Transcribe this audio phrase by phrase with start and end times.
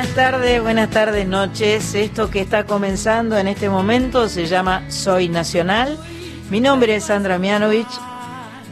[0.00, 1.94] buenas tardes, buenas tardes, noches.
[1.94, 5.98] Esto que está comenzando en este momento se llama Soy Nacional.
[6.48, 7.86] Mi nombre es Sandra Mianovich.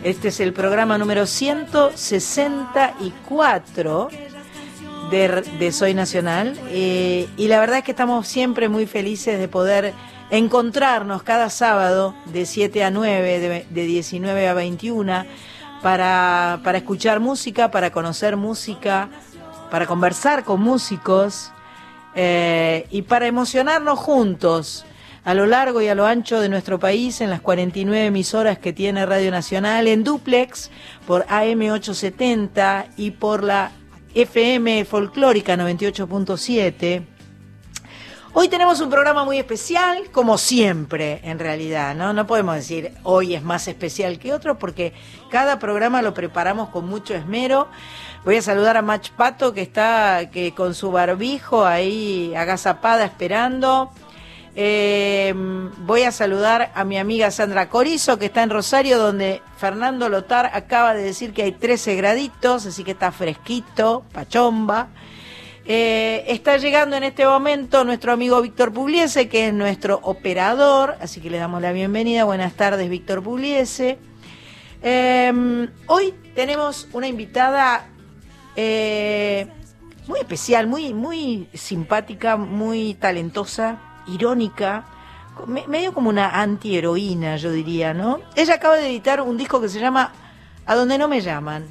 [0.03, 4.09] Este es el programa número 164
[5.11, 6.59] de, de Soy Nacional.
[6.69, 9.93] Eh, y la verdad es que estamos siempre muy felices de poder
[10.31, 15.27] encontrarnos cada sábado de 7 a 9, de, de 19 a 21,
[15.83, 19.11] para, para escuchar música, para conocer música
[19.71, 21.53] para conversar con músicos
[22.15, 24.85] eh, y para emocionarnos juntos
[25.25, 28.73] a lo largo y a lo ancho de nuestro país en las 49 emisoras que
[28.73, 30.71] tiene Radio Nacional en duplex
[31.07, 33.73] por AM870 y por la
[34.15, 37.05] FM folclórica 98.7.
[38.35, 42.13] Hoy tenemos un programa muy especial, como siempre, en realidad, ¿no?
[42.13, 44.93] No podemos decir hoy es más especial que otro porque
[45.31, 47.69] cada programa lo preparamos con mucho esmero.
[48.25, 53.91] Voy a saludar a Mach Pato que está que con su barbijo ahí agazapada esperando.
[54.57, 55.33] Eh,
[55.79, 60.51] voy a saludar a mi amiga Sandra Corizo que está en Rosario donde Fernando Lotar
[60.53, 64.89] acaba de decir que hay 13 graditos, así que está fresquito, pachomba.
[65.65, 71.21] Eh, está llegando en este momento nuestro amigo Víctor Pugliese, que es nuestro operador, así
[71.21, 72.25] que le damos la bienvenida.
[72.25, 73.99] Buenas tardes, Víctor Pugliese.
[74.83, 77.87] Eh, hoy tenemos una invitada
[78.61, 79.47] eh,
[80.09, 83.79] muy especial, muy, muy simpática, muy talentosa,
[84.09, 84.85] irónica,
[85.47, 88.19] medio como una antiheroína, yo diría, ¿no?
[88.35, 90.13] Ella acaba de editar un disco que se llama
[90.67, 91.69] A donde no me llaman.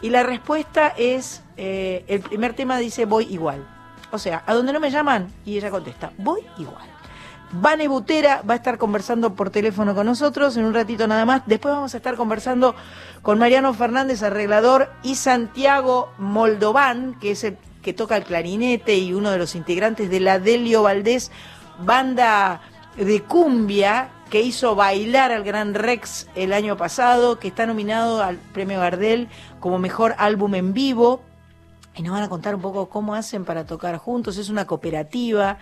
[0.00, 3.68] Y la respuesta es, eh, el primer tema dice voy igual.
[4.10, 6.93] O sea, a donde no me llaman, y ella contesta, voy igual.
[7.56, 11.42] Vane Butera va a estar conversando por teléfono con nosotros en un ratito nada más.
[11.46, 12.74] Después vamos a estar conversando
[13.22, 19.12] con Mariano Fernández, arreglador, y Santiago Moldován, que es el que toca el clarinete y
[19.12, 21.30] uno de los integrantes de la Delio Valdés,
[21.78, 22.60] banda
[22.96, 28.36] de cumbia que hizo bailar al Gran Rex el año pasado, que está nominado al
[28.36, 29.28] Premio Gardel
[29.60, 31.22] como mejor álbum en vivo
[31.96, 34.36] y nos van a contar un poco cómo hacen para tocar juntos.
[34.36, 35.58] Es una cooperativa,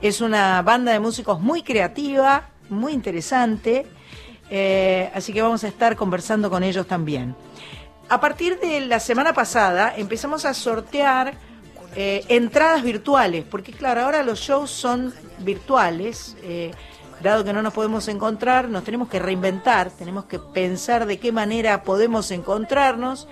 [0.00, 3.86] es una banda de músicos muy creativa, muy interesante,
[4.50, 7.34] eh, así que vamos a estar conversando con ellos también.
[8.08, 11.34] A partir de la semana pasada empezamos a sortear
[11.96, 16.36] eh, entradas virtuales, porque claro, ahora los shows son virtuales.
[16.42, 16.72] Eh,
[17.22, 21.32] dado que no nos podemos encontrar, nos tenemos que reinventar, tenemos que pensar de qué
[21.32, 23.28] manera podemos encontrarnos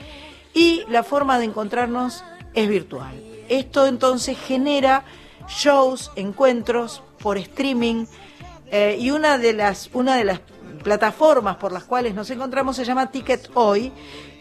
[0.54, 2.24] y la forma de encontrarnos
[2.54, 3.14] es virtual.
[3.48, 5.04] Esto entonces genera
[5.48, 8.06] shows, encuentros por streaming
[8.70, 10.40] eh, y una de las una de las
[10.82, 13.92] plataformas por las cuales nos encontramos se llama Ticket Hoy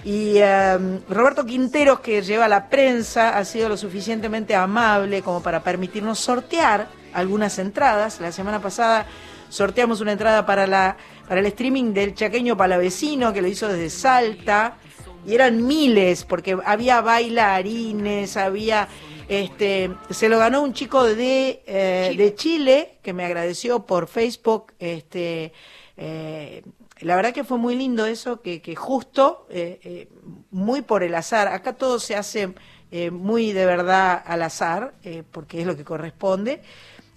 [0.03, 5.61] y em, Roberto Quinteros que lleva la prensa ha sido lo suficientemente amable como para
[5.63, 8.19] permitirnos sortear algunas entradas.
[8.19, 9.05] La semana pasada
[9.49, 10.97] sorteamos una entrada para la
[11.27, 14.77] para el streaming del chaqueño palavecino que lo hizo desde Salta
[15.25, 18.87] y eran miles, porque había bailarines, había,
[19.27, 22.23] este, se lo ganó un chico de, eh, Chile.
[22.23, 25.53] de Chile, que me agradeció por Facebook, este,
[25.97, 26.63] eh,
[27.01, 30.09] la verdad que fue muy lindo eso, que, que justo, eh, eh
[30.49, 32.53] muy por el azar, acá todo se hace
[32.91, 34.93] eh, muy de verdad al azar,
[35.31, 36.61] porque es lo que corresponde,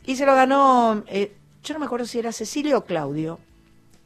[0.07, 3.39] y se lo ganó, yo no me acuerdo si era Cecilio o Claudio,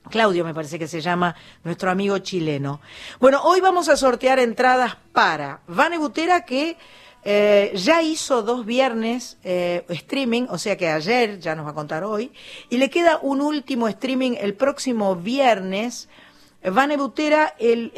[0.08, 2.80] Claudio me parece que se llama nuestro amigo chileno.
[3.20, 6.76] Bueno, hoy vamos a sortear entradas para Vane Butera que
[7.24, 11.74] eh, ya hizo dos viernes eh, streaming, o sea que ayer, ya nos va a
[11.74, 12.32] contar hoy,
[12.70, 16.08] y le queda un último streaming el próximo viernes.
[16.62, 17.92] Vane Butera, el,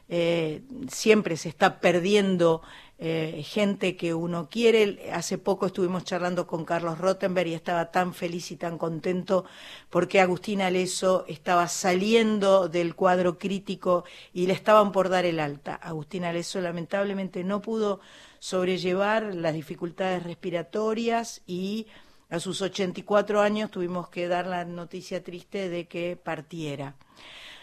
[0.09, 2.61] eh, siempre se está perdiendo
[2.97, 5.09] eh, gente que uno quiere.
[5.13, 9.45] Hace poco estuvimos charlando con Carlos Rottenberg y estaba tan feliz y tan contento
[9.89, 14.03] porque Agustina Aleso estaba saliendo del cuadro crítico
[14.33, 15.75] y le estaban por dar el alta.
[15.75, 18.01] Agustina Aleso lamentablemente no pudo
[18.39, 21.88] sobrellevar las dificultades respiratorias y
[22.29, 26.95] a sus 84 años tuvimos que dar la noticia triste de que partiera.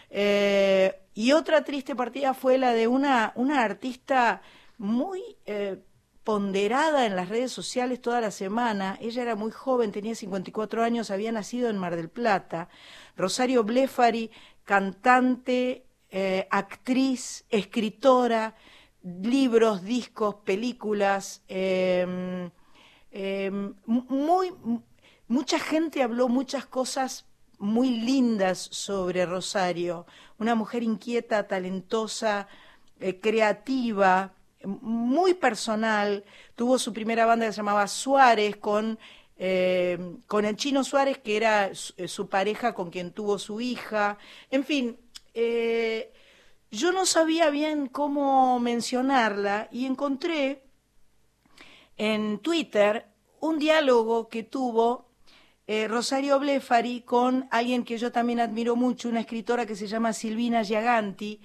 [0.09, 4.41] Eh, y otra triste partida fue la de una, una artista
[4.77, 5.81] muy eh,
[6.23, 8.97] ponderada en las redes sociales toda la semana.
[9.01, 12.69] Ella era muy joven, tenía 54 años, había nacido en Mar del Plata.
[13.15, 14.31] Rosario Blefari,
[14.63, 18.55] cantante, eh, actriz, escritora,
[19.03, 21.43] libros, discos, películas.
[21.47, 22.51] Em,
[23.11, 24.53] em, muy,
[25.27, 27.26] mucha gente habló muchas cosas
[27.59, 30.05] muy lindas sobre Rosario,
[30.37, 32.47] una mujer inquieta, talentosa,
[32.99, 34.33] eh, creativa,
[34.63, 36.23] muy personal.
[36.55, 38.99] Tuvo su primera banda que se llamaba Suárez con,
[39.37, 44.17] eh, con el chino Suárez, que era eh, su, pareja con quien tuvo su hija.
[44.51, 44.97] En fin,
[46.71, 50.63] yo no sabía bien cómo mencionarla y encontré
[51.95, 53.07] en Twitter
[53.39, 55.06] un diálogo que tuvo
[55.67, 60.13] eh, Rosario Blefari con alguien que yo también admiro mucho, una escritora que se llama
[60.13, 61.41] Silvina Giaganti,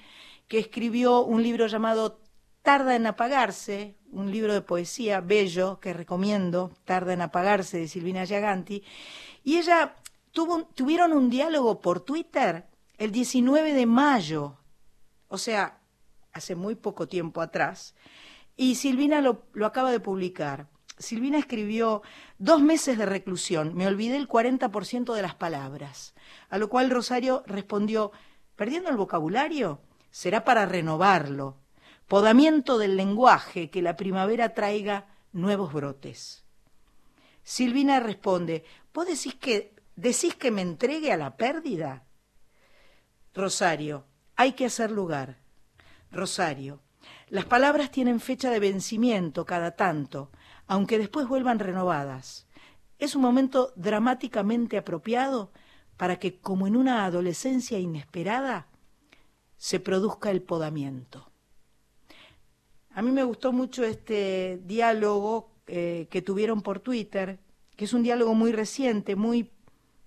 [0.46, 2.20] que escribió un libro llamado
[2.62, 8.24] Tarda en apagarse, un libro de poesía bello que recomiendo, Tarda en apagarse, de Silvina
[8.24, 8.84] Giaganti,
[9.42, 9.96] y ella
[10.30, 14.56] tuvo, tuvieron un diálogo por Twitter el 19 de mayo,
[15.26, 15.80] o sea,
[16.32, 17.96] hace muy poco tiempo atrás,
[18.56, 20.68] y Silvina lo, lo acaba de publicar.
[20.98, 22.02] Silvina escribió
[22.38, 26.14] dos meses de reclusión, me olvidé el 40% de las palabras,
[26.48, 28.12] a lo cual Rosario respondió,
[28.56, 29.80] ¿perdiendo el vocabulario?
[30.10, 31.58] Será para renovarlo,
[32.06, 36.44] podamiento del lenguaje, que la primavera traiga nuevos brotes.
[37.42, 42.04] Silvina responde, ¿vos decís que, decís que me entregue a la pérdida?
[43.34, 44.04] Rosario,
[44.36, 45.38] hay que hacer lugar.
[46.10, 46.82] Rosario,
[47.28, 50.30] las palabras tienen fecha de vencimiento cada tanto,
[50.66, 52.46] aunque después vuelvan renovadas.
[52.98, 55.52] Es un momento dramáticamente apropiado
[55.96, 58.66] para que, como en una adolescencia inesperada,
[59.56, 61.30] se produzca el podamiento.
[62.90, 67.38] A mí me gustó mucho este diálogo eh, que tuvieron por Twitter,
[67.76, 69.50] que es un diálogo muy reciente, muy,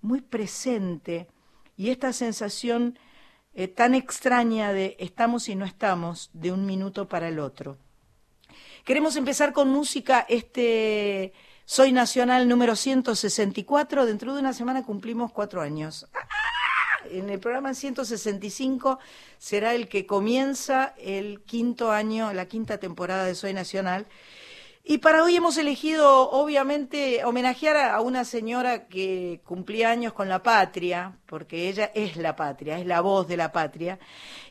[0.02, 1.28] muy presente,
[1.78, 2.98] y esta sensación
[3.54, 7.78] eh, tan extraña de estamos y no estamos de un minuto para el otro.
[8.86, 11.34] Queremos empezar con música este
[11.66, 14.06] Soy Nacional número 164.
[14.06, 16.08] Dentro de una semana cumplimos cuatro años.
[17.10, 19.00] En el programa 165
[19.40, 24.06] será el que comienza el quinto año, la quinta temporada de Soy Nacional.
[24.88, 30.44] Y para hoy hemos elegido, obviamente, homenajear a una señora que cumplía años con la
[30.44, 33.98] patria, porque ella es la patria, es la voz de la patria.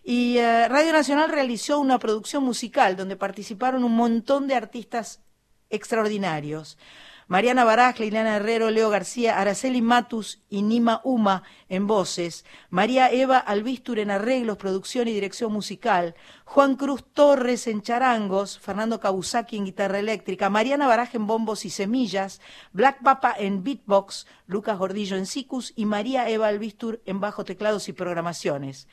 [0.03, 5.23] Y eh, Radio Nacional realizó una producción musical donde participaron un montón de artistas
[5.71, 6.79] extraordinarios.
[7.27, 13.39] Mariana Baraj, Liliana Herrero, Leo García, Araceli Matus y Nima Uma en voces, María Eva
[13.39, 16.15] Albistur en arreglos, producción y dirección musical,
[16.45, 21.71] Juan Cruz Torres en charangos, Fernando Kabusaki en guitarra eléctrica, Mariana Baraj en bombos y
[21.71, 27.45] semillas, Black Papa en beatbox, Lucas Gordillo en sicus y María Eva Albistur en bajo
[27.45, 28.87] teclados y programaciones.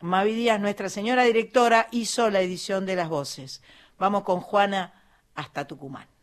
[0.00, 3.62] Mavi Díaz, nuestra señora directora, hizo la edición de las voces.
[3.98, 4.94] Vamos con Juana
[5.34, 6.17] hasta Tucumán.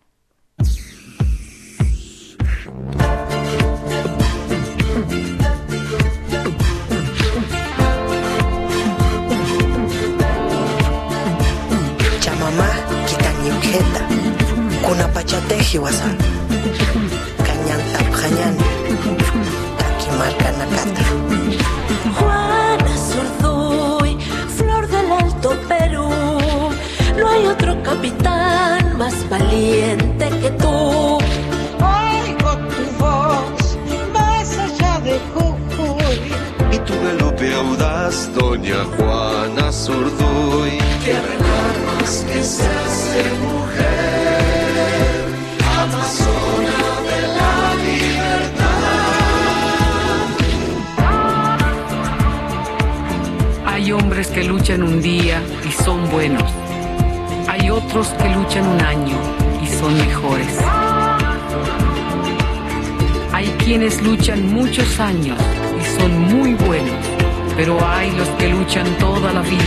[12.20, 12.70] Chamamá,
[13.08, 14.02] quitañuqueta,
[14.86, 16.10] kuna pachateji wasa,
[17.48, 18.56] cañanta jañan,
[19.80, 21.04] taki marcanacata.
[22.18, 24.18] Juana Zurduy,
[24.58, 26.10] flor del Alto Perú,
[27.20, 31.20] no hay otro capitán más valiente que tú.
[37.06, 40.80] Guadalupe Audaz, Doña Juana Zurduy.
[41.04, 45.26] Que recuerdos que se hace mujer,
[45.84, 48.90] Amazona de la libertad.
[53.68, 56.52] Hay hombres que luchan un día y son buenos.
[57.48, 59.18] Hay otros que luchan un año
[59.64, 60.58] y son mejores.
[63.32, 65.38] Hay quienes luchan muchos años
[65.98, 67.06] son muy buenos,
[67.56, 69.64] pero hay los que luchan toda la vida.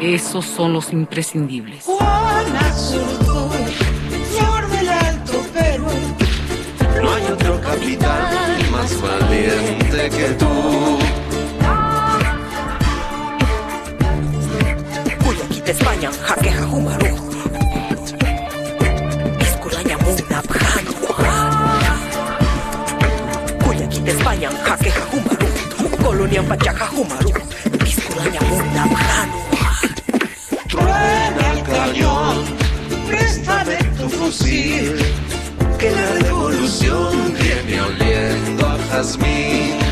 [0.00, 1.84] Esos son los imprescindibles.
[1.84, 3.64] Juana Zurduy,
[4.30, 5.86] flor del Alto Perú.
[7.02, 10.98] No hay otro capitán más valiente que tú.
[15.24, 17.06] Guayaquil, España, jaque jajumaru.
[19.40, 20.92] Iskulanya muna bhanu.
[23.64, 24.50] Guayaquil, España.
[26.26, 27.30] Colonia pacha jajumaru.
[27.86, 29.38] Iskulanya muna bhanu.
[30.68, 32.36] Truena el cañón,
[33.06, 34.96] préstame tu fusil.
[35.78, 39.85] Que la revolución viene oliendo a jazmín.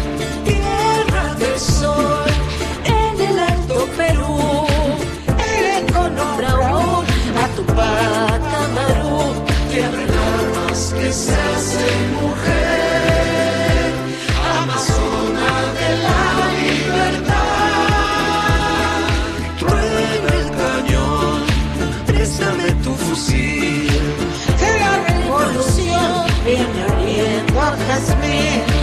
[23.15, 23.89] Fusil.
[24.59, 28.74] que la revolución viene oliendo a jazmín.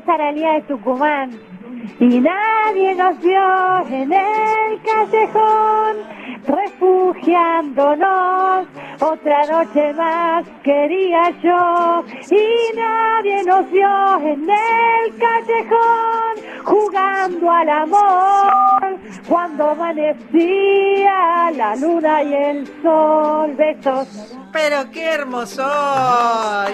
[0.00, 1.30] Soy Saralía de Tucumán.
[1.98, 5.96] Y nadie nos vio en el callejón,
[6.46, 8.68] refugiándonos.
[9.00, 12.04] Otra noche más quería yo.
[12.30, 19.00] Y nadie nos vio en el callejón, jugando al amor.
[19.28, 23.54] Cuando amanecía la luna y el sol.
[23.56, 24.36] Besos.
[24.52, 25.62] Pero qué hermoso,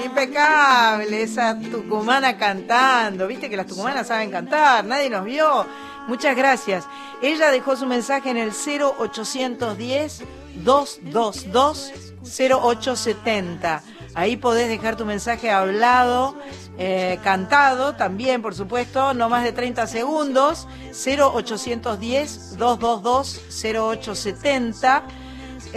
[0.02, 3.26] impecable esa tucumana cantando.
[3.26, 5.66] Viste que las tucumanas saben cantar, nadie nos vio.
[6.08, 6.86] Muchas gracias.
[7.20, 10.22] Ella dejó su mensaje en el 0810
[10.64, 13.82] 222 0870.
[14.14, 16.36] Ahí podés dejar tu mensaje hablado,
[16.78, 20.66] eh, cantado también, por supuesto, no más de 30 segundos.
[20.92, 25.02] 0810 222 0870.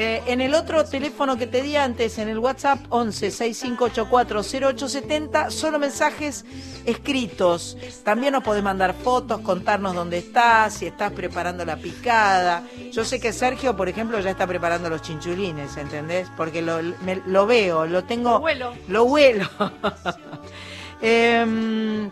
[0.01, 5.51] Eh, en el otro teléfono que te di antes, en el WhatsApp 11 6584 0870,
[5.51, 6.45] solo mensajes
[6.85, 7.75] escritos.
[8.05, 12.63] También nos podés mandar fotos, contarnos dónde estás, si estás preparando la picada.
[12.93, 16.29] Yo sé que Sergio, por ejemplo, ya está preparando los chinchulines, ¿entendés?
[16.37, 18.31] Porque lo, me- lo veo, lo tengo.
[18.31, 18.73] Lo huelo.
[18.87, 19.49] Lo huelo.
[21.01, 22.09] Em,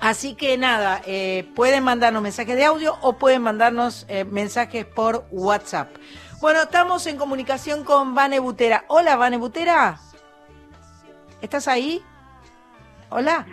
[0.00, 5.24] Así que nada, eh, pueden mandarnos mensajes de audio o pueden mandarnos eh, mensajes por
[5.30, 5.90] WhatsApp.
[6.42, 8.82] Bueno, estamos en comunicación con Vane Butera.
[8.88, 9.96] Hola, Vane Butera.
[11.40, 12.02] ¿Estás ahí?
[13.10, 13.46] Hola.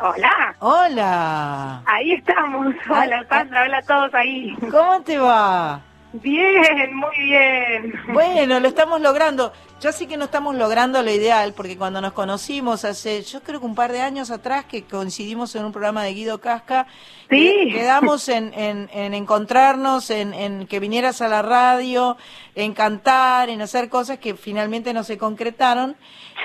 [0.00, 1.82] Hola, Hola.
[1.86, 2.74] ahí estamos.
[2.90, 4.54] Hola, Sandra, hola a todos ahí.
[4.70, 5.80] ¿Cómo te va?
[6.14, 7.92] Bien, muy bien.
[8.14, 9.52] Bueno, lo estamos logrando.
[9.80, 13.60] Ya sí que no estamos logrando lo ideal, porque cuando nos conocimos hace, yo creo
[13.60, 16.86] que un par de años atrás, que coincidimos en un programa de Guido Casca,
[17.28, 17.52] Sí.
[17.68, 22.16] que- quedamos en, en- en encontrarnos, en, en que vinieras a la radio,
[22.54, 25.94] en cantar, en hacer cosas que finalmente no se concretaron.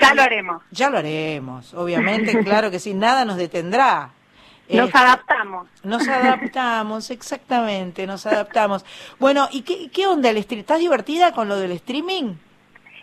[0.01, 0.61] Ya lo haremos.
[0.71, 4.11] Ya lo haremos, obviamente, claro que sí, nada nos detendrá.
[4.69, 5.67] Nos Este, adaptamos.
[5.83, 8.85] nos adaptamos, exactamente, nos adaptamos.
[9.19, 10.61] Bueno, ¿y qué, qué onda el streaming?
[10.61, 12.35] ¿Estás divertida con lo del streaming?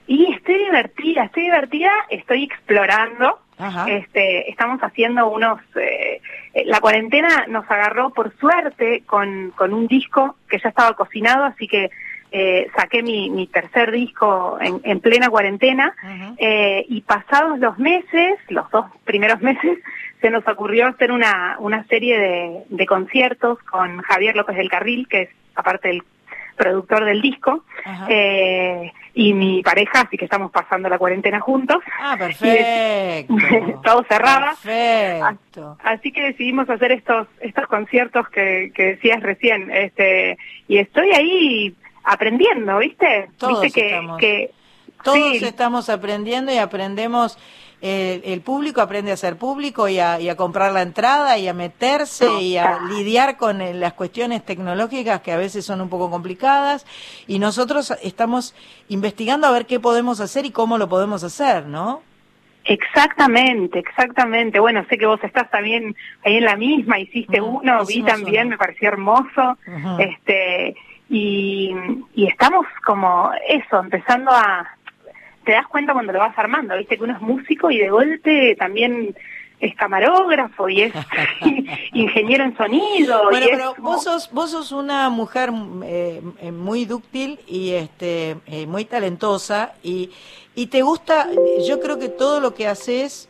[0.07, 3.39] Y estoy divertida, estoy divertida, estoy explorando.
[3.59, 3.87] Ajá.
[3.91, 5.61] Este, estamos haciendo unos...
[5.77, 6.21] eh,
[6.55, 11.45] eh, la cuarentena nos agarró por suerte con, con un disco que ya estaba cocinado,
[11.45, 11.91] así que
[12.33, 15.95] eh, saqué mi, mi tercer disco en, en plena cuarentena
[16.39, 19.79] eh, y pasados los meses, los dos primeros meses,
[20.21, 25.09] se nos ocurrió hacer una, una serie de, de conciertos con Javier López del Carril,
[25.09, 26.03] que es aparte el
[26.61, 27.65] productor del disco,
[28.11, 31.79] eh, y mi pareja, así que estamos pasando la cuarentena juntos.
[31.99, 33.35] Ah, perfecto.
[33.83, 34.55] Todo cerraba.
[34.63, 35.79] Perfecto.
[35.83, 40.37] Así que decidimos hacer estos estos conciertos que, que decías recién, este
[40.69, 41.75] y estoy ahí
[42.05, 43.31] aprendiendo, ¿viste?
[43.39, 44.19] Todos ¿Viste que, estamos.
[44.19, 44.51] que
[45.03, 47.39] Todos sí, estamos aprendiendo y aprendemos,
[47.83, 51.49] eh, el público aprende a ser público y a, y a comprar la entrada y
[51.49, 55.89] a meterse y a lidiar con eh, las cuestiones tecnológicas que a veces son un
[55.89, 56.87] poco complicadas
[57.27, 58.55] y nosotros estamos
[58.89, 62.03] investigando a ver qué podemos hacer y cómo lo podemos hacer, ¿no?
[62.65, 64.61] Exactamente, exactamente.
[64.61, 68.51] Bueno, sé que vos estás también ahí en la misma, hiciste uno, vi también, uno.
[68.51, 69.57] me pareció hermoso.
[69.99, 70.77] Este,
[71.09, 71.75] y,
[72.15, 74.77] y estamos como eso, empezando a
[75.45, 78.57] te das cuenta cuando lo vas armando, viste que uno es músico y de golpe
[78.59, 79.15] también
[79.61, 80.93] es camarógrafo y es
[81.93, 83.25] ingeniero en sonido.
[83.31, 85.51] Bueno, y pero como- vos sos, vos sos una mujer
[85.85, 90.11] eh, eh, muy dúctil y este eh, muy talentosa y,
[90.55, 91.29] y te gusta,
[91.67, 93.29] yo creo que todo lo que haces,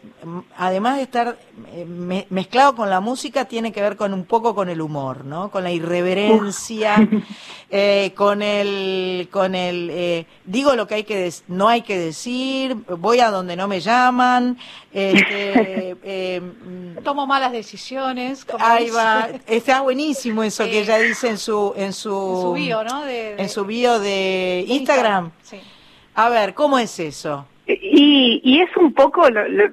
[0.56, 1.38] además de estar
[1.72, 5.24] eh, me- mezclado con la música, tiene que ver con un poco con el humor,
[5.24, 5.50] ¿no?
[5.50, 6.96] Con la irreverencia,
[7.70, 12.74] eh, con el, con el, eh, digo lo que hay que, no hay que decir,
[12.98, 14.56] voy a donde no me llaman,
[14.92, 18.44] este, eh, mm, Tomo malas decisiones.
[18.44, 18.96] como Ahí dice.
[18.96, 22.82] va, está buenísimo eso que Eh, ella dice en su en su, En su bio,
[22.84, 23.04] ¿no?
[23.04, 25.30] De- de- en su bio de Instagram.
[25.42, 25.58] Sí.
[26.14, 27.46] A ver, ¿cómo es eso?
[27.66, 29.70] y, y es un poco lo, lo-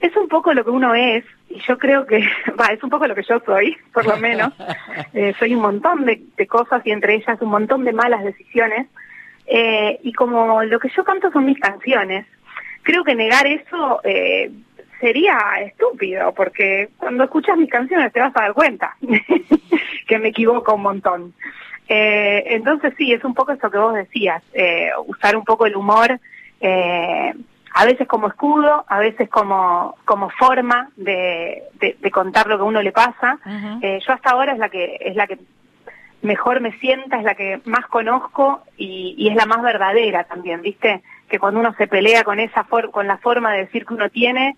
[0.00, 2.18] es un poco lo que uno es y yo creo que
[2.60, 4.52] va es un poco lo que yo soy por lo menos.
[5.12, 8.88] Eh, soy un montón de, de cosas y entre ellas un montón de malas decisiones.
[9.46, 12.26] Eh, y como lo que yo canto son mis canciones
[12.82, 14.50] creo que negar eso eh,
[15.00, 18.96] sería estúpido porque cuando escuchas mis canciones te vas a dar cuenta
[20.08, 21.34] que me equivoco un montón
[21.88, 25.76] eh, entonces sí, es un poco eso que vos decías, eh, usar un poco el
[25.76, 26.18] humor,
[26.60, 27.34] eh,
[27.76, 32.62] a veces como escudo, a veces como, como forma de, de, de contar lo que
[32.62, 33.38] a uno le pasa.
[33.82, 35.38] Eh, yo hasta ahora es la que es la que
[36.22, 40.62] mejor me sienta, es la que más conozco y, y es la más verdadera también,
[40.62, 41.02] ¿viste?
[41.28, 44.08] Que cuando uno se pelea con esa for- con la forma de decir que uno
[44.08, 44.56] tiene,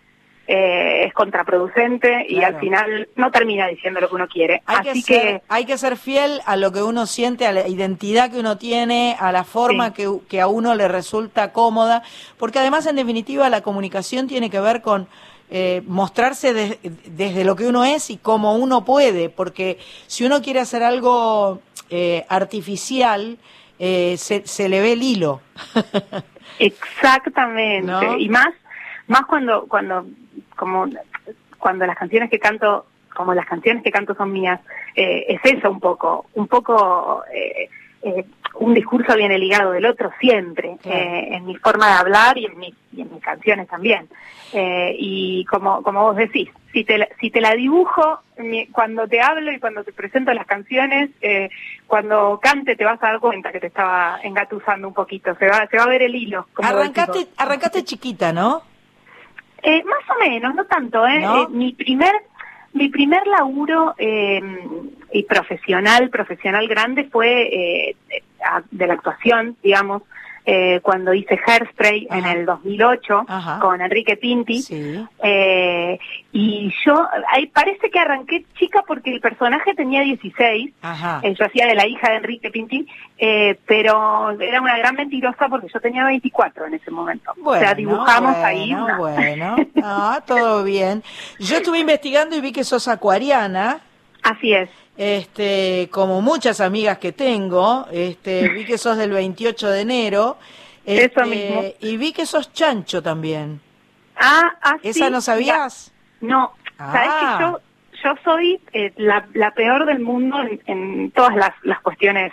[0.48, 2.54] eh, es contraproducente y Claro.
[2.56, 4.62] al final no termina diciendo lo que uno quiere.
[4.66, 7.52] Hay que, Así ser, que hay que ser fiel a lo que uno siente, a
[7.52, 9.92] la identidad que uno tiene, a la forma Sí.
[9.94, 12.02] que, que a uno le resulta cómoda,
[12.38, 15.08] porque además en definitiva la comunicación tiene que ver con
[15.48, 19.78] eh, mostrarse de- desde lo que uno es y cómo uno puede, porque
[20.08, 23.38] si uno quiere hacer algo eh, artificial,
[23.78, 25.40] eh, se, se le ve el hilo.
[26.58, 27.86] Exactamente.
[27.86, 28.18] ¿No?
[28.18, 28.48] Y más,
[29.06, 30.06] más cuando, cuando,
[30.56, 30.86] como,
[31.58, 34.60] cuando las canciones que canto, como las canciones que canto son mías,
[34.94, 37.68] eh, es eso un poco, un poco, eh,
[38.02, 38.24] eh,
[38.58, 42.74] un discurso viene ligado del otro siempre, en mi forma de hablar y en, mi,
[42.92, 44.08] y en mis canciones también.
[44.52, 49.06] Eh, y como, como vos decís, si te, la- si te la dibujo mi- cuando
[49.08, 51.50] te hablo y cuando te presento las canciones, eh,
[51.86, 55.66] cuando cante te vas a dar cuenta que te estaba engatusando un poquito, se va,
[55.66, 56.46] se va a ver el hilo.
[56.54, 58.62] como Arrancaste, arrancaste chiquita, ¿no?
[59.68, 61.18] Eh, más o menos, no tanto, ¿eh?
[61.20, 61.42] ¿No?
[61.42, 62.14] Eh, mi primer
[62.72, 64.40] mi primer laburo eh,
[65.12, 67.30] y profesional, profesional grande fue
[67.90, 67.96] eh,
[68.44, 70.02] a- de la actuación, digamos,
[70.48, 73.58] eh, cuando hice Hairspray en el 2008 Ajá.
[73.60, 74.62] con Enrique Pinti.
[74.62, 75.04] Sí.
[75.22, 75.98] Eh,
[76.32, 81.20] y yo, ahí parece que arranqué chica porque el personaje tenía 16, Ajá.
[81.24, 82.86] eh, yo hacía de la hija de Enrique Pinti,
[83.18, 87.32] eh, pero era una gran mentirosa porque yo tenía 24 en ese momento.
[87.44, 91.02] o sea, dibujamos bueno, ahí una- Bueno, ah, todo bien.
[91.40, 93.80] Yo estuve investigando y vi que sos acuariana.
[94.22, 94.68] Así es.
[94.96, 100.38] Este, como muchas amigas que tengo, este, vi que sos del 28 de enero.
[100.84, 101.62] Eso este, mismo.
[101.80, 103.60] Y vi que sos chancho también.
[104.16, 105.92] Ah, ah, ¿Esa sí, no sabías?
[106.20, 107.36] No, sabes Ah.
[107.38, 107.60] que yo
[108.04, 112.32] yo soy eh, la, la peor del mundo en, en todas las, las cuestiones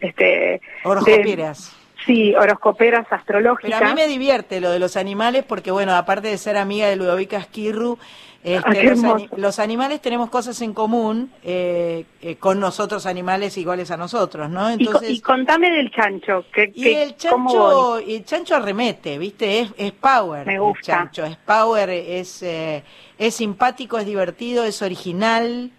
[0.00, 1.70] este Horoscoperas.
[1.70, 3.82] de- sí, horoscoperas, Pero astrológicas.
[3.82, 6.96] a mí me divierte lo de los animales porque, bueno, aparte de ser amiga de
[6.96, 7.98] Ludovica Esquirru,
[8.42, 9.36] este, los, ani- hermoso.
[9.36, 14.68] los animales tenemos cosas en común eh, eh, con nosotros, animales iguales a nosotros, ¿no?
[14.70, 18.56] y, co- Entonces, y contame del chancho, que, Y que- el ¿cómo chancho, el chancho
[18.56, 19.60] arremete, ¿viste?
[19.60, 20.46] Es, es power.
[20.46, 20.82] Me el gusta.
[20.82, 22.82] chancho, es power, es, eh,
[23.16, 25.70] es simpático, es divertido, es original.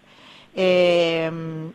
[0.58, 1.30] eh,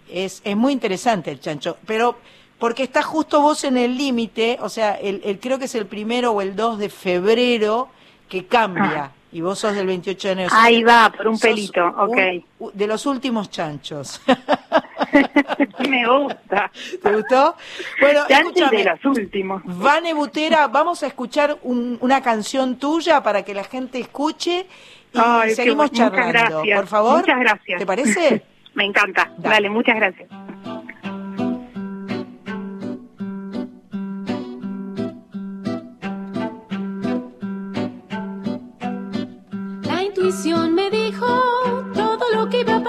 [0.09, 1.77] es, es muy interesante el chancho.
[1.85, 2.17] Pero
[2.61, 5.85] porque está justo vos en el límite, o sea, el, el- creo que es el
[5.87, 7.89] primero o el 2 de febrero
[8.29, 9.11] que cambia.
[9.33, 10.49] Y vos sos del 28 de enero.
[10.53, 12.17] Ahí va, por un pelito, ok.
[12.59, 14.21] un- de los últimos chanchos.
[15.89, 16.71] Me gusta.
[17.01, 17.55] ¿Te gustó?
[17.99, 18.77] Bueno, De antes escúchame.
[18.77, 19.61] de los últimos.
[19.65, 24.67] Vane Butera, vamos a escuchar un- una canción tuya para que la gente escuche
[25.13, 26.27] y Ay, seguimos charlando.
[26.59, 26.77] gracias.
[26.79, 27.19] Por favor.
[27.21, 27.79] Muchas gracias.
[27.79, 28.43] ¿Te parece?
[28.75, 29.31] Me encanta.
[29.37, 29.55] Dale.
[29.55, 30.29] Dale, muchas gracias.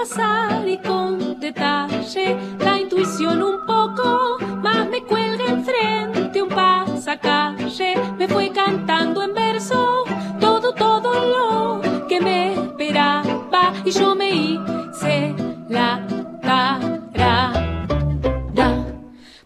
[0.03, 8.27] Pasar y con detalle la intuición un poco más me cuelga enfrente un pasacalle me
[8.27, 10.03] fue cantando en verso
[10.41, 15.33] todo todo lo que me esperaba y yo me hice
[15.69, 16.05] la
[16.41, 17.63] tarara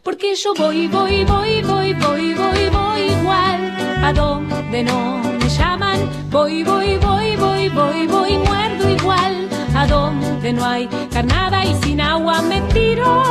[0.02, 3.62] porque yo voy, voy, voy, voy, voy, voy, voy igual
[4.04, 6.00] a donde no me llaman.
[6.32, 9.37] Voy, voy, voy, voy, voy, voy, muerdo igual
[9.88, 13.24] donde no hay carnada y sin agua me tiro.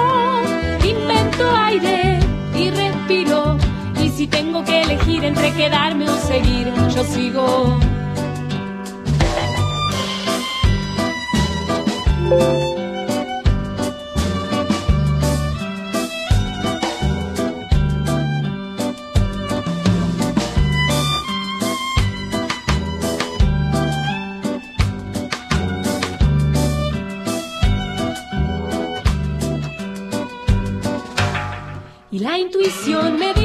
[0.85, 2.19] Invento aire
[2.55, 3.57] y respiro.
[4.03, 7.79] Y si tengo que elegir entre quedarme o seguir, yo sigo.
[32.67, 33.36] Me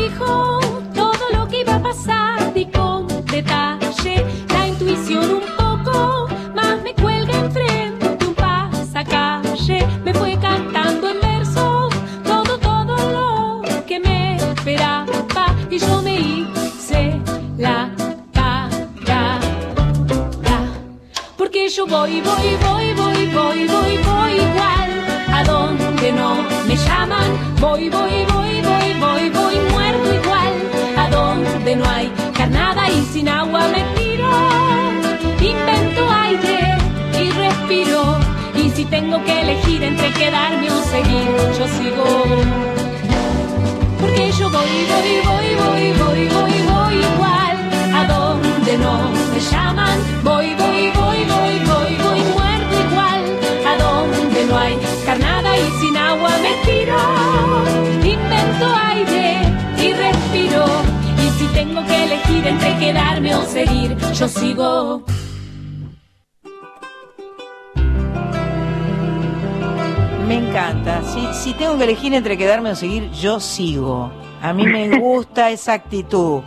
[72.12, 74.12] elegir entre quedarme o seguir, yo sigo.
[74.42, 76.42] A mí me gusta esa actitud.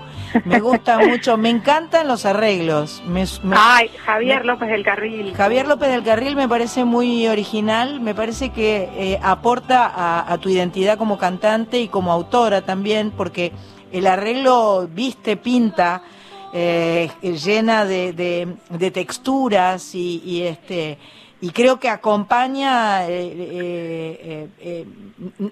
[0.45, 1.37] Me gusta mucho.
[1.37, 3.03] Me encantan los arreglos.
[3.07, 5.33] Me- me- Ay, Javier López del Carril.
[5.35, 10.39] Javier López del Carril me parece muy original, me parece que eh, aporta a, a
[10.39, 13.53] tu identidad como cantante y como autora también, porque
[13.93, 16.03] el arreglo viste, pinta,
[16.53, 20.99] eh, llena de, de- de texturas y, y, este
[21.47, 24.87] y creo que acompaña, eh, eh, eh, eh,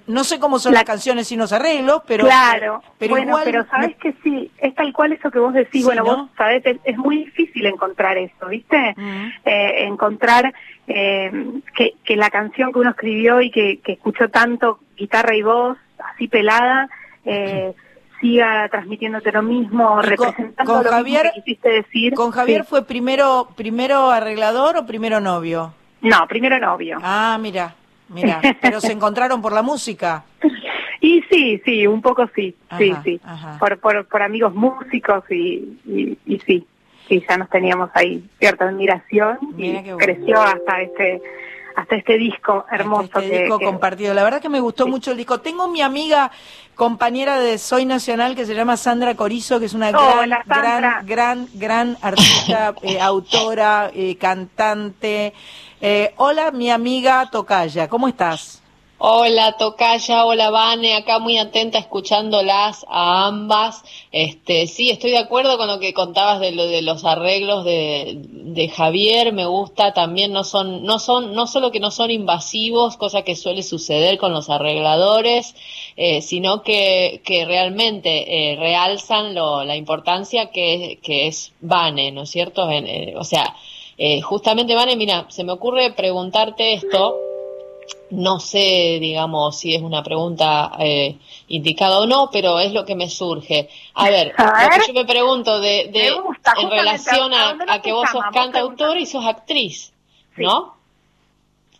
[0.06, 3.66] no sé cómo son las canciones sin los arreglos, pero claro, pero bueno, igual pero
[3.66, 6.16] sabes que sí, es tal cual eso que vos decís, Sí, bueno, ¿no?
[6.16, 8.94] vos sabés, es, es muy difícil encontrar eso, ¿viste?
[9.44, 10.54] Eh, encontrar
[10.86, 11.30] eh,
[11.76, 15.76] que, que la canción que uno escribió y que, que escuchó tanto guitarra y voz,
[16.14, 16.88] así pelada,
[17.24, 17.74] eh,
[18.20, 22.14] siga transmitiéndote lo mismo, Y con- representando con lo Javier- mismo que quisiste decir.
[22.14, 22.68] ¿Con Javier Sí.
[22.70, 25.74] fue primero primero arreglador o primero novio?
[26.02, 26.98] No, primero novio.
[27.02, 27.74] Ah, mira,
[28.08, 30.24] mira, pero se encontraron por la música.
[31.00, 33.20] Y sí, sí, un poco sí, sí, Ajá, sí.
[33.24, 33.56] ajá.
[33.58, 36.66] Por, por, por amigos músicos y, y, y sí,
[37.08, 41.20] sí, ya nos teníamos ahí cierta admiración Mira y creció hasta este
[41.74, 44.12] hasta este disco hermoso Este que, disco que- compartido.
[44.14, 45.40] La verdad que me gustó mucho el disco.
[45.40, 46.30] Tengo mi amiga
[46.74, 51.48] compañera de Soy Nacional que se llama Sandra Corizo, que es una gran, gran, gran,
[51.54, 55.32] gran artista, eh, autora, eh, cantante.
[55.84, 58.62] Eh, hola, mi amiga Tocaya, ¿cómo estás?
[58.98, 63.82] Hola Tocaya, hola Vane, acá muy atenta escuchándolas a ambas.
[64.12, 68.14] Este, sí, estoy de acuerdo con lo que contabas de lo de los arreglos de,
[68.16, 72.96] de Javier, me gusta también no son no son no solo que no son invasivos,
[72.96, 75.56] cosa que suele suceder con los arregladores,
[75.96, 82.30] eh, sino que realmente eh, realzan lo, la importancia que, que es Vane, ¿no es
[82.30, 82.70] cierto?
[82.70, 83.56] Eh, o sea,
[83.98, 87.16] eh, justamente Vane, mira, se me ocurre preguntarte esto.
[88.10, 91.16] No sé, digamos, si es una pregunta eh,
[91.48, 93.68] indicada o no, pero es lo que me surge.
[93.94, 97.80] A ver, A lo que yo me pregunto de, de- Me gusta, en relación ¿a
[97.82, 99.92] que vos sos cantautora y sos actriz,
[100.36, 100.74] ¿no?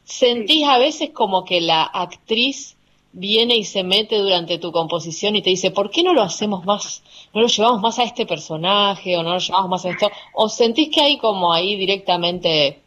[0.05, 2.77] sentís a veces como que la actriz
[3.13, 6.65] viene y se mete durante tu composición y te dice, ¿por qué no lo hacemos
[6.65, 7.03] más?
[7.35, 10.11] ¿No lo llevamos más a este personaje o no lo llevamos más a esto?
[10.33, 12.79] ¿O sentís que hay como ahí directamente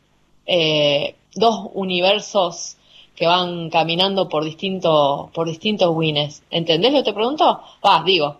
[0.45, 2.77] eh, dos universos
[3.15, 6.43] que van caminando por distintos por distintos wines?
[6.49, 7.61] ¿Entendés lo que te pregunto?
[7.85, 8.39] Va, digo,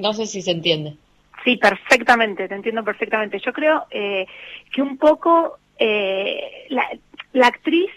[0.00, 0.96] no sé si se entiende.
[1.44, 3.38] Sí, perfectamente, te entiendo perfectamente.
[3.44, 4.26] Yo creo eh,
[4.72, 6.88] que un poco eh, la,
[7.32, 7.90] la actriz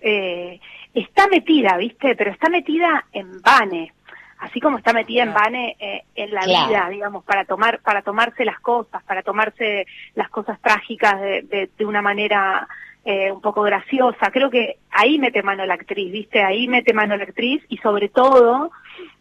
[0.00, 0.58] eh,
[0.94, 2.14] está metida, ¿viste?
[2.14, 3.92] Pero está metida en Vane,
[4.38, 8.44] así como está metida en Vane eh, en la vida, digamos, para tomar, para tomarse
[8.44, 12.68] las cosas, para tomarse las cosas trágicas de, de, una manera
[13.04, 14.30] eh, un poco graciosa.
[14.30, 16.42] Creo que ahí mete mano la actriz, ¿viste?
[16.42, 18.70] Ahí mete mano la actriz y sobre todo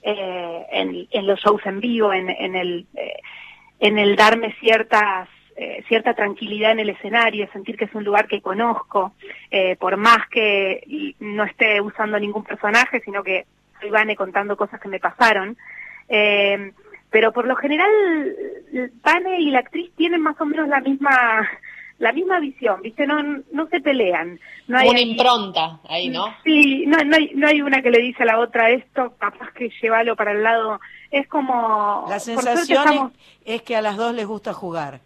[0.01, 2.85] eh, en, en, los shows en vivo, en, en el
[3.79, 8.27] en el darme ciertas eh, cierta tranquilidad en el escenario, sentir que es un lugar
[8.27, 9.13] que conozco,
[9.51, 13.45] eh, por más que no esté usando ningún personaje, sino que
[13.79, 15.55] soy Vane contando cosas que me pasaron.
[16.09, 16.71] Eh,
[17.11, 17.91] pero por lo general,
[19.03, 21.47] Vane y la actriz tienen más o menos la misma
[21.99, 23.05] la misma visión, ¿viste?
[23.05, 24.39] No, no se pelean.
[24.67, 26.35] No hay una impronta ahí, ¿no?
[26.43, 29.51] Sí, no, no, hay, no hay una que le dice a la otra esto, capaz
[29.53, 30.81] que llévalo para el lado.
[31.11, 32.05] Es como...
[32.09, 33.13] La sensación
[33.45, 34.99] es que a las dos les gusta jugar.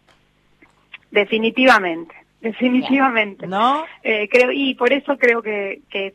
[1.12, 3.48] Definitivamente, definitivamente.
[3.48, 3.86] ¿No?
[4.04, 6.14] Eh, creo, y por eso creo que, que,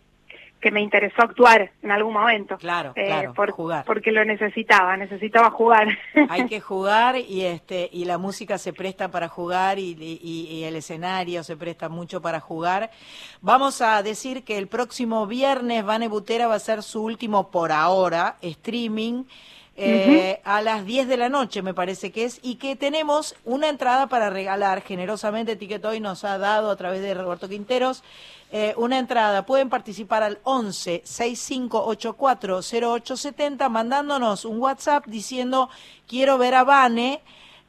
[0.71, 2.57] me interesó actuar en algún momento.
[2.57, 3.85] Claro, eh, claro, por, jugar.
[3.85, 5.89] Porque lo necesitaba, necesitaba jugar.
[6.29, 10.77] Hay que jugar y este y la música se presta para jugar y, y, el
[10.77, 12.91] escenario se presta mucho para jugar.
[13.41, 17.73] Vamos a decir que el próximo viernes Vane Butera va a ser su último por
[17.73, 19.25] ahora streaming
[19.75, 23.69] eh, a las 10 de la noche, me parece que es, y que tenemos una
[23.69, 25.57] entrada para regalar generosamente.
[25.57, 28.03] Ticket Hoy nos ha dado a través de Roberto Quinteros
[28.51, 29.47] eh, una entrada.
[29.47, 35.71] Pueden participar al 11 6584 0870 mandándonos un WhatsApp diciendo
[36.07, 37.21] quiero ver a Vane.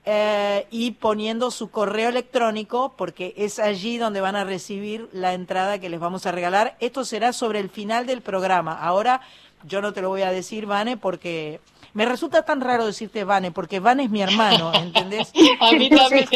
[0.05, 5.79] Eh, y poniendo su correo electrónico, porque es allí donde van a recibir la entrada
[5.79, 6.75] que les vamos a regalar.
[6.81, 8.73] Esto será sobre el final del programa.
[8.73, 9.21] Ahora
[9.65, 11.61] yo no te lo voy a decir, Vane, porque
[11.93, 15.31] me resulta tan raro decirte Vane, porque Vane es mi hermano, ¿entendés?
[15.59, 16.27] A mí también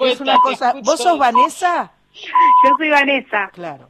[0.00, 0.74] es una cosa.
[0.82, 1.92] ¿Vos sos Vanessa?
[2.14, 3.50] Yo soy Vanessa.
[3.52, 3.88] Claro.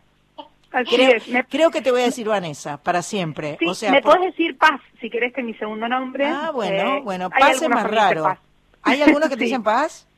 [0.73, 1.25] Así creo, es.
[1.51, 3.57] creo que te voy a decir Vanessa, para siempre.
[3.61, 6.27] Sí, o sea, me puedes decir Paz, si querés que es mi segundo nombre.
[6.27, 8.39] Ah, bueno, eh, bueno, Paz es más raro.
[8.83, 10.09] ¿Hay algunos que te dicen Paz?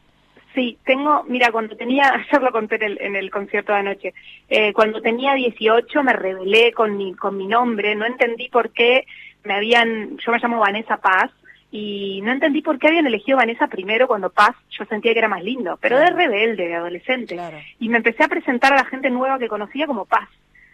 [0.54, 4.14] Sí, tengo, mira, cuando tenía, ayer lo conté en el, en el concierto de anoche,
[4.48, 9.06] eh, cuando tenía 18 me rebelé con mi, con mi nombre, no entendí por qué
[9.44, 11.30] me habían, yo me llamo Vanessa Paz,
[11.70, 15.28] y no entendí por qué habían elegido Vanessa primero cuando Paz yo sentía que era
[15.28, 17.36] más lindo, pero de rebelde, de adolescente.
[17.80, 20.28] Y me empecé a presentar a la gente nueva que conocía como Paz.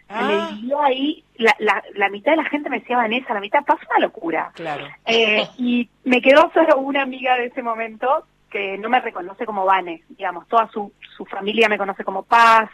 [0.07, 0.51] Ah.
[0.61, 3.79] Me ahí, la, la, la, mitad de la gente me decía Vanessa, la mitad Paz,
[3.89, 4.51] una locura.
[4.53, 4.85] Claro.
[5.05, 9.65] Eh, y me quedó solo una amiga de ese momento que no me reconoce como
[9.65, 12.69] Vane, digamos, toda su, su familia me conoce como Paz,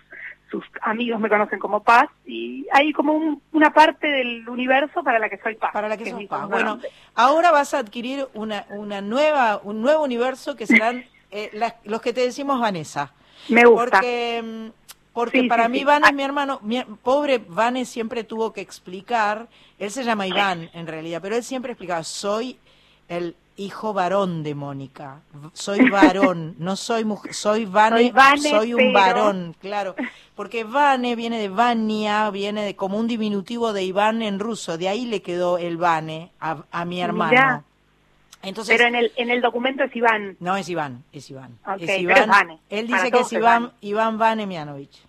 [0.49, 5.29] sus amigos me conocen como Paz y hay como una parte del universo para la
[5.29, 5.71] que soy Paz.
[5.73, 6.47] Para la que, soy Paz.
[6.47, 6.79] Bueno,
[7.15, 11.51] ahora vas a adquirir una, una nueva, un nuevo universo que serán eh,
[11.83, 13.13] los que te decimos Vanessa.
[13.49, 13.99] Me gusta.
[13.99, 14.71] Porque,
[15.43, 16.61] mm, para mí Vane, mi hermano,
[17.01, 19.47] pobre Vane siempre tuvo que explicar,
[19.79, 22.59] él se llama Iván en realidad, pero él siempre explicaba, soy
[23.07, 25.21] el hijo varón de Mónica.
[25.53, 29.95] Soy varón, no soy mujer, soy Vane, soy, un varón, claro.
[30.35, 34.87] Porque Vane viene de Vania, viene de como un diminutivo de Iván en ruso, de
[34.87, 37.63] ahí le quedó el Vane a, mi hermano.
[38.43, 40.37] Entonces, pero en el, en el documento es Iván.
[40.39, 41.57] No es Iván, es Iván.
[41.79, 42.59] es Iván.
[42.69, 45.01] Él dice que es Iván, Iván Vane Mianovich.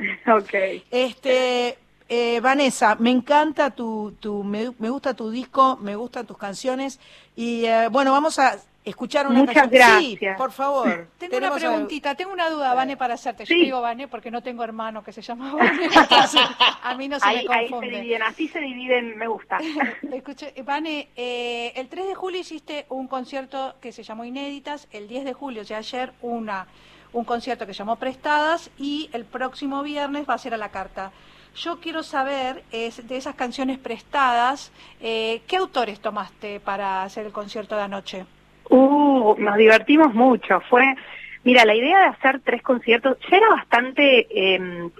[0.26, 0.54] ok.
[0.90, 1.78] Este,
[2.12, 6.98] eh, Vanessa, me encanta tu, tu me, gusta tu disco, me gustan tus canciones
[7.36, 9.80] y eh, bueno, vamos a escuchar una Muchas canción.
[9.80, 10.18] gracias.
[10.18, 11.06] Sí, por favor.
[11.18, 13.44] Tengo una preguntita, tengo una duda, Vane, para hacerte.
[13.44, 15.88] Yo digo Vane porque no tengo hermano que se llama Vane.
[16.82, 17.86] a mí no se me confunde.
[17.86, 19.58] Ahí se dividen, así se dividen, me gusta.
[20.12, 25.06] Escuche, Vane, eh, el 3 de julio hiciste un concierto que se llamó Inéditas, el
[25.06, 26.66] 10 de julio, o sea, ayer una
[27.12, 30.70] un concierto que se llamó Prestadas y el próximo viernes va a ser a la
[30.70, 31.12] carta.
[31.56, 37.32] Yo quiero saber, es, de esas canciones prestadas, eh, ¿qué autores tomaste para hacer el
[37.32, 38.24] concierto de anoche?
[38.68, 40.60] Uh, nos divertimos mucho.
[40.70, 40.94] Fue,
[41.42, 44.90] mira, la idea de hacer tres conciertos ya era bastante em,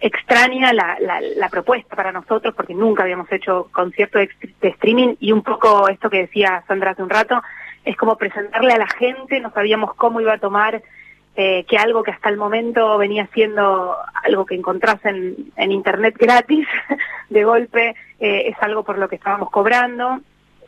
[0.00, 4.28] extraña la, la, propuesta para nosotros porque nunca habíamos hecho concierto de,
[4.60, 7.42] streaming y un poco esto que decía Sandra hace un rato,
[7.84, 10.82] es como presentarle a la gente, no sabíamos cómo iba a tomar
[11.36, 16.16] eh, que algo que hasta el momento venía siendo algo que encontrás en, en internet
[16.16, 16.66] gratis,
[17.28, 20.20] de golpe eh, es algo por lo que estábamos cobrando.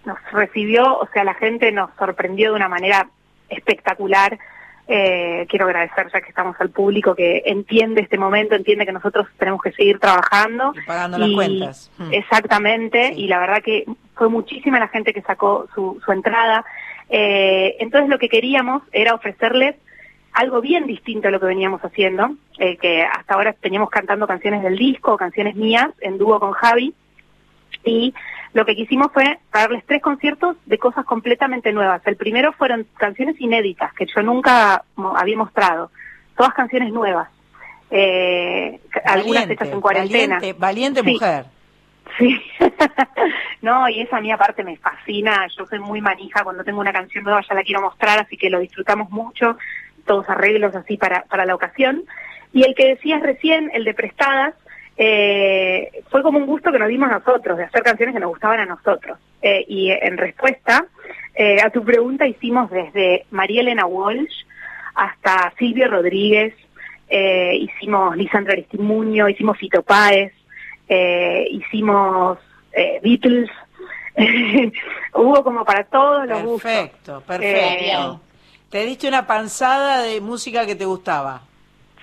[0.05, 3.09] Nos recibió, o sea, la gente nos sorprendió de una manera
[3.49, 4.39] espectacular.
[4.89, 9.27] Eh, quiero agradecer ya que estamos al público que entiende este momento, entiende que nosotros
[9.37, 10.73] tenemos que seguir trabajando.
[10.77, 11.91] Y pagando las cuentas.
[11.99, 12.13] Mm.
[12.13, 16.65] Exactamente, y la verdad que fue muchísima la gente que sacó su, su entrada.
[17.09, 19.77] Eh, entonces lo que queríamos era ofrecerles
[20.37, 24.63] algo bien distinto a lo que veníamos haciendo, eh, que hasta ahora teníamos cantando canciones
[24.63, 26.93] del disco, canciones mías, en dúo con Javi,
[27.85, 28.13] y
[28.53, 32.03] lo que quisimos fue darles tres conciertos de cosas completamente nuevas.
[32.07, 34.85] El primero fueron canciones inéditas, que yo nunca
[35.17, 35.91] había mostrado,
[36.37, 37.31] todas canciones nuevas,
[37.91, 40.35] eh, algunas hechas en cuarentena.
[40.35, 41.47] Valiente, valiente mujer.
[42.19, 42.39] Sí,
[43.63, 46.93] no, y esa a mí aparte me fascina, yo soy muy manija, cuando tengo una
[46.93, 49.57] canción nueva ya la quiero mostrar, así que lo disfrutamos mucho,
[50.07, 52.05] todos arreglos así para, para la ocasión.
[52.53, 54.55] Y el que decías recién, el de Prestadas,
[54.97, 58.61] eh, fue como un gusto que nos dimos nosotros, de hacer canciones que nos gustaban
[58.61, 59.19] a nosotros.
[59.43, 60.87] Eh, y en respuesta
[61.35, 64.47] eh, a tu pregunta hicimos desde María Elena Walsh
[64.95, 66.55] hasta Silvio Rodríguez,
[67.09, 70.33] eh, hicimos Lisandra Aristimuño, hicimos Fito Páez,
[70.89, 72.39] eh, hicimos
[72.73, 73.51] eh, Beatles,
[75.15, 76.73] hubo como para todos los gustos.
[76.73, 78.21] Perfecto, perfecto.
[78.77, 81.41] Te diste una panzada de música que te gustaba.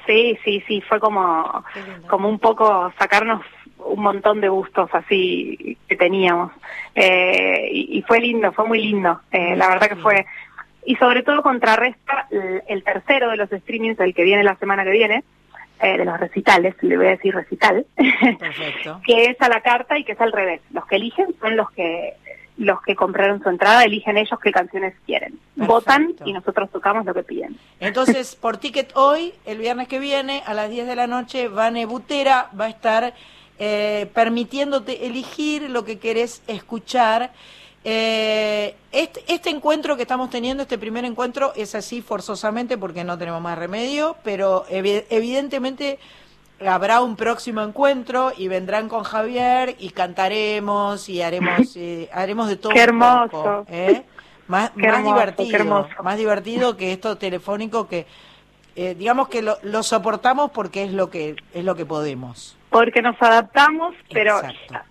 [0.08, 1.64] Sí, sí, sí, fue como,
[2.08, 3.44] como un poco sacarnos
[3.78, 6.52] un montón de gustos así que teníamos.
[6.96, 9.22] Eh, y, y, fue lindo, fue muy lindo.
[9.32, 10.26] Eh, la verdad que fue...
[10.84, 14.84] Y sobre todo contrarresta el, el, tercero de los streamings, el que viene la semana
[14.84, 15.24] que viene,
[15.80, 17.86] eh, de los recitales, le voy a decir recital,
[19.06, 20.62] que es a la carta y que es al revés.
[20.72, 22.14] Los que eligen son los que
[22.58, 25.40] los que compraron su entrada eligen ellos qué canciones quieren.
[25.56, 25.74] Perfecto.
[25.74, 27.58] Votan y nosotros tocamos lo que piden.
[27.80, 31.86] Entonces, por ticket hoy, el viernes que viene, a las 10 de la noche, Vane
[31.86, 33.14] Butera va a estar
[33.60, 37.32] eh, permitiéndote elegir lo que querés escuchar.
[37.86, 43.18] Eh, este, este, encuentro que estamos teniendo, este primer encuentro, es así forzosamente porque no
[43.18, 46.00] tenemos más remedio, pero ev evidentemente
[46.60, 52.56] habrá un próximo encuentro y vendrán con Javier y cantaremos y haremos eh, haremos de
[52.56, 54.04] todo qué hermoso poco, ¿eh?
[54.48, 58.06] más, qué más hermoso, divertido más divertido que esto telefónico que
[58.76, 63.04] eh, digamos que lo, lo, soportamos porque es lo que es lo que podemos porque
[63.04, 64.42] nos adaptamos pero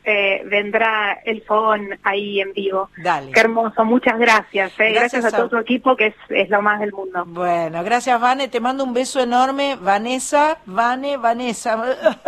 [0.05, 2.89] eh, vendrá el fogón ahí en vivo.
[2.97, 3.33] Dale.
[3.33, 4.93] qué hermoso muchas gracias eh.
[4.93, 7.25] gracias, gracias, a todo tu equipo que es, es lo más del mundo.
[7.27, 8.47] Bueno gracias Vane.
[8.47, 9.77] Te mando un beso enorme.
[9.81, 11.83] Vanessa Vane Vanessa.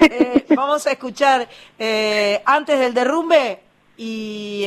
[0.00, 3.60] Eh, vamos a escuchar eh, antes del derrumbe
[3.96, 4.66] y,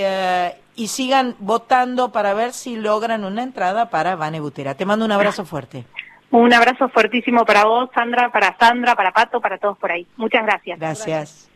[0.76, 4.74] y sigan votando para ver si logran una entrada para Vane Butera.
[4.76, 5.86] Te mando un abrazo fuerte
[6.32, 10.06] un abrazo fuertísimo para vos, Sandra, para Sandra, para Pato, para todos por ahí.
[10.18, 10.80] Muchas gracias.
[10.80, 11.50] Gracias.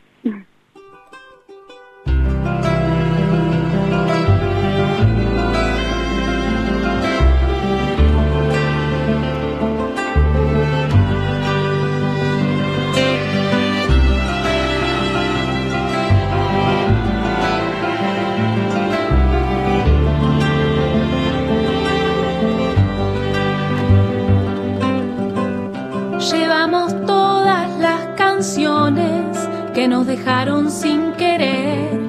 [26.31, 29.37] Llevamos todas las canciones
[29.73, 31.99] que nos dejaron sin querer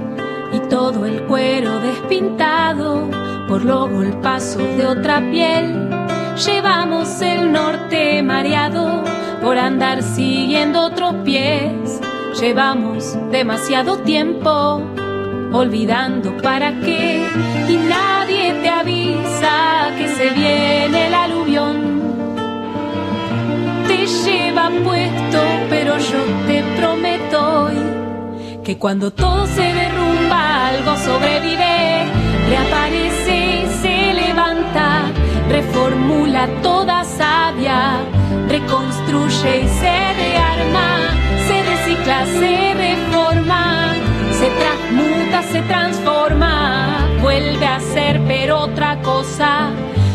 [0.53, 3.09] y todo el cuero despintado
[3.49, 5.91] por los golpazos de otra piel.
[6.47, 9.03] Llevamos el norte mareado
[9.43, 12.01] por andar siguiendo otros pies.
[12.41, 14.83] Llevamos demasiado tiempo
[15.53, 17.27] olvidando para qué
[17.69, 20.73] y nadie te avisa que se viene
[21.15, 21.52] aluvión te
[24.25, 27.71] lleva puesto, pero yo te prometo
[28.65, 32.07] que cuando todo se derrumba, algo sobrevive,
[32.49, 35.11] reaparece se levanta,
[35.49, 37.97] reformula toda sabia,
[38.49, 40.89] reconstruye y se rearma,
[41.49, 43.95] se recicla, se reforma,
[44.39, 49.71] se transmuta, se transforma, vuelve a ser pero otra cosa,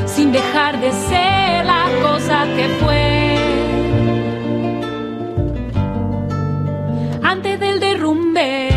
[0.06, 3.27] sin dejar de ser la cosa que fue.
[7.28, 8.70] Antes del derrumbe.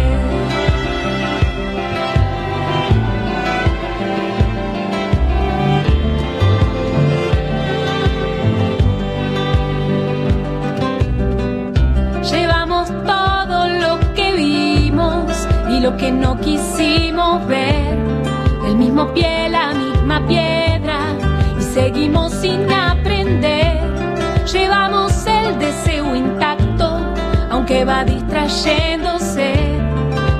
[12.28, 17.96] Llevamos todo lo que vimos y lo que no quisimos ver.
[18.66, 20.98] El mismo pie, la misma piedra
[21.56, 23.78] y seguimos sin aprender.
[24.52, 25.89] Llevamos el deseo
[27.84, 29.54] va distrayéndose.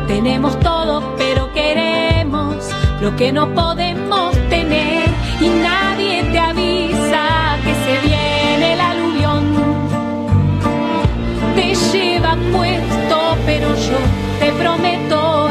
[0.07, 2.57] Tenemos todo, pero queremos
[3.01, 5.09] lo que no podemos tener
[5.41, 9.45] y nadie te avisa que se viene el aluvión.
[11.55, 13.99] Te lleva puesto, pero yo
[14.41, 15.49] te prometo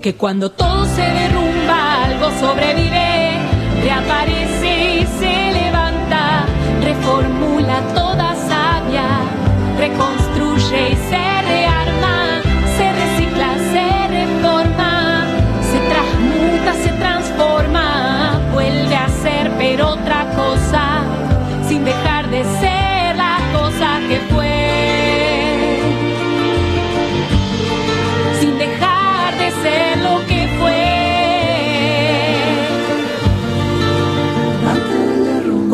[0.00, 3.38] que cuando todo se derrumba, algo sobrevive,
[3.82, 6.44] reaparece y se levanta,
[6.82, 8.03] reformula toda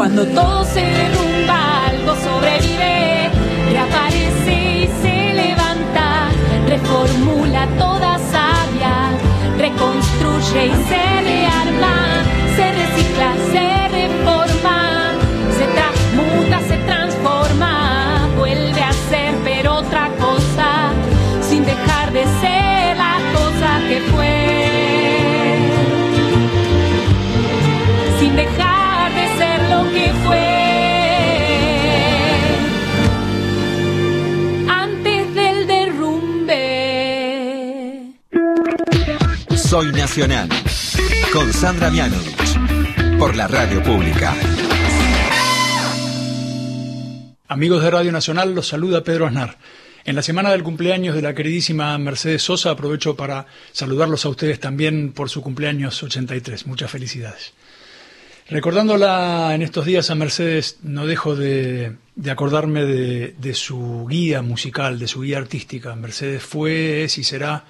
[0.00, 1.29] Cuando todo se derrumba,
[6.90, 9.10] reformula toda sabia,
[9.56, 12.24] reconstruye y se rearma,
[12.56, 15.12] se recicla, se reforma,
[15.56, 18.92] se transmuta, se transforma, vuelve a
[39.70, 40.48] Soy Nacional.
[41.32, 43.16] Con Sandra Mianovich.
[43.20, 44.34] Por la radio pública.
[47.46, 49.58] Amigos de Radio Nacional, los saluda Pedro Aznar.
[50.04, 54.58] En la semana del cumpleaños de la queridísima Mercedes Sosa, aprovecho para saludarlos a ustedes
[54.58, 56.66] también por su cumpleaños 83.
[56.66, 57.52] Muchas felicidades.
[58.48, 64.42] Recordándola en estos días a Mercedes, no dejo de, de acordarme de, de, su guía
[64.42, 65.94] musical, de su guía artística.
[65.94, 67.66] Mercedes fue, es y será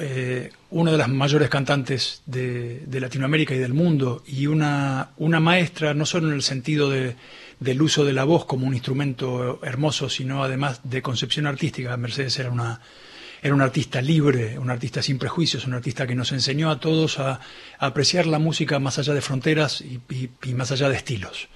[0.00, 5.92] eh, una de las mayores cantantes de, Latinoamérica y del mundo y una, una maestra,
[5.92, 7.16] no solo en el sentido de,
[7.60, 11.94] del uso de la voz como un instrumento hermoso, sino además de concepción artística.
[11.96, 12.80] Mercedes era una,
[13.42, 17.40] era artista libre, un artista sin prejuicios, un artista que nos enseñó a todos a,
[17.78, 21.48] apreciar la música más allá de fronteras y más allá de estilos.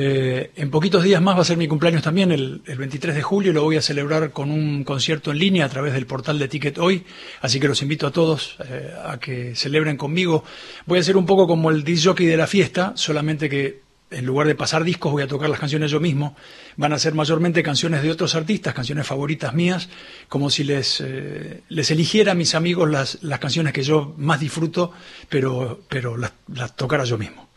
[0.00, 3.22] Eh, en poquitos días más va a ser mi cumpleaños también, el, el, 23 de
[3.22, 6.46] julio, lo voy a celebrar con un concierto en línea a través del portal de
[6.46, 7.04] Ticket Hoy,
[7.40, 10.44] así que los invito a todos eh, a que celebren conmigo.
[10.86, 13.80] Voy a ser un poco como el disc jockey de la fiesta, solamente que
[14.12, 16.36] en lugar de pasar discos voy a tocar las canciones yo mismo.
[16.76, 19.88] Van a ser mayormente canciones de otros artistas, canciones favoritas mías,
[20.28, 24.92] como si les, eh, eligiera a mis amigos las, las canciones que yo más disfruto,
[25.28, 27.47] pero, pero las, las tocara yo mismo.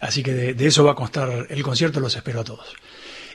[0.00, 2.74] Así que de, eso va a constar el concierto, los espero a todos.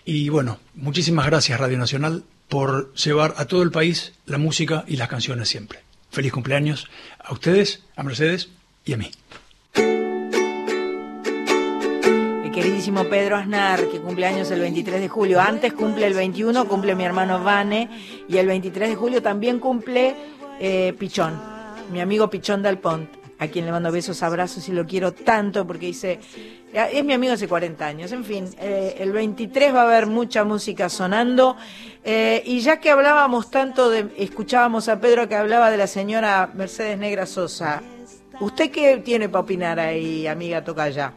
[0.05, 4.97] Y bueno, muchísimas gracias Radio Nacional por llevar a todo el país la música y
[4.97, 5.79] las canciones siempre.
[6.11, 6.87] Feliz cumpleaños
[7.19, 8.49] a ustedes, a Mercedes
[8.85, 9.11] y a mí.
[12.53, 15.41] queridísimo Pedro Aznar, que cumple años el 23 de julio.
[15.41, 17.89] Antes cumple el 21, cumple mi hermano Vane,
[18.29, 20.15] y el 23 de julio también cumple
[20.59, 21.41] eh, Pichón,
[21.91, 23.09] mi amigo Pichón Dalpont,
[23.43, 26.19] a quien le mando besos, abrazos y lo quiero tanto porque dice,
[26.73, 28.11] es mi amigo hace 40 años.
[28.11, 31.57] En fin, eh, el 23 va a haber mucha música sonando.
[32.03, 36.49] Eh, y ya que hablábamos tanto de, escuchábamos a Pedro que hablaba de la señora
[36.53, 37.81] Mercedes Negra Sosa,
[38.39, 41.13] ¿usted qué tiene para opinar ahí, amiga Tocaya?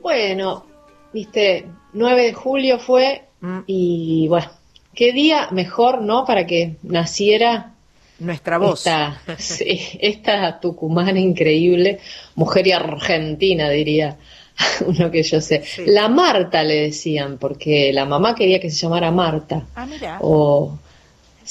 [0.00, 0.66] Bueno,
[1.12, 3.58] viste, 9 de julio fue mm.
[3.66, 4.50] y bueno,
[4.94, 6.24] qué día mejor, ¿no?
[6.24, 7.74] Para que naciera
[8.18, 8.86] nuestra voz.
[8.86, 12.00] Esta, sí, esta tucumana increíble,
[12.34, 14.16] mujer y argentina, diría
[14.86, 15.62] uno que yo sé.
[15.64, 15.82] Sí.
[15.86, 19.66] La Marta le decían, porque la mamá quería que se llamara Marta.
[19.74, 20.18] Ah, mira.
[20.20, 20.78] O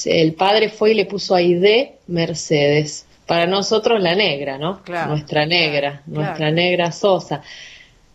[0.05, 3.05] el padre fue y le puso a Aide Mercedes.
[3.25, 4.81] Para nosotros la negra, ¿no?
[4.83, 6.55] Claro, nuestra negra, claro, nuestra claro.
[6.55, 7.41] negra Sosa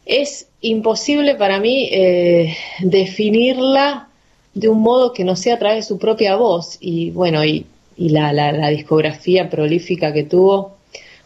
[0.06, 4.08] es imposible para mí eh, definirla
[4.54, 7.66] de un modo que no sea a través de su propia voz y bueno y,
[7.96, 10.76] y la, la, la, discografía prolífica que tuvo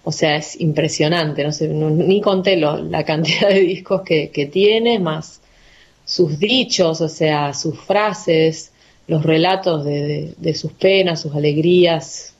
[0.04, 4.46] o sea es impresionante no sé ni conté lo, la cantidad de discos que, que,
[4.46, 5.40] tiene más
[6.04, 8.72] sus dichos o sea sus frases
[9.08, 12.34] los relatos de, de, de sus penas sus alegrías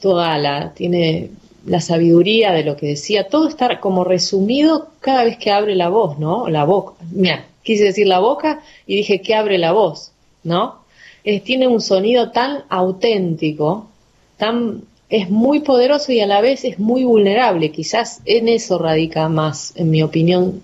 [0.00, 1.30] toda la tiene
[1.66, 5.88] la sabiduría de lo que decía, todo está como resumido cada vez que abre la
[5.88, 6.48] voz, ¿no?
[6.48, 6.94] La boca.
[7.10, 10.12] Mira, quise decir la boca y dije que abre la voz,
[10.42, 10.79] ¿no?
[11.24, 13.88] Es, tiene un sonido tan auténtico,
[14.36, 17.72] tan es muy poderoso y a la vez es muy vulnerable.
[17.72, 20.62] Quizás en eso radica más, en mi opinión,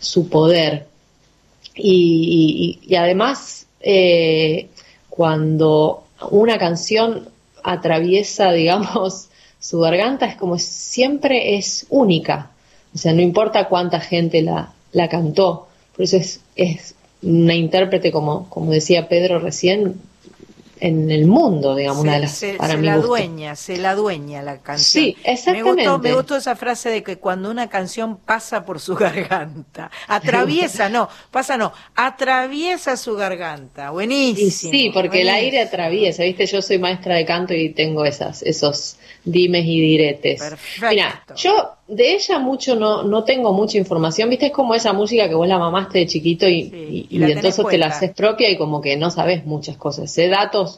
[0.00, 0.86] su poder.
[1.74, 4.68] Y, y, y además, eh,
[5.10, 7.28] cuando una canción
[7.62, 9.28] atraviesa, digamos,
[9.60, 12.50] su garganta, es como siempre es única.
[12.94, 15.68] O sea, no importa cuánta gente la, la cantó.
[15.94, 20.00] Por eso es, es una intérprete, como, como decía Pedro recién,
[20.84, 23.08] en el mundo, digamos, una de las se, para se mi la gusto.
[23.08, 25.04] dueña, se la dueña la canción.
[25.04, 25.84] Sí, Me exactamente.
[25.84, 30.88] gustó, me gustó esa frase de que cuando una canción pasa por su garganta, atraviesa,
[30.88, 33.88] no, pasa no, atraviesa su garganta.
[33.88, 34.70] Y Buenísimo.
[34.72, 38.96] sí, porque el aire atraviesa, viste, yo soy maestra de canto y tengo esas, esos
[39.24, 40.40] dimes y diretes.
[40.40, 40.86] Perfecto.
[40.90, 45.28] Mira, yo de ella mucho no, no tengo mucha información, viste, es como esa música
[45.28, 48.56] que vos la mamaste de chiquito y, y- y entonces te la haces propia y
[48.56, 50.10] como que no sabes muchas cosas.
[50.10, 50.71] Sé datos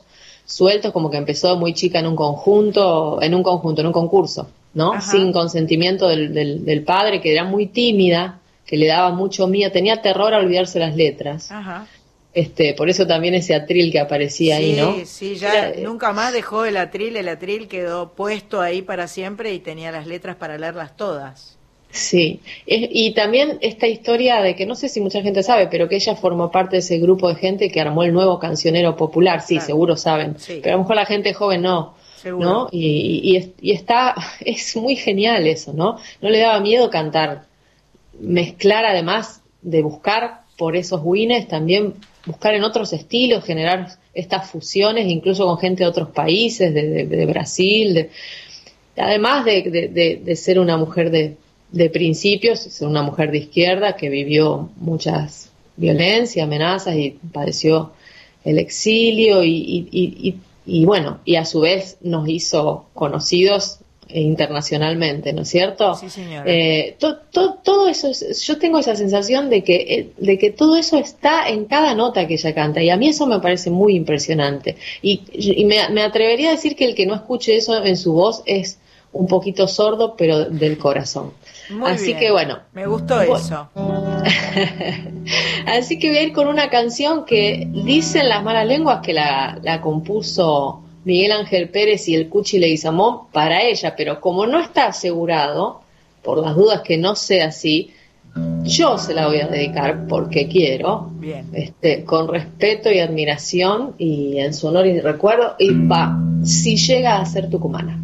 [0.45, 4.49] sueltos como que empezó muy chica en un conjunto, en un conjunto, en un concurso,
[4.75, 4.93] ¿no?
[4.93, 5.01] Ajá.
[5.01, 9.71] Sin consentimiento del, del, del padre, que era muy tímida, que le daba mucho miedo,
[9.71, 11.51] tenía terror a olvidarse las letras.
[11.51, 11.87] Ajá.
[12.35, 14.95] Este, por eso también ese atril que aparecía ahí, sí, ¿no?
[15.07, 19.07] sí, ya Era, eh, nunca más dejó el atril, el atril quedó puesto ahí para
[19.07, 21.57] siempre y tenía las letras para leerlas todas.
[21.97, 25.95] Sí, y también esta historia de que no sé si mucha gente sabe, pero que
[25.95, 29.55] ella formó parte de ese grupo de gente que armó el nuevo cancionero popular, sí,
[29.55, 29.67] Claro.
[29.67, 30.59] seguro saben, Sí.
[30.61, 32.49] pero a lo mejor la gente joven no, Seguro.
[32.49, 32.69] ¿no?
[32.73, 34.13] Y, y- y es- y está,
[34.45, 35.99] es muy genial eso, ¿no?
[36.21, 37.45] No le daba miedo cantar,
[38.19, 41.95] mezclar además de buscar por esos wines, también
[42.27, 47.07] buscar en otros estilos, generar estas fusiones, incluso con gente de otros países, de, de-
[47.07, 48.11] de Brasil, de,
[48.97, 51.37] además de, de- de- de ser una mujer de,
[51.73, 57.93] de principios, ser una mujer de izquierda que vivió muchas violencias, amenazas y padeció
[58.45, 60.37] el exilio y, y-
[60.67, 65.95] y- bueno, y a su vez nos hizo conocidos internacionalmente, ¿no es cierto?
[65.95, 66.45] Sí, señora.
[66.47, 70.51] Eh, to- to- todo eso, es- yo tengo esa sensación de que, eh, de que
[70.51, 73.71] todo eso está en cada nota que ella canta y a mí eso me parece
[73.71, 74.77] muy impresionante.
[75.03, 78.13] Y, y me, me atrevería a decir que el que no escuche eso en su
[78.13, 78.79] voz es
[79.13, 81.33] un poquito sordo, pero del corazón.
[81.71, 82.19] Muy Así bien.
[82.19, 83.69] que bueno, Me gustó eso.
[85.67, 89.59] Así que voy a ir con una canción que dicen las malas lenguas que la,
[89.63, 94.87] la compuso Miguel Ángel Pérez y el Cuchi Leguizamón para ella, pero como no está
[94.87, 95.83] asegurado,
[96.23, 97.93] por las dudas que no sea así,
[98.63, 101.51] yo se la voy a dedicar porque quiero, Bien.
[101.53, 107.21] este, con respeto y admiración y en su honor y recuerdo, y va, si llega
[107.21, 108.01] a ser tucumana.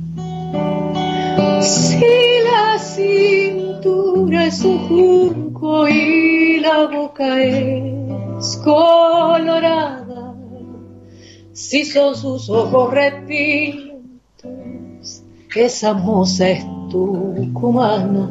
[1.63, 2.01] Si
[2.45, 10.35] la cintura es un junco y la boca es colorada,
[11.53, 13.93] si son sus ojos retintos,
[15.55, 18.31] esa moza es tucumana.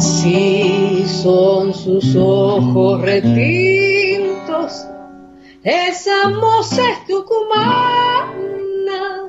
[0.00, 4.88] Si son sus ojos retintos,
[5.62, 9.19] esa moza es tucumana.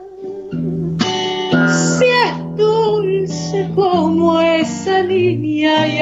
[2.55, 5.99] Dulce como esa niña y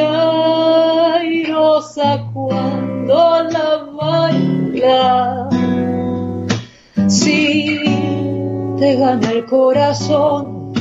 [1.15, 5.49] airosa cuando la baila.
[7.07, 7.79] Si
[8.77, 10.73] te gana el corazón,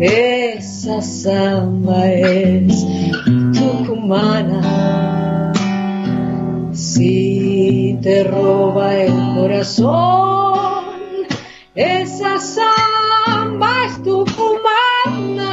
[0.00, 2.86] esa samba es
[3.52, 5.52] tucumana.
[6.72, 10.84] Si te roba el corazón,
[11.74, 12.95] esa samba
[13.60, 15.52] es tucumana.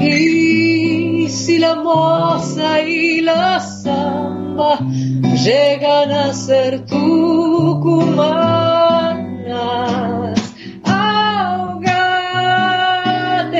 [0.00, 4.78] Y si la moza y la samba
[5.44, 7.74] llegan a ser tucumanas,
[10.84, 11.98] ahogate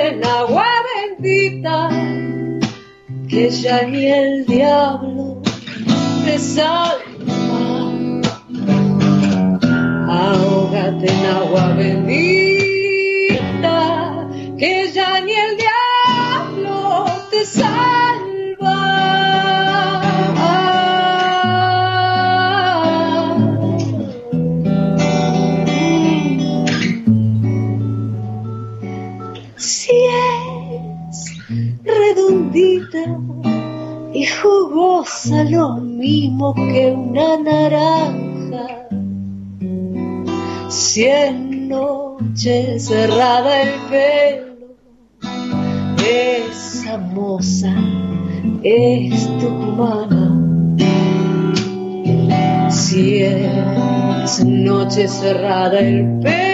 [0.08, 0.66] en agua
[1.18, 1.90] bendita,
[3.28, 5.42] que ya ni el diablo
[6.24, 7.05] te salva.
[10.08, 12.28] Ahógate en agua bendita,
[14.56, 18.86] que ya ni el diablo te salva.
[29.56, 29.90] Si
[31.10, 31.18] es
[31.84, 33.04] redondita
[34.14, 38.25] y jugosa lo mismo que una naranja.
[40.76, 44.76] Si en noche cerrada el pelo,
[46.06, 47.74] esa moza
[48.62, 50.38] es tucumana.
[52.70, 56.45] Si es noche cerrada el pelo,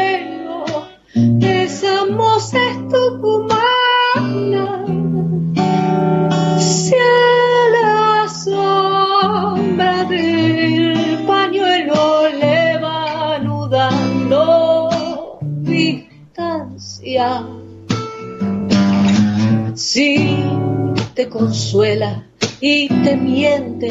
[21.33, 22.23] consuela
[22.61, 23.89] y te miente,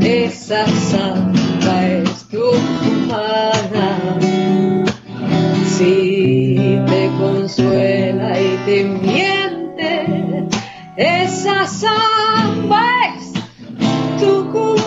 [0.00, 4.18] esa samba es tu humana.
[5.66, 10.48] Si te consuela y te miente,
[10.96, 13.34] esa samba es
[14.18, 14.86] tucumana.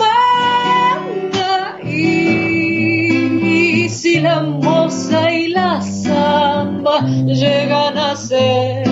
[1.84, 8.85] Y si la moza y la samba llegan a ser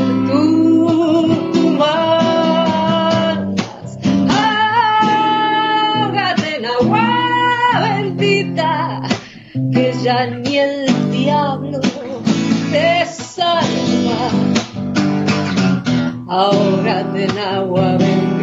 [10.05, 11.81] ya ni el diablo
[12.71, 14.29] te salva.
[16.29, 18.43] Ahógate en agua bendita,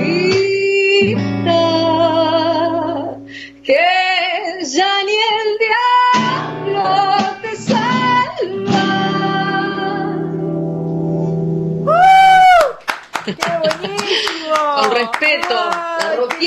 [3.64, 3.86] que
[4.74, 6.88] ya ni el diablo
[7.44, 8.88] te salva.
[13.26, 14.58] ¡Qué buenísimo!
[14.80, 15.91] Con respeto,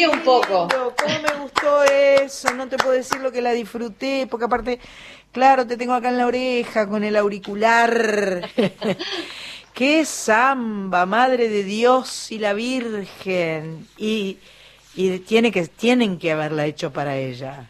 [0.02, 0.68] un poco.
[0.68, 2.52] ¿Cómo me gustó eso?
[2.54, 4.80] No te puedo decir lo que la disfruté, porque aparte,
[5.32, 8.50] claro, te tengo acá en la oreja con el auricular.
[9.74, 13.86] ¡Qué samba, Madre de Dios y la Virgen!
[13.98, 14.38] Y,
[14.94, 17.68] y tiene que, tienen que haberla hecho para ella.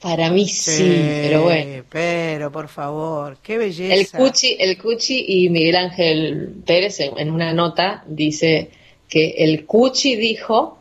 [0.00, 1.84] Para mí sí, pero bueno.
[1.90, 4.18] Pero, por favor, qué belleza.
[4.18, 8.70] El Cuchi, el Cuchi y Miguel Ángel Pérez en, en una nota dice
[9.08, 10.78] que el Cuchi dijo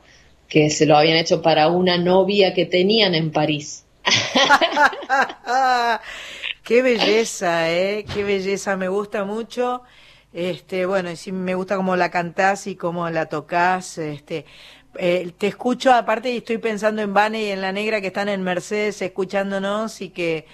[0.48, 3.86] que se lo habían hecho para una novia que tenían en París.
[6.64, 9.82] qué belleza, eh, qué belleza, me gusta mucho.
[10.34, 14.46] Este, bueno, y sí me gusta cómo la cantás y cómo la tocas, este,
[14.98, 18.30] eh, te escucho aparte y estoy pensando en Vane y en la negra que están
[18.30, 20.46] en Mercedes escuchándonos y que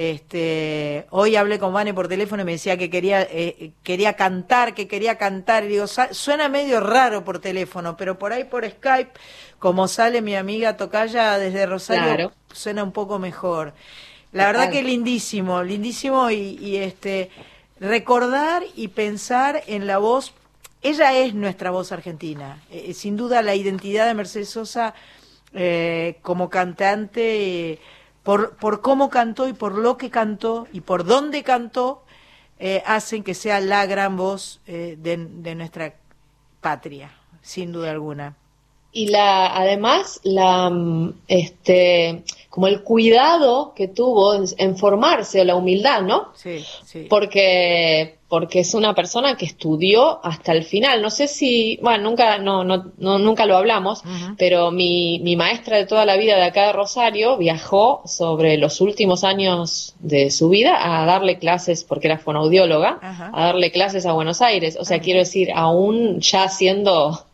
[0.00, 4.74] este hoy hablé con Vane por teléfono y me decía que quería eh, quería cantar,
[4.74, 9.12] que quería cantar y digo, suena medio raro por teléfono, pero por ahí por Skype
[9.58, 12.32] como sale mi amiga Tocaya desde Rosario Claro.
[12.52, 13.74] suena un poco mejor.
[14.32, 17.30] La verdad que lindísimo, lindísimo y, y este
[17.78, 20.32] recordar y pensar en la voz
[20.82, 22.62] ella es nuestra voz argentina.
[22.70, 24.94] Eh, sin duda la identidad de Mercedes Sosa
[25.52, 27.78] eh, como cantante, eh,
[28.22, 32.02] por, por cómo cantó y por lo que cantó y por dónde cantó,
[32.58, 35.94] eh, hacen que sea la gran voz eh, de, de nuestra
[36.60, 37.10] patria,
[37.40, 38.36] sin duda alguna.
[38.92, 45.44] Y la, además, la, mm, este, como el cuidado que tuvo en, en formarse, o
[45.44, 46.32] la humildad, ¿no?
[46.34, 47.06] Sí, sí.
[47.08, 51.02] Porque, porque es una persona que estudió hasta el final.
[51.02, 54.02] No sé si, bueno, nunca, no, no, no- nunca lo hablamos,
[54.38, 58.80] pero mi, mi maestra de toda la vida de acá de Rosario viajó sobre los
[58.80, 63.30] últimos años de su vida a darle clases, porque era fonoaudióloga, Ajá.
[63.34, 64.78] a darle clases a Buenos Aires.
[64.80, 67.24] O sea, quiero decir, aún ya siendo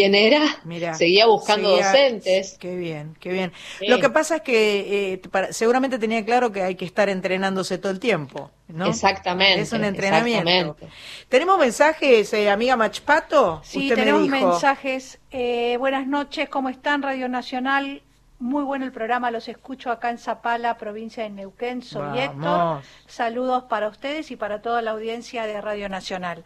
[0.00, 2.56] quien era, Mira, seguía buscando seguía- docentes.
[2.58, 3.52] Qué bien, qué bien.
[3.78, 3.86] Sí.
[3.86, 7.78] Lo que pasa es que eh, para- seguramente tenía claro que hay que estar entrenándose
[7.78, 8.86] todo el tiempo, ¿no?
[8.86, 9.60] Exactamente.
[9.60, 10.48] Es un entrenamiento.
[10.50, 10.88] exactamente.
[11.28, 13.60] ¿Tenemos mensajes, eh, amiga Machpato?
[13.64, 14.34] Sí, Usted me tenemos dijo.
[14.50, 15.18] mensajes.
[15.30, 17.02] Eh, buenas noches, ¿cómo están?
[17.02, 18.02] Radio Nacional.
[18.40, 21.82] Muy bueno el programa, los escucho acá en Zapala, provincia de Neuquén.
[21.82, 22.40] Soy Héctor.
[22.42, 22.84] Vamos.
[23.06, 26.44] Saludos para ustedes y para toda la audiencia de Radio Nacional.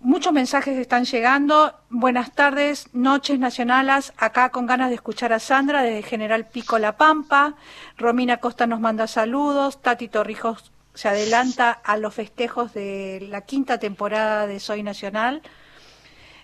[0.00, 1.74] Muchos mensajes están llegando.
[1.88, 4.12] Buenas tardes, noches nacionales.
[4.18, 7.54] Acá con ganas de escuchar a Sandra desde General Pico La Pampa.
[7.96, 9.80] Romina Costa nos manda saludos.
[9.80, 15.40] Tati Torrijos se adelanta a los festejos de la quinta temporada de Soy Nacional.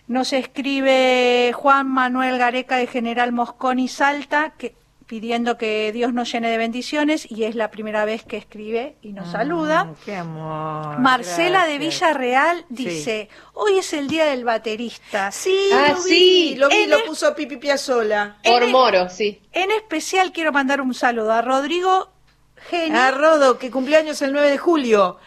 [0.09, 4.55] Nos escribe Juan Manuel Gareca de General Mosconi Salta,
[5.07, 9.13] pidiendo que Dios nos llene de bendiciones y es la primera vez que escribe y
[9.13, 9.85] nos saluda.
[9.85, 10.99] Mm, Qué amor.
[10.99, 11.79] Marcela de.
[11.79, 15.31] Villarreal dice, hoy es el día del baterista.
[15.33, 16.55] Sí, Ah, lo vi, sí.
[16.57, 18.39] lo vi, En lo puso Pipi Piazzola.
[18.45, 19.41] Por En Moro, sí.
[19.53, 22.11] En especial quiero mandar un saludo a Rodrigo
[22.71, 22.97] Geni.
[22.97, 25.19] A Rodo, que cumpleaños el 9 de julio.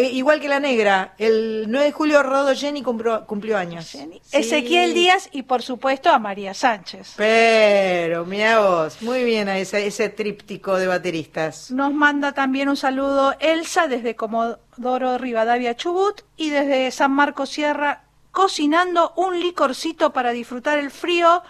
[0.00, 1.14] Igual que la negra.
[1.18, 3.86] El 9 de julio Rodo Jenny cumplió, cumplió años.
[3.86, 4.20] Sí.
[4.32, 7.14] Ezequiel Díaz y por supuesto a María Sánchez.
[7.16, 11.70] Pero, mira vos, muy bien a ese, ese tríptico de bateristas.
[11.70, 18.04] Nos manda también un saludo Elsa desde Comodoro Rivadavia Chubut y desde San Marcos Sierra
[18.32, 21.42] cocinando un licorcito para disfrutar el frío.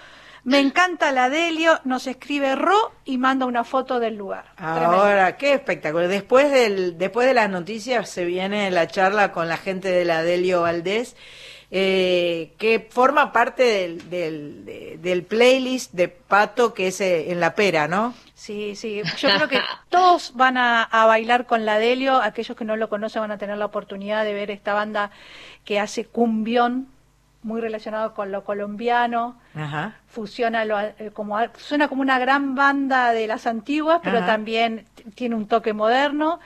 [0.44, 4.44] Me encanta la Delio, nos escribe Ro y manda una foto del lugar.
[4.56, 4.86] Tremendo.
[4.86, 6.08] Ahora, qué espectáculo.
[6.08, 10.22] Después, del, después de las noticias se viene la charla con la gente de la
[10.22, 11.16] Delio Valdés.
[11.74, 17.54] eh, que forma parte del, del, del, playlist de Pato que es eh, en la
[17.54, 18.12] pera, ¿no?
[18.34, 19.00] Sí, sí.
[19.18, 22.20] Yo creo que todos van a, bailar con la Delio.
[22.20, 25.12] Aquellos que no lo conocen van a tener la oportunidad de ver esta banda
[25.64, 26.88] que hace cumbión,
[27.42, 29.36] muy relacionado con lo colombiano.
[29.54, 29.94] Ajá.
[30.08, 35.34] Fusiona lo, eh, como suena como una gran banda de las antiguas, pero también tiene
[35.34, 36.40] un toque moderno.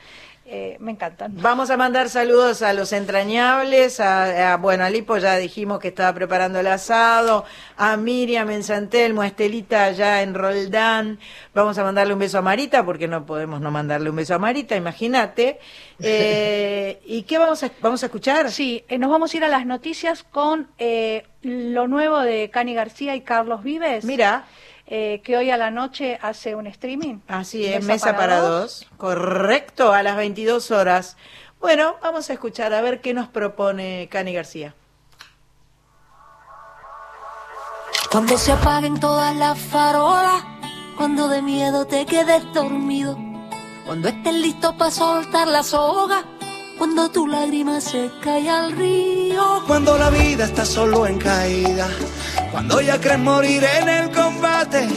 [0.48, 1.32] Eh, me encantan.
[1.42, 6.14] Vamos a mandar saludos a los entrañables, a, bueno, a Lipo ya dijimos que estaba
[6.14, 7.44] preparando el asado,
[7.76, 11.18] a Miriam en Santelmo, a Estelita allá en Roldán,
[11.52, 14.38] vamos a mandarle un beso a Marita, porque no podemos no mandarle un beso a
[14.38, 15.58] Marita, imagínate.
[15.98, 18.50] Eh, ¿Y qué vamos a, vamos a escuchar?
[18.50, 20.68] Sí, eh, nos vamos a ir a las noticias con
[21.40, 24.04] lo nuevo de Cani García y Carlos Vives.
[24.04, 24.44] Mira.
[24.88, 27.18] Eh, que hoy a la noche hace un streaming.
[27.26, 28.86] Así es, Mesa, para, dos.
[28.96, 31.16] Correcto, a las 22 horas.
[31.60, 34.74] Bueno, vamos a escuchar a ver qué nos propone Cani García.
[38.12, 40.44] Cuando se apaguen todas las farolas,
[40.96, 43.18] cuando de miedo te quedes dormido,
[43.84, 46.24] cuando estés listo para soltar la soga,
[46.78, 51.88] cuando tu lágrima se cae al río, cuando la vida está solo en caída.
[52.52, 54.88] Cuando ya crees morir en el combate,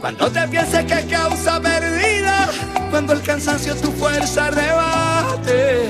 [0.00, 2.48] cuando te pienses que causa perdida,
[2.90, 5.88] cuando el cansancio tu fuerza rebate.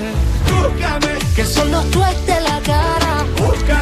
[0.49, 3.25] Búscame, que solo la cara.
[3.37, 3.76] Búscame,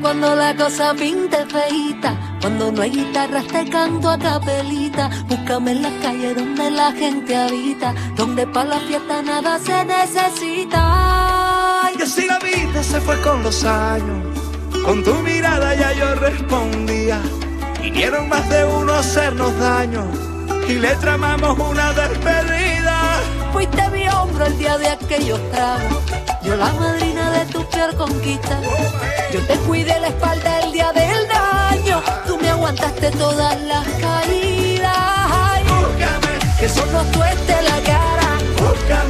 [0.00, 5.10] cuando la cosa pinte feita, cuando no hay guitarras te canto a capelita.
[5.28, 10.82] Búscame en las calles donde la gente habita, donde para la fiesta nada se necesita.
[11.98, 14.38] Y así la vida se fue con los años,
[14.84, 17.20] con tu mirada ya yo respondía.
[17.80, 20.04] Vinieron más de uno a hacernos daño
[20.68, 23.20] y le tramamos una despedida.
[24.20, 26.02] El día de aquellos tragos
[26.42, 28.60] yo la madrina de tu peor conquista.
[29.32, 32.02] Yo te cuidé la espalda el día del daño.
[32.26, 34.96] Tú me aguantaste todas las caídas.
[35.68, 38.38] Búscame, que solo tú estés la cara.
[38.58, 39.09] Búscame,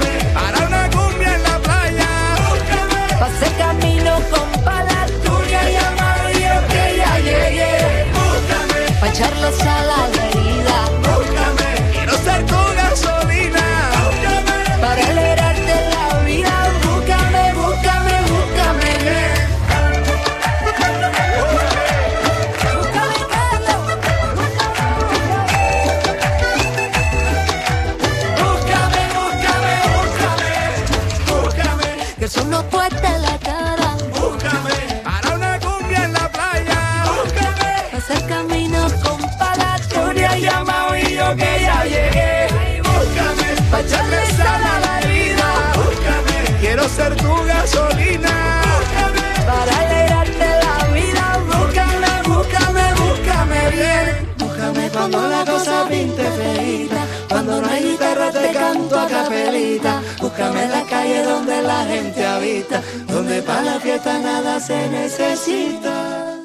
[60.51, 62.83] Búscame en la calle donde la gente habita.
[63.07, 66.37] Donde para la fiesta nada se necesita.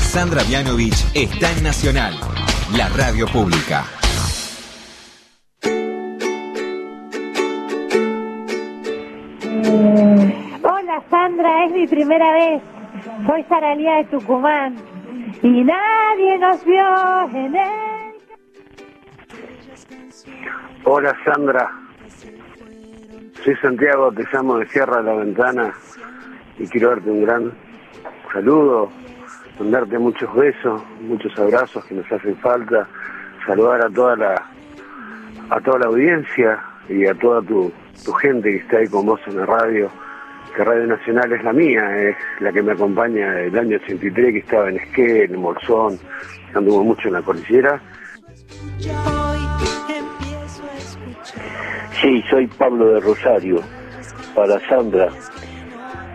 [0.00, 2.14] Sandra Mianovich está en Nacional,
[2.76, 3.84] la radio pública.
[10.62, 12.62] Hola Sandra, es mi primera vez.
[13.26, 14.76] Soy Saralía de Tucumán.
[15.42, 18.14] Y nadie nos vio en el...
[20.84, 21.70] Hola Sandra,
[23.44, 25.72] soy Santiago, te llamo de Sierra la Ventana
[26.58, 27.52] y quiero darte un gran
[28.32, 28.90] saludo,
[29.58, 32.86] mandarte muchos besos, muchos abrazos que nos hacen falta,
[33.46, 34.46] saludar a toda la
[35.50, 37.72] a toda la audiencia y a toda tu,
[38.04, 39.90] tu gente que está ahí con vos en la radio,
[40.54, 44.38] que Radio Nacional es la mía, es la que me acompaña del año 83 que
[44.38, 45.98] estaba en Esquel, en Bolsón,
[46.54, 47.80] anduvo mucho en la cordillera.
[52.00, 53.60] Sí, soy Pablo de Rosario,
[54.34, 55.08] para Sandra.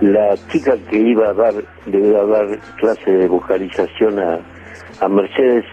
[0.02, 1.54] La chica que iba a dar,
[1.86, 4.40] le iba a dar clase de vocalización a,
[5.00, 5.64] a Mercedes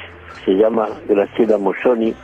[0.45, 2.15] se llama Graciela Moyoni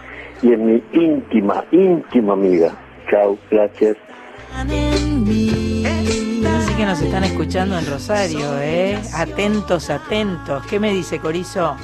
[0.42, 2.72] y es mi íntima, íntima amiga.
[3.10, 3.96] Chao, gracias.
[4.54, 5.54] Así
[6.76, 8.98] que nos están escuchando en Rosario, ¿eh?
[9.14, 10.66] Atentos, atentos.
[10.66, 11.76] ¿Qué me dice Corizo?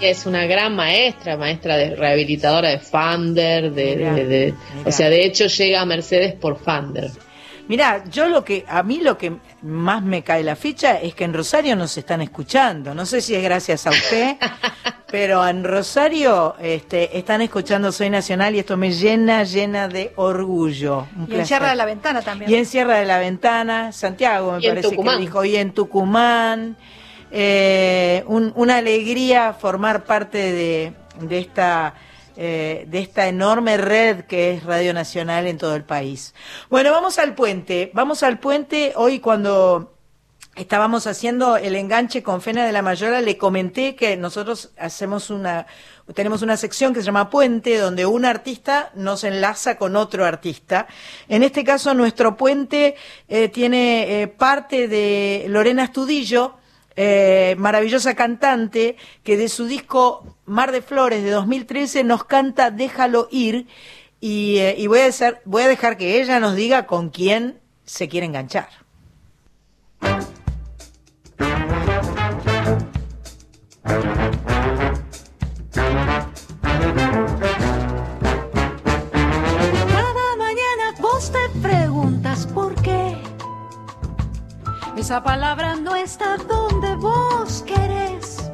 [0.00, 5.80] Es una gran maestra, maestra de rehabilitadora de Fander, de, o sea, de hecho llega
[5.80, 7.10] a Mercedes por Fander.
[7.68, 9.32] Mira, yo lo que, a mí lo que
[9.62, 12.94] más me cae la ficha es que en Rosario nos están escuchando.
[12.94, 14.36] No sé si es gracias a usted,
[15.10, 21.06] pero en Rosario este, están escuchando Soy Nacional y esto me llena, llena de orgullo.
[21.26, 22.48] y en Sierra de la Ventana también.
[22.48, 26.76] Y en Sierra de la Ventana, Santiago me parece que dijo, y en Tucumán.
[27.30, 30.92] Eh, una alegría formar parte de,
[31.30, 31.94] esta
[32.36, 36.34] eh, de esta enorme red que es Radio Nacional en todo el país.
[36.70, 37.90] Bueno, vamos al puente.
[37.94, 38.92] Vamos al puente.
[38.94, 39.94] Hoy cuando
[40.54, 45.66] estábamos haciendo el enganche con Fena de la Mayora, le comenté que nosotros hacemos una,
[46.14, 50.86] tenemos una sección que se llama Puente, donde un artista nos enlaza con otro artista.
[51.28, 52.94] En este caso, nuestro puente
[53.28, 56.54] eh, tiene parte de Lorena Estudillo,
[56.96, 63.28] eh, maravillosa cantante que de su disco Mar de Flores de 2013 nos canta Déjalo
[63.30, 63.66] ir
[64.20, 64.88] y, eh,
[65.44, 68.68] voy, a dejar que ella nos diga con quién se quiere enganchar.
[69.68, 70.36] Cada
[80.38, 83.16] mañana vos te preguntas por qué
[84.96, 86.36] esa palabra no está
[86.80, 88.50] donde vos querés.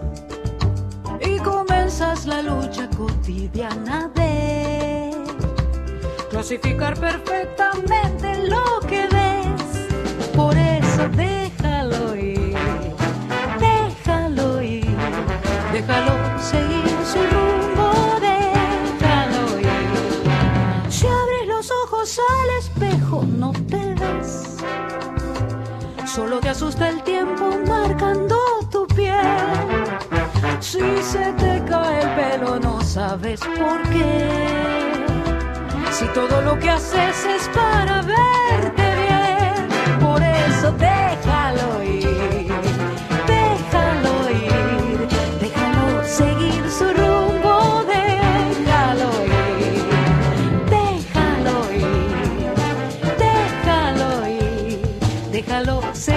[1.21, 5.11] Y comenzas la lucha cotidiana de
[6.31, 10.37] clasificar perfectamente lo que ves.
[10.37, 11.42] Por eso déjalo
[26.15, 28.37] Solo te asusta el tiempo marcando
[28.71, 29.17] tu piel.
[30.61, 35.07] Si se te cae el pelo no sabes por qué.
[35.91, 41.12] Si todo lo que haces es para verte bien, por eso déjalo
[55.63, 56.12] déjalo seguir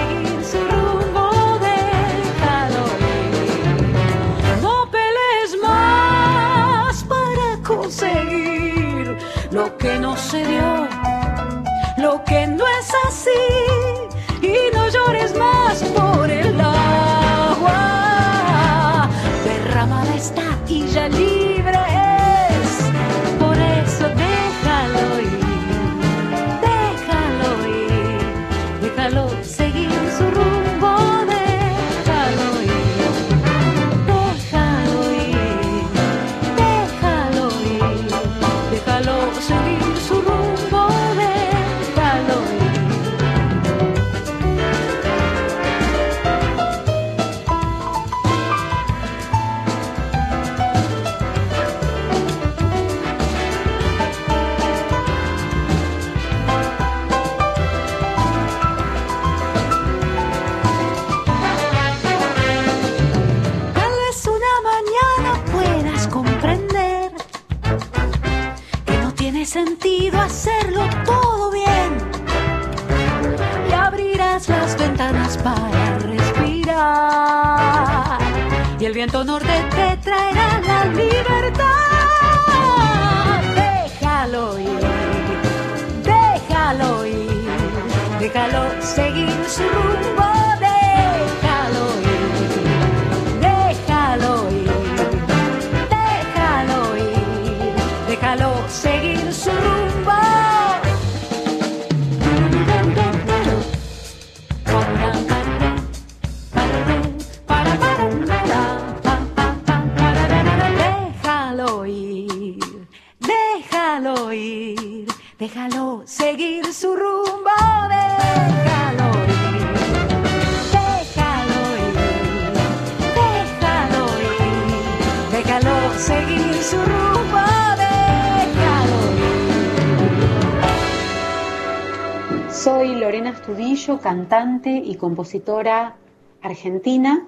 [134.96, 135.96] compositora
[136.42, 137.26] argentina.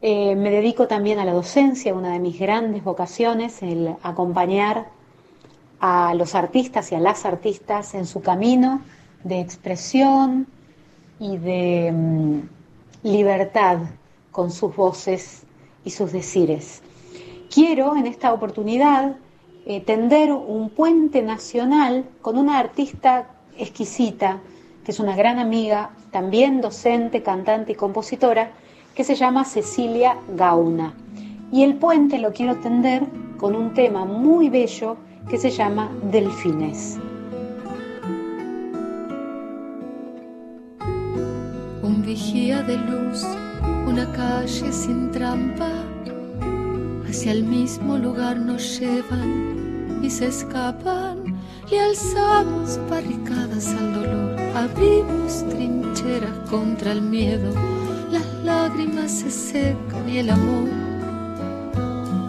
[0.00, 4.86] Eh, me dedico también a la docencia, una de mis grandes vocaciones, el acompañar
[5.80, 8.80] a los artistas y a las artistas en su camino
[9.24, 10.46] de expresión
[11.18, 12.40] y de mm,
[13.02, 13.78] libertad
[14.30, 15.42] con sus voces
[15.84, 16.82] y sus decires.
[17.52, 19.16] quiero en esta oportunidad
[19.66, 24.40] eh, tender un puente nacional con una artista exquisita,
[24.84, 28.50] que es una gran amiga, también docente, cantante y compositora,
[28.94, 30.94] que se llama Cecilia Gauna.
[31.52, 33.04] Y el puente lo quiero tender
[33.38, 34.96] con un tema muy bello
[35.28, 36.98] que se llama Delfines.
[41.82, 43.24] Un vigía de luz,
[43.86, 45.70] una calle sin trampa,
[47.08, 51.17] hacia el mismo lugar nos llevan y se escapan.
[51.70, 57.52] Le alzamos barricadas al dolor, abrimos trincheras contra el miedo,
[58.10, 60.68] las lágrimas se secan y el amor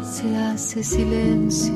[0.03, 1.73] se hace silencio.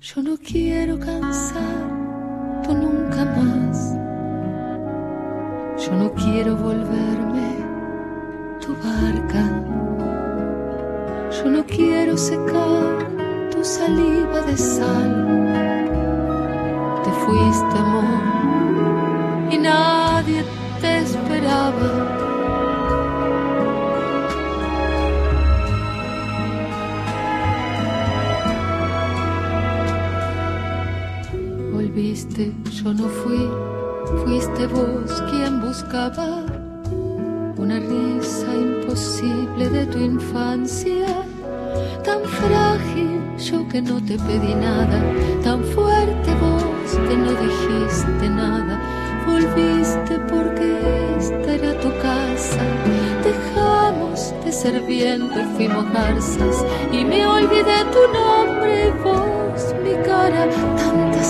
[0.00, 3.94] Yo no quiero cansar tú nunca más.
[5.84, 7.56] Yo no quiero volverme
[8.60, 9.62] tu barca.
[11.30, 12.61] Yo no quiero secar
[43.72, 45.02] que no te pedí nada,
[45.42, 48.78] tan fuerte vos que no dijiste nada,
[49.26, 50.78] volviste porque
[51.18, 52.60] esta era tu casa,
[53.24, 60.50] dejamos de ser viento y fuimos garzas, y me olvidé tu nombre vos mi cara,
[60.76, 61.22] tanta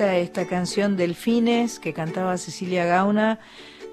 [0.00, 3.40] Esta canción Delfines que cantaba Cecilia Gauna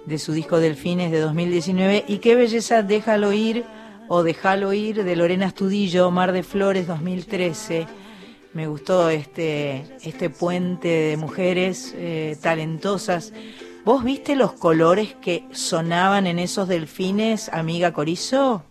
[0.05, 3.65] de su disco Delfines de 2019 y qué belleza Déjalo ir
[4.07, 7.87] o Déjalo ir de Lorena Estudillo, Mar de Flores 2013.
[8.53, 13.33] Me gustó este, este puente de mujeres eh, talentosas.
[13.83, 18.63] ¿Vos viste los colores que sonaban en esos delfines, amiga Corizo?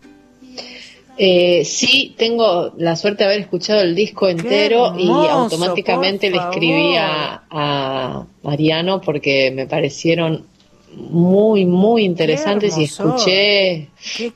[1.17, 6.95] Eh, sí, tengo la suerte de haber escuchado el disco entero y automáticamente le escribí
[6.97, 10.45] a, a Mariano porque me parecieron
[10.95, 14.33] muy, muy interesantes y escuché ¿Qué,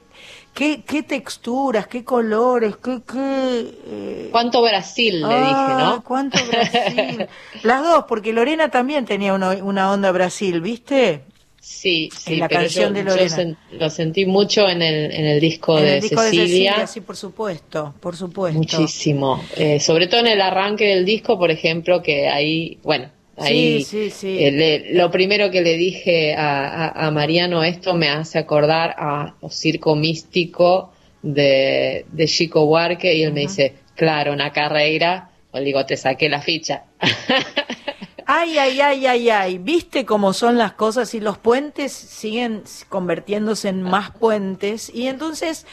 [0.54, 3.02] qué, qué texturas, qué colores, qué...
[3.10, 6.04] qué eh, cuánto Brasil, le dije, ah, ¿no?
[6.04, 7.28] cuánto Brasil.
[7.64, 11.24] Las dos, porque Lorena también tenía una, una onda Brasil, ¿viste?
[11.62, 13.38] Sí, sí, En la pero canción yo, de yo Lorena.
[13.38, 16.48] sen- lo sentí mucho en el, en el disco, En de, el disco Cecilia, de
[16.48, 18.58] Cecilia, sí, por supuesto, por supuesto.
[18.58, 19.44] muchísimo.
[19.58, 24.10] Eh, sobre todo en el arranque del disco, por ejemplo, que ahí, bueno, ahí Sí,
[24.10, 24.44] sí, sí.
[24.44, 28.96] eh, le- lo primero que le dije a, a- a Mariano, esto me hace acordar
[28.98, 35.30] a o Circo Místico de, de Chico Buarque, y él me dice, claro, una carrera,
[35.52, 36.84] o digo, te saqué la ficha.
[38.32, 39.58] Ay, ay, ay, ay, ay.
[39.58, 41.16] ¿Viste cómo son las cosas?
[41.16, 44.92] Y los puentes siguen convirtiéndose en más puentes.
[44.94, 45.66] Y entonces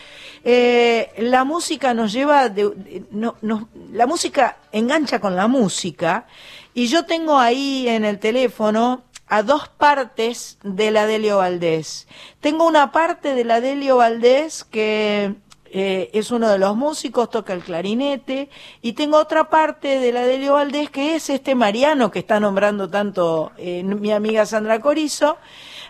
[0.42, 6.28] eh, la música nos lleva, de, no, no, la música engancha con la música.
[6.72, 12.08] Y yo tengo ahí en el teléfono a dos partes de la Delio Valdés.
[12.40, 15.34] Tengo una parte de la Delio Valdés que
[15.78, 18.48] eh, es uno de los músicos, toca el clarinete,
[18.80, 22.88] y tengo otra parte de la Delio Valdés que es este Mariano que está nombrando
[22.88, 25.36] tanto eh, mi amiga Sandra Corizo,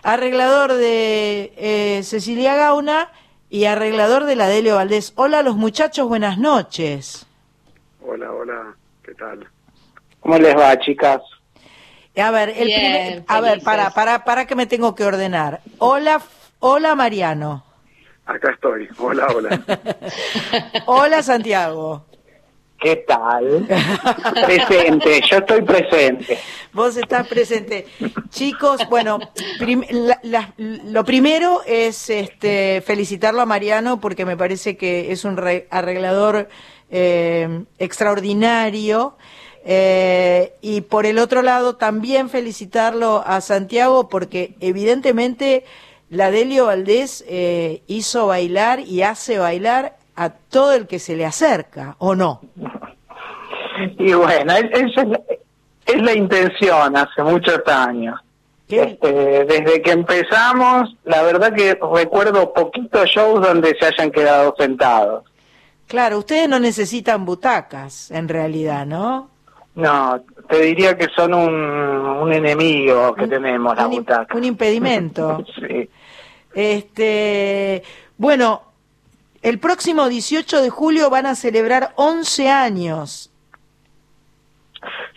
[0.03, 3.11] arreglador de eh, Cecilia Gauna
[3.49, 5.13] y arreglador de la Delio Valdés.
[5.15, 7.25] Hola los muchachos, buenas noches.
[8.05, 9.47] Hola, hola, ¿qué tal?
[10.19, 11.21] ¿Cómo les va, chicas?
[12.21, 15.61] A ver, el Bien, primer- a ver, para, para, para que me tengo que ordenar.
[15.77, 16.19] Hola,
[16.59, 17.63] hola Mariano.
[18.27, 18.87] Acá estoy.
[18.97, 19.61] Hola, hola.
[20.85, 22.05] Hola Santiago.
[22.79, 23.65] ¿Qué tal?
[24.45, 26.37] presente, yo estoy presente.
[26.73, 27.87] Vos estás presente.
[28.29, 29.17] Chicos, bueno,
[29.57, 35.25] prim- la- la- lo primero es este, felicitarlo a Mariano porque me parece que es
[35.25, 36.49] un re- arreglador
[36.91, 39.17] eh, extraordinario.
[39.65, 45.65] Eh, y por el otro lado, también felicitarlo a Santiago porque evidentemente
[46.09, 51.25] la Delio Valdés eh, hizo bailar y hace bailar a todo el que se le
[51.25, 52.41] acerca, ¿o no?
[53.99, 55.19] Y bueno, es- esa es la,
[55.85, 58.19] es la intención hace muchos años.
[58.67, 65.23] Este, desde que empezamos, la verdad que recuerdo poquitos shows donde se hayan quedado sentados.
[65.87, 69.29] Claro, ustedes no necesitan butacas, en realidad, ¿no?
[69.75, 74.35] No, te diría que son un, un enemigo que tenemos, la butaca.
[74.35, 75.45] Un impedimento.
[75.55, 75.87] sí.
[76.53, 77.83] Este,
[78.17, 78.63] bueno,
[79.41, 83.29] el próximo 18 de julio van a celebrar 11 años.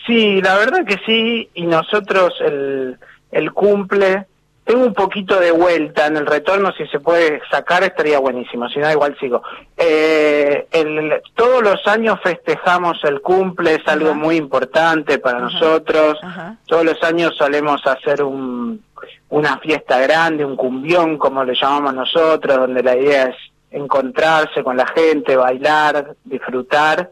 [0.07, 2.99] Sí, la verdad que sí, y nosotros el,
[3.31, 4.26] el cumple,
[4.64, 8.78] tengo un poquito de vuelta en el retorno, si se puede sacar estaría buenísimo, si
[8.78, 9.43] no igual sigo.
[9.76, 16.18] Eh, el- todos los años festejamos el cumple, es algo muy importante para nosotros,
[16.66, 18.83] todos los años solemos hacer un,
[19.31, 23.37] una fiesta grande, un cumbión como le llamamos nosotros, donde la idea es
[23.70, 27.11] encontrarse con la gente, bailar, disfrutar.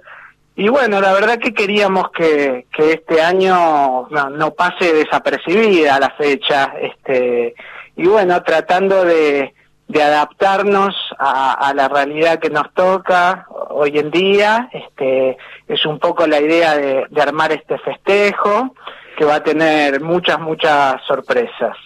[0.57, 6.75] Y bueno, la verdad que queríamos que, que este año no, pase desapercibida la fecha,
[6.81, 7.55] este,
[7.97, 9.55] y bueno, tratando de,
[9.95, 15.37] adaptarnos a, la realidad que nos toca hoy en día, este,
[15.69, 18.75] es un poco la idea de, de armar este festejo
[19.16, 21.77] que va a tener muchas, muchas sorpresas.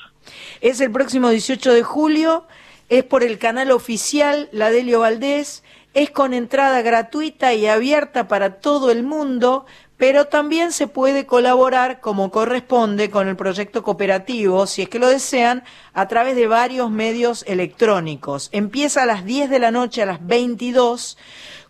[0.60, 2.46] Es el próximo 18 de julio,
[2.88, 5.62] es por el canal oficial La Delio Valdés,
[5.94, 9.66] es con entrada gratuita y abierta para todo el mundo,
[9.98, 15.08] pero también se puede colaborar como corresponde con el proyecto cooperativo, si es que lo
[15.08, 15.62] desean,
[15.92, 18.48] a través de varios medios electrónicos.
[18.52, 21.18] Empieza a las 10 de la noche a las 22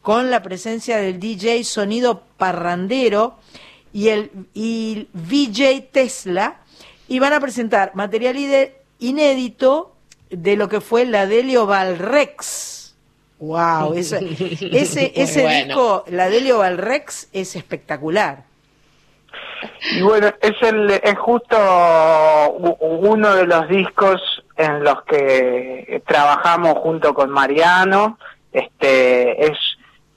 [0.00, 3.36] con la presencia del DJ Sonido Parrandero
[3.92, 4.30] y el
[5.12, 6.61] VJ Tesla
[7.08, 8.36] y van a presentar material
[8.98, 9.92] inédito
[10.30, 12.96] de lo que fue la Delio Valrex.
[13.38, 14.18] Wow, ese,
[14.72, 15.64] ese, Muy ese bueno.
[15.66, 18.44] disco, la Delio Valrex, es espectacular.
[19.92, 21.56] Y bueno, es el es justo
[22.80, 24.20] uno de los discos
[24.56, 28.18] en los que trabajamos junto con Mariano.
[28.52, 29.58] Este es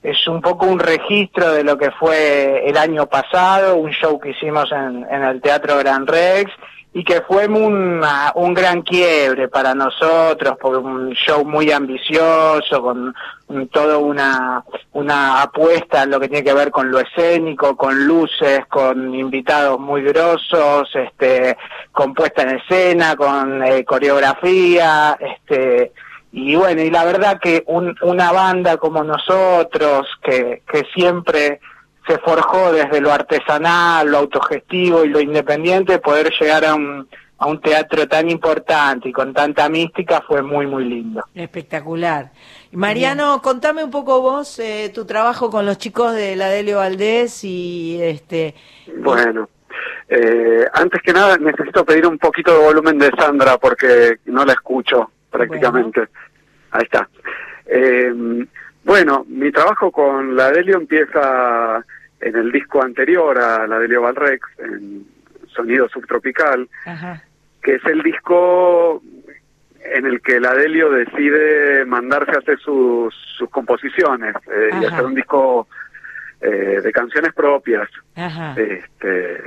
[0.02, 4.30] es un poco un registro de lo que fue el año pasado, un show que
[4.30, 6.52] hicimos en, en el Teatro Gran Rex
[6.98, 13.14] y que fue una- un gran quiebre para nosotros, porque un show muy ambicioso, con
[13.70, 14.64] toda una,
[14.94, 19.78] una apuesta en lo que tiene que ver con lo escénico, con luces, con invitados
[19.78, 21.58] muy grosos, este,
[21.92, 25.92] con puesta en escena, con eh, coreografía, este,
[26.32, 31.60] y bueno, y la verdad que un- una banda como nosotros, que, que siempre
[32.06, 37.08] se forjó desde lo artesanal, lo autogestivo y lo independiente, poder llegar a un,
[37.38, 41.24] a un teatro tan importante y con tanta mística fue muy, muy lindo.
[41.34, 42.30] Espectacular.
[42.72, 47.44] Mariano, contame un poco vos eh, tu trabajo con los chicos de la Delio Valdés
[47.44, 48.54] y este
[48.98, 49.48] Bueno,
[50.08, 54.52] eh, antes que nada necesito pedir un poquito de volumen de Sandra porque no la
[54.52, 56.08] escucho prácticamente.
[56.70, 57.08] Ahí está.
[57.66, 58.46] Eh,
[58.86, 61.84] bueno, mi trabajo con la Delio empieza
[62.20, 65.04] en el disco anterior a la Delio Valrex, en
[65.48, 66.68] Sonido Subtropical,
[67.60, 69.02] que es el disco
[69.84, 75.04] en el que la Delio decide mandarse a hacer sus, sus composiciones eh, y hacer
[75.04, 75.66] un disco
[76.40, 77.88] eh, de canciones propias.
[78.14, 78.54] Ajá.
[78.56, 79.40] Este,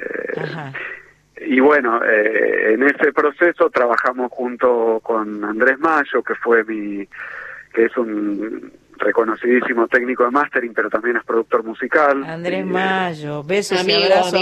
[1.47, 7.07] y bueno, eh, en ese proceso trabajamos junto con Andrés Mayo, que fue mi,
[7.73, 8.69] que es un
[8.99, 12.23] reconocidísimo técnico de mastering, pero también es productor musical.
[12.23, 14.41] Andrés Mayo, besos y abrazos,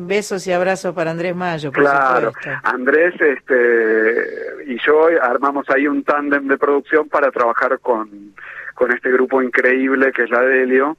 [0.00, 1.72] besos y abrazos para Andrés Mayo.
[1.72, 2.32] Por claro,
[2.62, 8.34] Andrés, este, y yo armamos ahí un tándem de producción para trabajar con,
[8.74, 10.96] con este grupo increíble que es la Delio.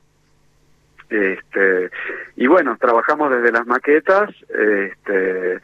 [1.10, 1.90] Este,
[2.36, 5.60] y bueno, trabajamos desde las maquetas, este,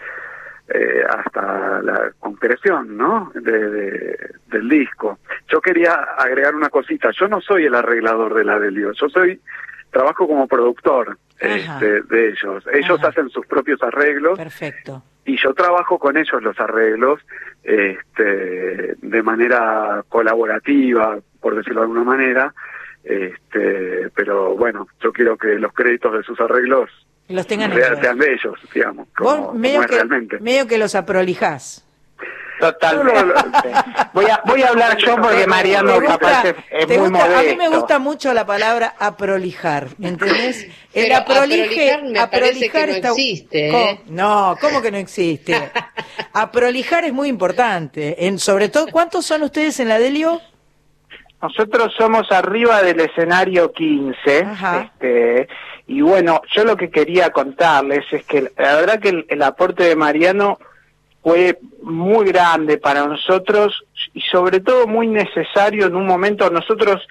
[0.68, 3.32] eh, hasta la concreción, ¿no?
[3.36, 4.18] De,
[4.48, 5.20] del disco.
[5.48, 7.12] Yo quería agregar una cosita.
[7.12, 8.92] Yo no soy el arreglador de la Delio.
[8.94, 9.40] Yo soy
[9.92, 12.64] trabajo como productor este, de ellos.
[12.74, 14.38] Ellos hacen sus propios arreglos.
[14.38, 15.04] Perfecto.
[15.26, 17.22] Y yo trabajo con ellos los arreglos
[17.64, 22.54] este, de manera colaborativa, por decirlo de alguna manera.
[23.04, 26.90] Este, pero bueno, yo quiero que los créditos de sus arreglos
[27.30, 28.00] los tengan ellos.
[28.02, 28.20] sean
[28.74, 30.40] digamos, como, medio, que, realmente.
[30.40, 31.86] medio que los aprolijás.
[32.60, 33.34] Totalmente.
[34.14, 37.38] voy a voy a hablar yo porque Mariano capaz es, muy modesto.
[37.38, 40.68] A mí me gusta mucho la palabra aprolijar, ¿entendés?
[40.94, 43.70] El aprolije, aprolijar, me no existe.
[43.70, 44.02] ¿eh?
[44.08, 45.70] No, ¿cómo que no existe?
[46.34, 48.26] aprolijar es muy importante.
[48.26, 50.42] En, sobre todo, ¿cuántos son ustedes en la Delio?
[51.42, 54.48] Nosotros somos arriba del escenario 15.
[54.82, 55.48] Este,
[55.88, 59.96] y bueno, yo lo que quería contarles es que la verdad que el, aporte de
[59.96, 60.58] Mariano
[61.22, 66.50] fue muy grande para nosotros y sobre todo muy necesario en un momento.
[66.50, 67.08] Nosotros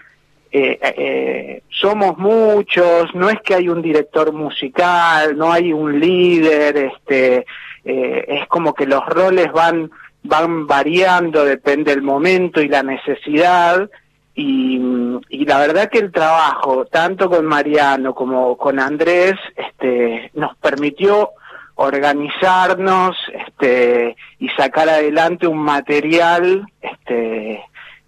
[0.50, 6.76] eh, eh, somos muchos, no es que hay un director musical, no hay un líder,
[6.76, 7.46] este,
[7.84, 9.90] eh, es como que los roles van
[10.26, 13.90] van variando, depende del momento y la necesidad
[14.34, 14.80] y,
[15.28, 21.30] y, la verdad que el trabajo, tanto con Mariano como con Andrés, este, nos permitió
[21.76, 27.64] organizarnos este, y sacar adelante un material este,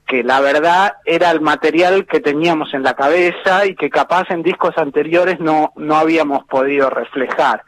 [0.07, 4.43] que la verdad era el material que teníamos en la cabeza y que capaz en
[4.43, 7.62] discos anteriores no, no habíamos podido reflejar.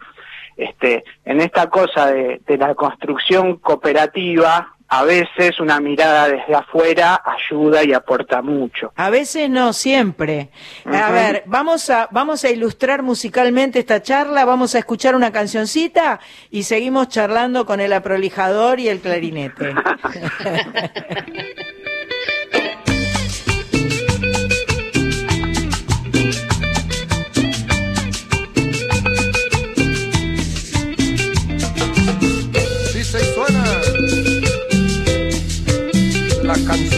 [0.57, 7.23] Este, en esta cosa de, de la construcción cooperativa, a veces una mirada desde afuera
[7.25, 8.93] ayuda y aporta mucho.
[8.97, 10.51] A veces no, siempre.
[10.87, 16.21] A ver, vamos a, vamos a ilustrar musicalmente esta charla, vamos a escuchar una cancioncita
[16.51, 19.75] y seguimos charlando con el aprolijador y el clarinete.
[36.67, 36.98] концу.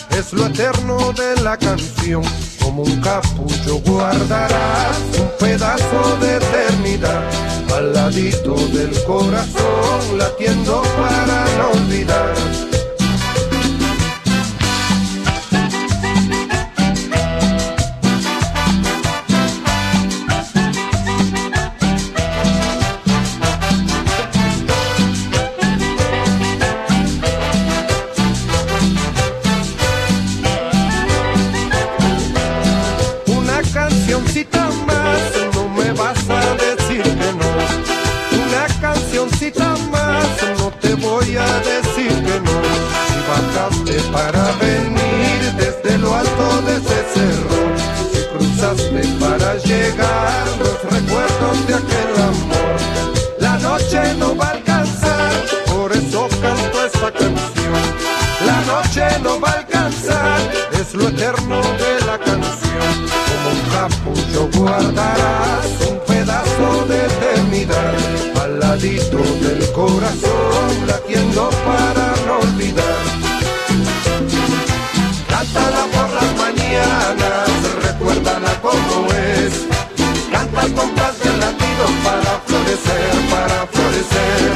[0.21, 2.21] es lo eterno de la canción.
[2.61, 7.23] Como un capullo guardarás un pedazo de eternidad
[7.73, 12.33] al ladito del corazón latiendo para no olvidar
[64.61, 67.95] guardarás un pedazo de eternidad
[68.41, 73.03] al ladito del corazón latiendo para no olvidar.
[75.31, 77.49] Cántala por las mañanas,
[77.87, 79.53] recuérdala como es.
[80.31, 84.51] Canta con compás del latido para florecer, para florecer.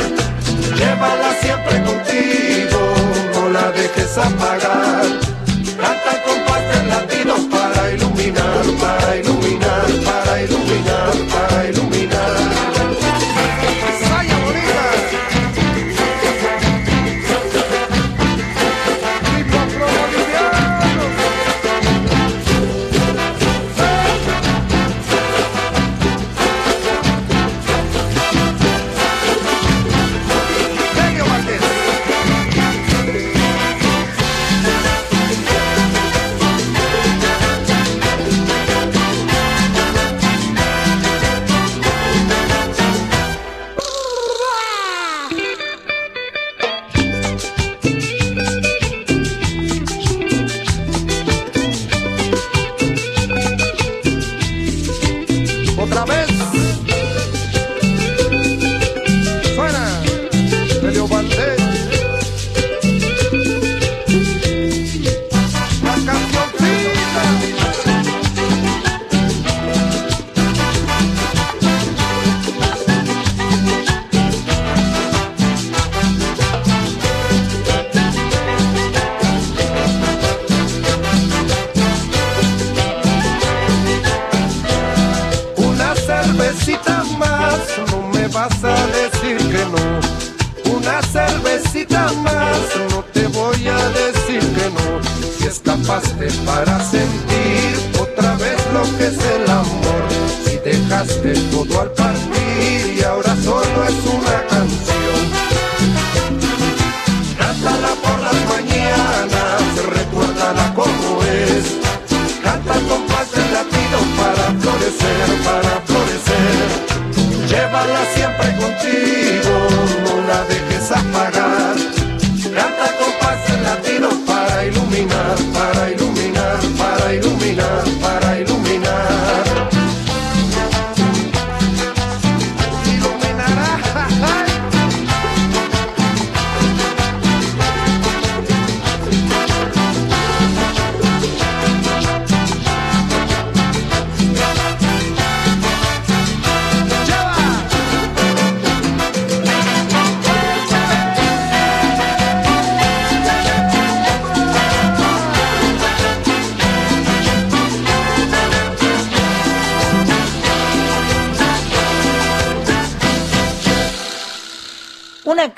[0.77, 2.79] Llévala siempre contigo,
[3.33, 4.54] no la dejes apagar.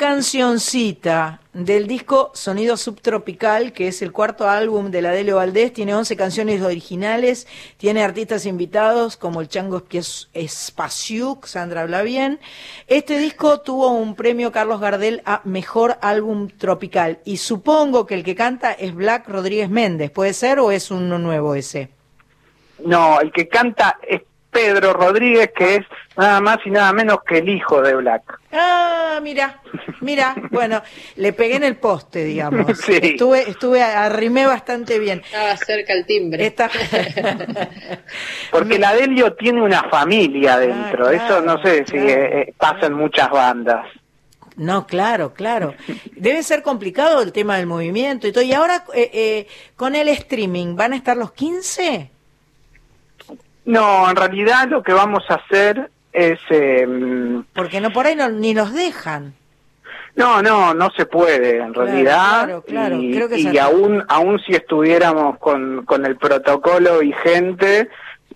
[0.08, 5.94] Cancioncita del disco Sonido Subtropical, que es el cuarto álbum de la Delio Valdés, tiene
[5.94, 9.84] 11 canciones originales, tiene artistas invitados como el Chango
[10.34, 12.40] Espaciuc, Sandra habla bien.
[12.88, 18.24] Este disco tuvo un premio Carlos Gardel a Mejor Álbum Tropical y supongo que el
[18.24, 21.90] que canta es Black Rodríguez Méndez, ¿puede ser o es uno nuevo ese?
[22.80, 24.22] No, el que canta es
[24.58, 25.86] Pedro Rodríguez, que es
[26.18, 28.40] nada más y nada menos que el hijo de Black.
[28.52, 29.62] Ah, mira,
[30.02, 30.82] mira, bueno,
[31.16, 32.76] le pegué en el poste, digamos.
[32.80, 32.98] Sí.
[33.00, 35.22] Estuve, estuve, arrimé bastante bien.
[35.24, 36.44] Estaba cerca el timbre.
[36.48, 36.72] Esta-
[38.52, 42.94] Porque la Delio tiene una familia dentro, eso no sé si eh, eh, pasa en
[42.94, 43.86] muchas bandas.
[44.56, 45.76] No, claro, claro.
[46.16, 48.44] Debe ser complicado el tema del movimiento y todo.
[48.44, 52.10] Y ahora, eh, eh, con el streaming, ¿van a estar los 15?
[53.68, 56.40] No, en realidad lo que vamos a hacer es...
[56.50, 59.34] em, Porque no por ahí no, ni los dejan.
[60.16, 62.44] No, no, no se puede en Claro, realidad.
[62.46, 67.88] claro, claro, Y, creo que y aún, aún si estuviéramos con, con el protocolo vigente,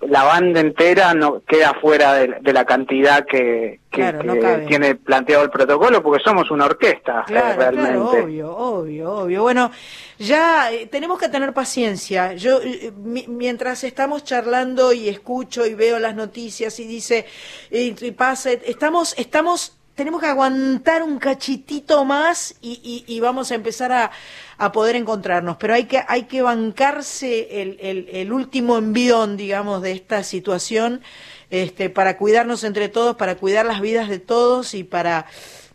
[0.07, 4.39] la banda entera no queda fuera de, de la cantidad que, que- Claro, no que
[4.39, 4.65] cabe.
[4.65, 7.73] tiene planteado el protocolo, porque somos una orquesta, eh, realmente.
[7.91, 9.41] claro, obvio, obvio, obvio.
[9.43, 9.71] Bueno,
[10.17, 12.33] ya eh, tenemos que tener paciencia.
[12.33, 17.25] Yo, eh, mi- mientras estamos charlando y escucho y veo las noticias y dice,
[17.69, 23.55] y, y pasa, estamos, estamos, tenemos que aguantar un cachitito más y, y- vamos a
[23.55, 24.11] empezar a,
[24.57, 25.57] a poder encontrarnos.
[25.57, 31.01] Pero hay que, hay que bancarse el, el, el último envión, digamos, de esta situación,
[31.49, 35.25] este, para cuidarnos entre todos, para cuidar las vidas de todos y para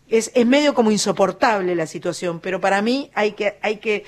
[0.09, 4.05] es, es medio como insoportable la situación, pero para mí hay que, hay que,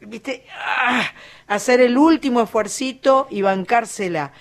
[0.00, 0.44] viste,
[0.88, 1.12] Ah,
[1.46, 4.32] hacer el último esfuercito y bancársela.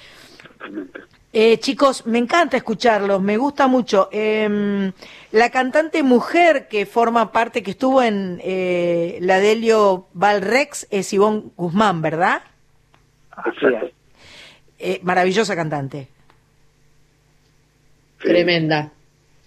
[1.38, 4.08] Eh, chicos, me encanta escucharlos, me gusta mucho.
[4.14, 4.94] Em,
[5.34, 11.44] la cantante mujer que forma parte, que estuvo en eh, la Delio Valrex, es Ivonne
[11.58, 12.42] Guzmán, ¿verdad?
[13.32, 13.92] Así es.
[14.80, 16.08] Eh, maravillosa cantante.
[18.20, 18.94] Tremenda.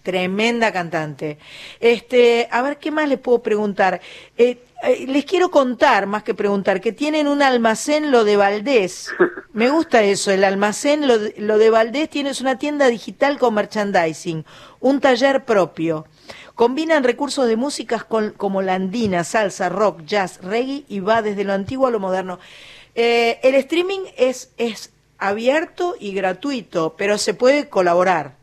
[0.02, 1.39] Tremenda cantante.
[1.81, 4.02] Este, a ver qué más les puedo preguntar.
[4.36, 9.10] Eh, eh, les quiero contar, más que preguntar, que tienen un almacén lo de Valdés.
[9.52, 13.55] Me gusta eso, el almacén lo de, lo de Valdés tienes una tienda digital con
[13.55, 14.44] merchandising,
[14.80, 16.06] un taller propio.
[16.55, 21.44] Combinan recursos de músicas con, como la andina, salsa, rock, jazz, reggae y va desde
[21.44, 22.38] lo antiguo a lo moderno.
[22.94, 28.38] Eh, el streaming es, es abierto y gratuito, pero se puede colaborar.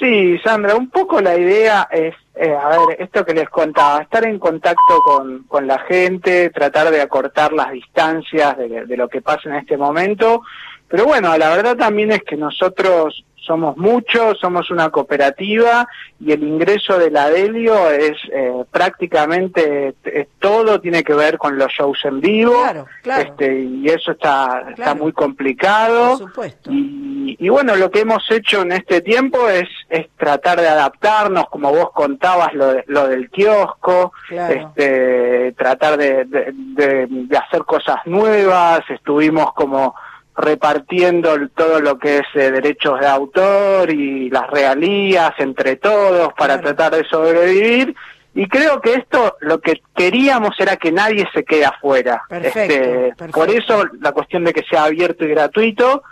[0.00, 4.24] Sí, Sandra, un poco la idea es, eh, a ver, esto que les contaba, estar
[4.24, 9.20] en contacto con, con la gente, tratar de acortar las distancias de, de, lo que
[9.20, 10.40] pasa en este momento,
[10.88, 15.88] pero bueno, la verdad también es que nosotros somos muchos, somos una cooperativa
[16.20, 21.56] y el ingreso de la Delio es eh, prácticamente es todo tiene que ver con
[21.56, 23.22] los shows en vivo claro, claro.
[23.22, 24.70] Este, y eso está, claro.
[24.70, 26.70] está muy complicado Por supuesto.
[26.70, 31.48] y, y, bueno lo que hemos hecho en este tiempo es, es tratar de adaptarnos
[31.48, 37.64] como vos contabas lo, de, lo del kiosco este, tratar de, de, de, de hacer
[37.64, 39.94] cosas nuevas estuvimos como
[40.40, 46.58] repartiendo todo lo que es eh, derechos de autor y las regalías entre todos para
[46.58, 46.74] claro.
[46.74, 47.94] tratar de sobrevivir.
[48.34, 52.22] Y creo que esto lo que queríamos era que nadie se quede afuera.
[52.28, 53.32] Perfecto, este, perfecto.
[53.32, 56.02] Por eso la cuestión de que sea abierto y gratuito,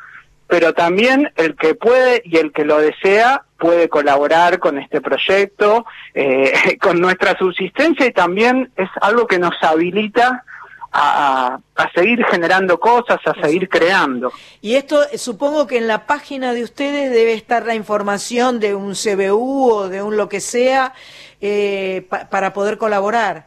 [0.49, 5.85] pero también el que puede y el que lo desea puede colaborar con este proyecto,
[6.15, 10.45] eh, con nuestra subsistencia y también es algo que nos habilita
[10.93, 14.33] a, a, seguir generando cosas, a seguir creando.
[14.61, 18.95] Y esto supongo que en la página de ustedes debe estar la información de un
[18.95, 20.95] CBU o de un lo que sea
[21.41, 23.47] eh, pa, para poder colaborar.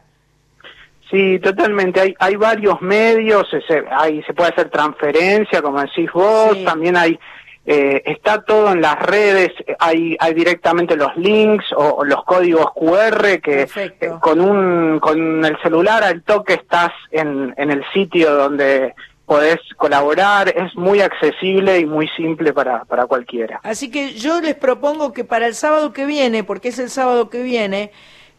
[1.10, 2.00] Sí, totalmente.
[2.00, 6.64] Hay, hay varios medios, se, hay, se puede hacer transferencia, como decís vos, sí.
[6.64, 7.18] también hay
[7.64, 12.72] eh, está todo en las redes, hay, hay directamente los links o, o los códigos
[12.74, 18.34] QR que eh, con un con el celular al toque estás en, en el sitio
[18.34, 18.94] donde
[19.26, 23.60] podés colaborar, es muy accesible y muy simple para, para cualquiera.
[23.62, 27.30] Así que yo les propongo que para el sábado que viene, porque es el sábado
[27.30, 27.92] que viene,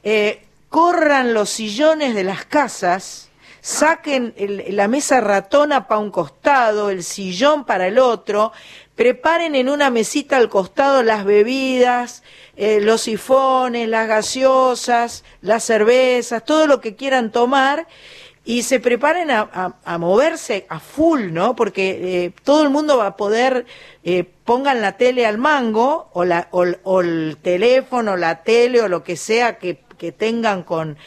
[0.04, 3.32] eh, corran los sillones de las casas,
[3.62, 8.52] saquen el, la mesa ratona para un costado, el sillón para el otro,
[8.96, 12.24] preparen en una mesita al costado las bebidas,
[12.56, 17.88] eh, los sifones, las gaseosas, las cervezas, todo lo que quieran tomar
[18.46, 21.56] y se preparen a, a, a moverse a full, ¿no?
[21.56, 23.66] Porque eh, todo el mundo va a poder,
[24.04, 28.90] eh, pongan la tele al mango o, la, o, o el teléfono, la tele o
[28.90, 30.98] lo que sea que, que tengan con,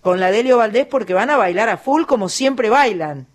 [0.00, 3.26] con la Delio Valdés porque van a bailar a full como siempre bailan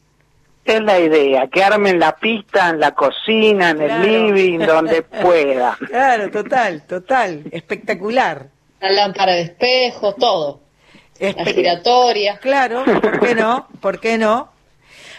[0.77, 4.03] es la idea, que armen la pista en la cocina, en claro.
[4.03, 5.77] el living, donde pueda.
[5.87, 8.47] Claro, total, total, espectacular.
[8.79, 10.61] La lámpara de espejo, todo.
[11.19, 12.37] Espe la giratoria.
[12.37, 13.67] Claro, ¿por qué no?
[13.81, 14.49] ¿Por qué no?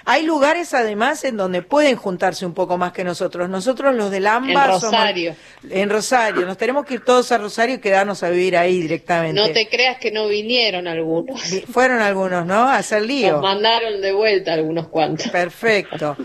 [0.04, 3.48] Hay lugares además en donde pueden juntarse un poco más que nosotros.
[3.48, 5.34] Nosotros los del AMBA en Rosario.
[5.60, 6.46] Somos, en Rosario.
[6.46, 9.40] Nos tenemos que ir todos a Rosario y quedarnos a vivir ahí directamente.
[9.40, 11.40] No te creas que no vinieron algunos.
[11.70, 12.68] Fueron algunos, ¿no?
[12.68, 13.32] A hacer lío.
[13.32, 15.28] Nos mandaron de vuelta algunos cuantos.
[15.28, 16.16] Perfecto.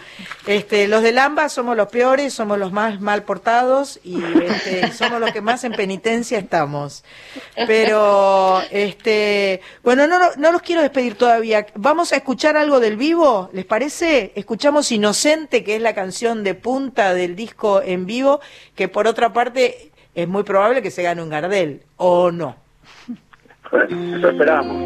[0.45, 5.19] Este, los del AMBA somos los peores, somos los más mal portados y este, somos
[5.19, 7.03] los que más en penitencia estamos.
[7.67, 11.65] Pero, este, bueno, no, no los quiero despedir todavía.
[11.75, 13.49] Vamos a escuchar algo del vivo.
[13.53, 14.31] ¿Les parece?
[14.35, 18.39] Escuchamos Inocente, que es la canción de punta del disco en vivo,
[18.75, 22.55] que por otra parte es muy probable que se gane un Gardel, ¿o no?
[23.71, 24.77] Eso esperamos.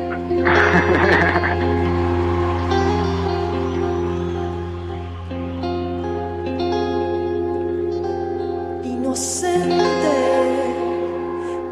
[8.84, 9.76] Inocente,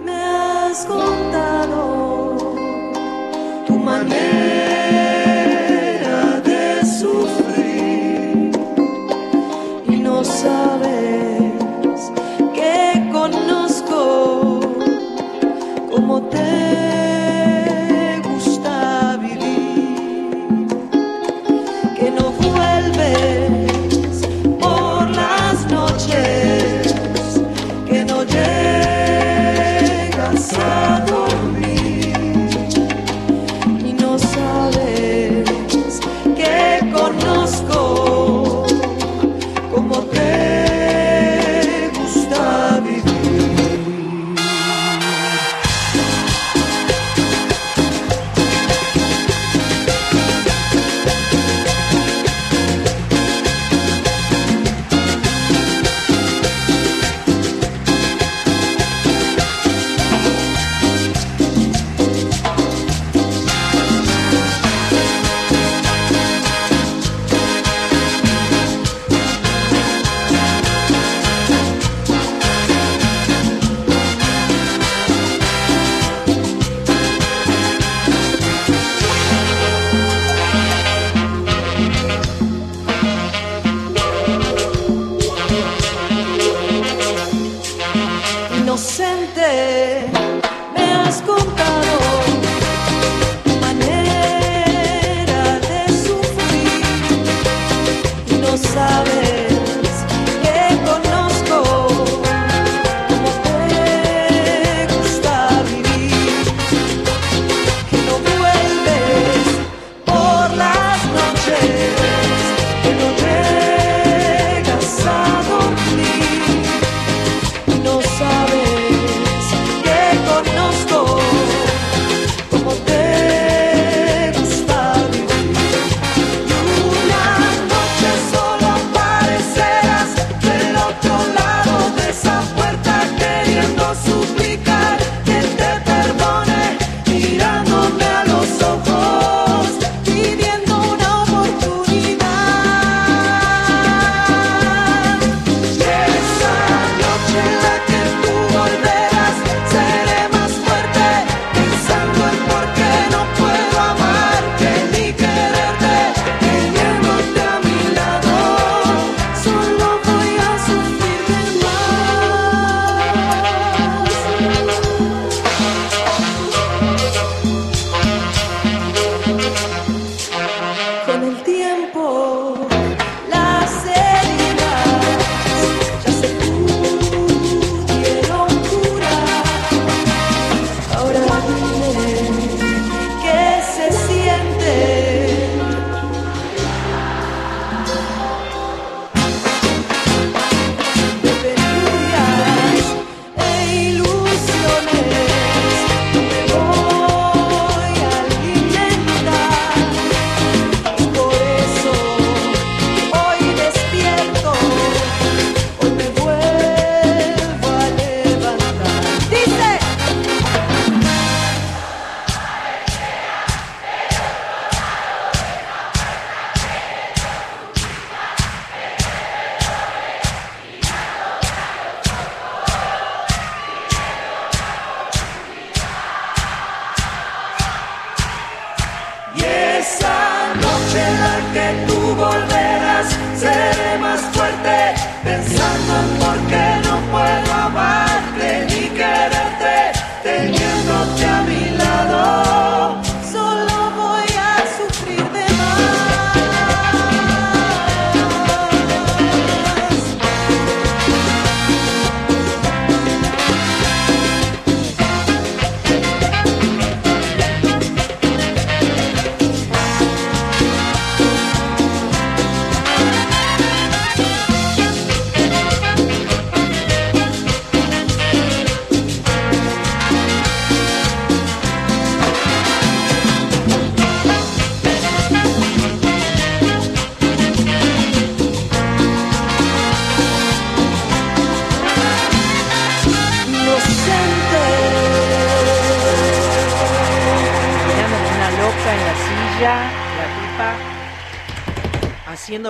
[0.05, 2.55] me has contado
[3.65, 4.27] tu manera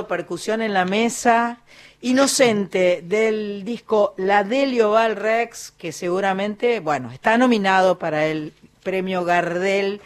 [0.07, 1.59] percusión en la mesa.
[2.01, 8.53] Inocente del disco La Delio Val Rex, que seguramente, bueno, está nominado para el
[8.83, 9.99] premio Gardel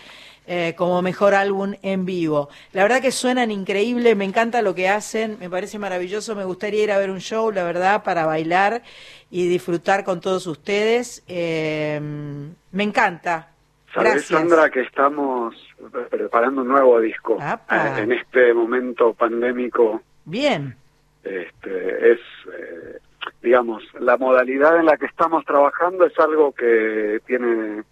[0.47, 2.49] eh, como mejor álbum en vivo.
[2.73, 6.83] La verdad que suenan increíble, me encanta lo que hacen, me parece maravilloso, me gustaría
[6.83, 8.81] ir a ver un show, la verdad, para bailar
[9.29, 11.23] y disfrutar con todos ustedes.
[11.27, 11.99] Eh,
[12.71, 13.50] me encanta.
[13.93, 15.55] Sabes, Sandra, que estamos
[16.09, 20.01] preparando un nuevo disco eh, en este momento pandémico.
[20.25, 20.75] Bien.
[21.23, 22.19] Este, es,
[22.53, 22.99] eh,
[23.41, 27.83] digamos, la modalidad en la que estamos trabajando es algo que tiene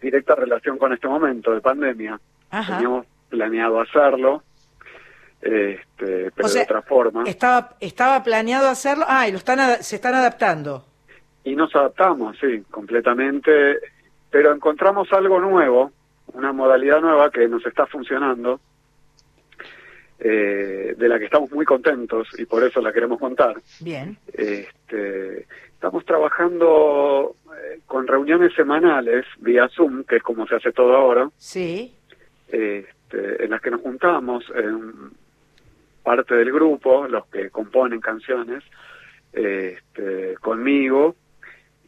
[0.00, 2.20] directa relación con este momento de pandemia.
[2.50, 4.42] Teníamos planeado hacerlo,
[5.40, 7.24] este, pero de otra forma.
[7.24, 10.84] Estaba, estaba planeado hacerlo, ah, y lo están, se están adaptando.
[11.44, 13.78] Y nos adaptamos, sí, completamente,
[14.30, 15.92] pero encontramos algo nuevo,
[16.34, 18.60] una modalidad nueva que nos está funcionando,
[20.20, 23.56] eh, de la que estamos muy contentos y por eso la queremos contar.
[23.80, 24.18] Bien.
[24.32, 30.96] Este, estamos trabajando eh, con reuniones semanales vía Zoom, que es como se hace todo
[30.96, 31.30] ahora.
[31.36, 31.94] Sí.
[32.48, 35.12] Este, en las que nos juntamos en
[36.02, 38.64] parte del grupo, los que componen canciones,
[39.32, 41.14] este, conmigo,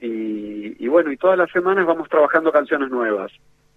[0.01, 3.31] y, bueno, y todas las semanas vamos trabajando canciones nuevas.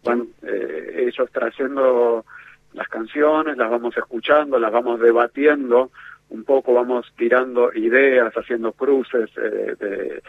[0.04, 2.26] Van eh, ellos trayendo
[2.74, 5.92] las canciones, las vamos escuchando, las vamos debatiendo,
[6.30, 10.22] un poco vamos tirando ideas, haciendo cruces, eh,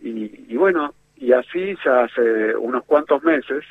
[0.00, 3.64] y, bueno, y así ya hace unos cuantos meses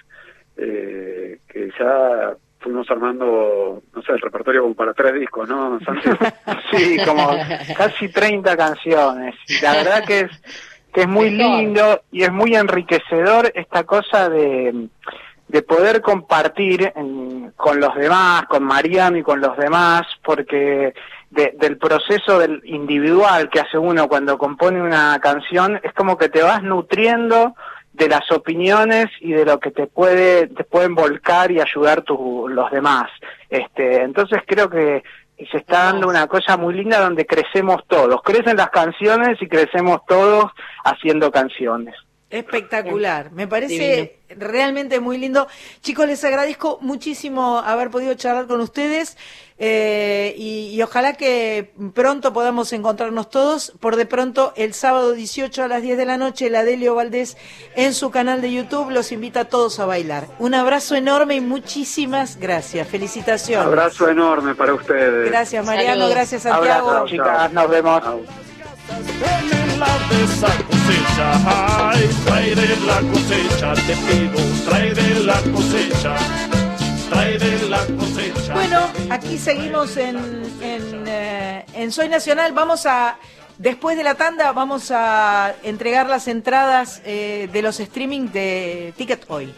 [0.56, 5.80] eh, que ya fuimos armando, no sé, el repertorio como para tres discos, ¿no,
[6.72, 7.32] sí, como
[7.76, 9.36] casi 30 canciones.
[9.48, 10.32] Y la verdad que es,
[10.94, 14.90] que es muy lindo y es muy enriquecedor esta cosa de
[15.52, 16.94] de poder compartir
[17.58, 20.94] con los demás, con Mariano y con los demás, porque
[21.30, 26.42] del proceso del individual que hace uno cuando compone una canción, es como que te
[26.42, 27.54] vas nutriendo
[27.94, 32.48] de las opiniones y de lo que te puede te pueden volcar y ayudar tu,
[32.48, 33.10] los demás.
[33.50, 35.04] Este, entonces creo que
[35.48, 40.02] se está dando una cosa muy linda donde crecemos todos, crecen las canciones y crecemos
[40.08, 40.52] todos
[40.84, 41.96] haciendo canciones.
[42.32, 45.48] Espectacular, me parece realmente muy lindo.
[45.82, 49.18] Chicos, les agradezco muchísimo haber podido charlar con ustedes
[49.64, 53.74] eh, y, ojalá que pronto podamos encontrarnos todos.
[53.80, 57.38] Por de pronto, el sábado 18 a las 10 de la noche, la Delio Valdés
[57.76, 60.26] en su canal de YouTube los invita a todos a bailar.
[60.40, 62.88] Un abrazo enorme y muchísimas gracias.
[62.88, 63.68] Felicitaciones.
[63.68, 65.30] Un abrazo enorme para ustedes.
[65.30, 66.10] Gracias, Mariano.
[66.10, 67.06] Gracias, Santiago.
[67.06, 67.54] chicas.
[67.54, 68.02] Nos vemos.
[69.82, 74.40] La de esa cosecha, ay, trae de la cosecha, te pido,
[74.70, 76.16] trae de la cosecha,
[77.10, 78.54] trae de la cosecha.
[78.54, 78.80] Bueno,
[79.10, 80.18] aquí seguimos en,
[80.62, 83.18] en, eh, en Soy Nacional, vamos a...
[83.58, 89.26] Después de la tanda vamos a entregar las entradas eh, de los streaming de Ticket
[89.28, 89.54] Hoy.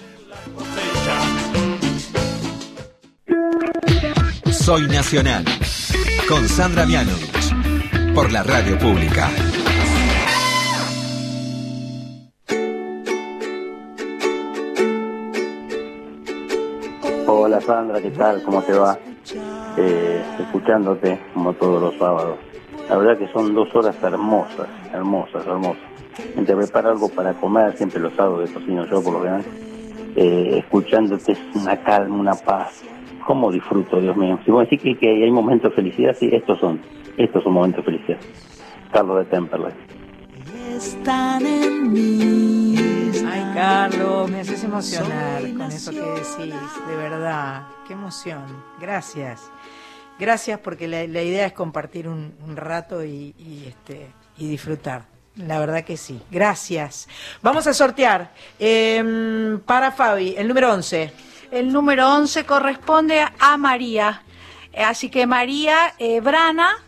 [4.52, 5.46] Soy Nacional
[6.28, 9.30] con Sandra Mianovich por la radio pública.
[17.36, 18.44] Hola Sandra, ¿qué tal?
[18.44, 18.96] ¿Cómo te va?
[19.76, 22.38] Eh, escuchándote como todos los sábados.
[22.88, 25.82] La verdad que son dos horas hermosas, hermosas, hermosas.
[26.36, 29.44] Mientras preparo algo para comer, siempre los sábados de cocino yo por lo general,
[30.16, 32.84] eh, escuchándote es una calma, una paz.
[33.26, 34.38] ¿Cómo disfruto, Dios mío?
[34.46, 36.80] Si vos decís que, que hay momentos de felicidad, sí, estos son.
[37.18, 38.20] Estos son momentos de felicidad.
[38.92, 39.74] Carlos de Temperley.
[40.76, 42.76] Están en mí.
[43.28, 46.56] Ay, Carlos, me haces emocionar con eso que decís,
[46.88, 47.68] de verdad.
[47.88, 48.64] Qué emoción.
[48.82, 49.52] Gracias.
[50.20, 53.36] Gracias porque la, idea es compartir un, rato y,
[53.68, 55.06] este, y disfrutar.
[55.36, 56.20] La verdad que sí.
[56.32, 57.08] Gracias.
[57.42, 61.14] Vamos a sortear em, para Fabi el número 11.
[61.52, 64.24] El número 11 corresponde a María.
[64.76, 66.83] Así que María eh, Brana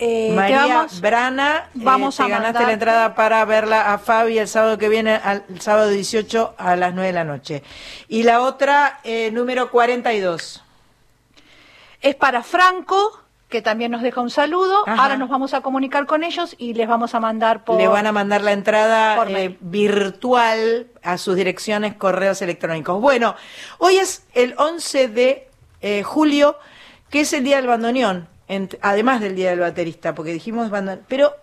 [0.00, 4.78] eh, María Brana, eh, vamos a ganaste la entrada para verla a Fabi el sábado
[4.78, 7.62] que viene, el sábado 18 a las 9 de la noche.
[8.08, 10.62] Y la otra, eh, número 42.
[12.00, 13.20] Es para Franco,
[13.50, 14.84] que también nos deja un saludo.
[14.86, 17.76] Ahora nos vamos a comunicar con ellos y les vamos a mandar por...
[17.76, 22.98] Le van a mandar la entrada eh, virtual a sus direcciones, correos electrónicos.
[23.02, 23.34] Bueno,
[23.76, 26.56] hoy es el 11 de julio,
[27.10, 28.29] que es el Día del Bandoneón
[28.80, 30.70] además del Día del Baterista, porque dijimos,
[31.08, 31.34] pero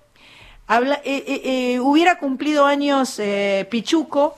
[0.67, 3.21] habla, eh, eh, eh, hubiera cumplido años
[3.69, 4.37] Pichuco,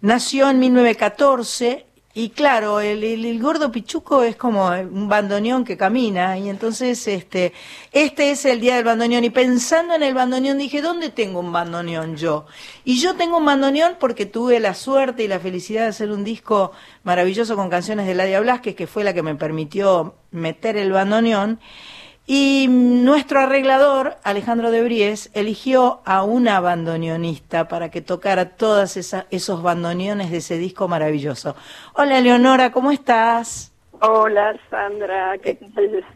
[0.00, 6.36] nació en 1914 Y claro, el, el, gordo pichuco es como un bandoneón que camina
[6.36, 7.52] y entonces este
[7.92, 11.52] este es el día del bandoneón y pensando en el bandoneón dije, ¿dónde tengo un
[11.52, 12.46] bandoneón yo?
[12.84, 16.24] Y yo tengo un bandoneón porque tuve la suerte y la felicidad de hacer un
[16.24, 16.72] disco
[17.04, 21.60] maravilloso con canciones de Ladia Blasquez, que fue la que me permitió meter el bandoneón.
[22.32, 29.62] Y nuestro arreglador, Alejandro de Bries, eligió a una bandoneonista para que tocara todos esos
[29.64, 31.56] bandoneones de ese disco maravilloso.
[31.94, 33.72] Hola, Eleonora, ¿cómo estás?
[34.00, 35.38] Hola, Sandra.
[35.38, 35.58] ¿qué,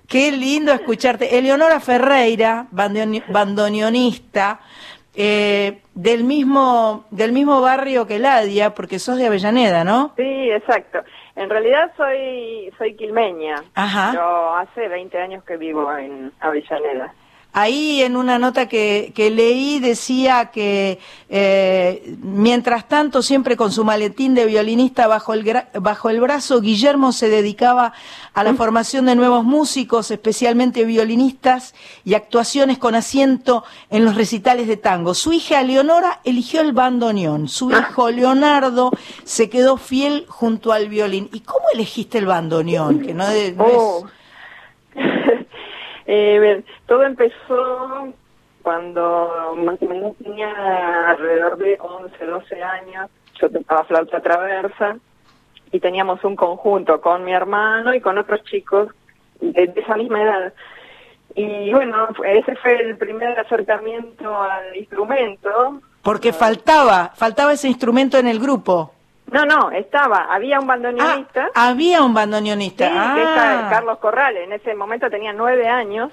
[0.06, 1.36] Qué lindo escucharte.
[1.36, 4.60] Eleonora Ferreira, bandoneonista,
[5.16, 10.12] eh, del mismo del mismo barrio que Ladia, porque sos de Avellaneda, ¿no?
[10.16, 11.00] Sí, exacto.
[11.36, 13.56] En realidad soy soy quilmeña.
[13.74, 14.12] Ajá.
[14.14, 17.12] Yo hace 20 años que vivo en Avellaneda.
[17.56, 20.98] Ahí en una nota que, que leí decía que
[21.28, 27.12] eh, mientras tanto, siempre con su maletín de violinista bajo el, bajo el brazo, Guillermo
[27.12, 27.92] se dedicaba
[28.32, 34.66] a la formación de nuevos músicos, especialmente violinistas y actuaciones con asiento en los recitales
[34.66, 35.14] de tango.
[35.14, 37.86] Su hija Leonora eligió el bandoneón, su Ah.
[37.88, 38.90] hijo Leonardo
[39.22, 41.28] se quedó fiel junto al violín.
[41.32, 42.98] ¿Y cómo elegiste el bandoneón?
[42.98, 44.06] Que no, de- no es- Oh.
[46.06, 48.12] Eh, todo empezó
[48.62, 53.10] cuando más o menos tenía alrededor de 11, 12 años.
[53.40, 54.96] Yo tocaba flauta traversa
[55.72, 58.88] y teníamos un conjunto con mi hermano y con otros chicos
[59.40, 60.54] de, de esa misma edad.
[61.34, 65.80] Y bueno, ese fue el primer acercamiento al instrumento.
[66.02, 68.92] Porque faltaba, faltaba ese instrumento en el grupo.
[69.34, 71.48] No, no, estaba, había un bandoneonista.
[71.56, 72.86] Había un bandoneonista.
[72.86, 73.58] Sí, que Ah.
[73.60, 74.44] está Carlos Corrales.
[74.44, 76.12] En ese momento tenía nueve años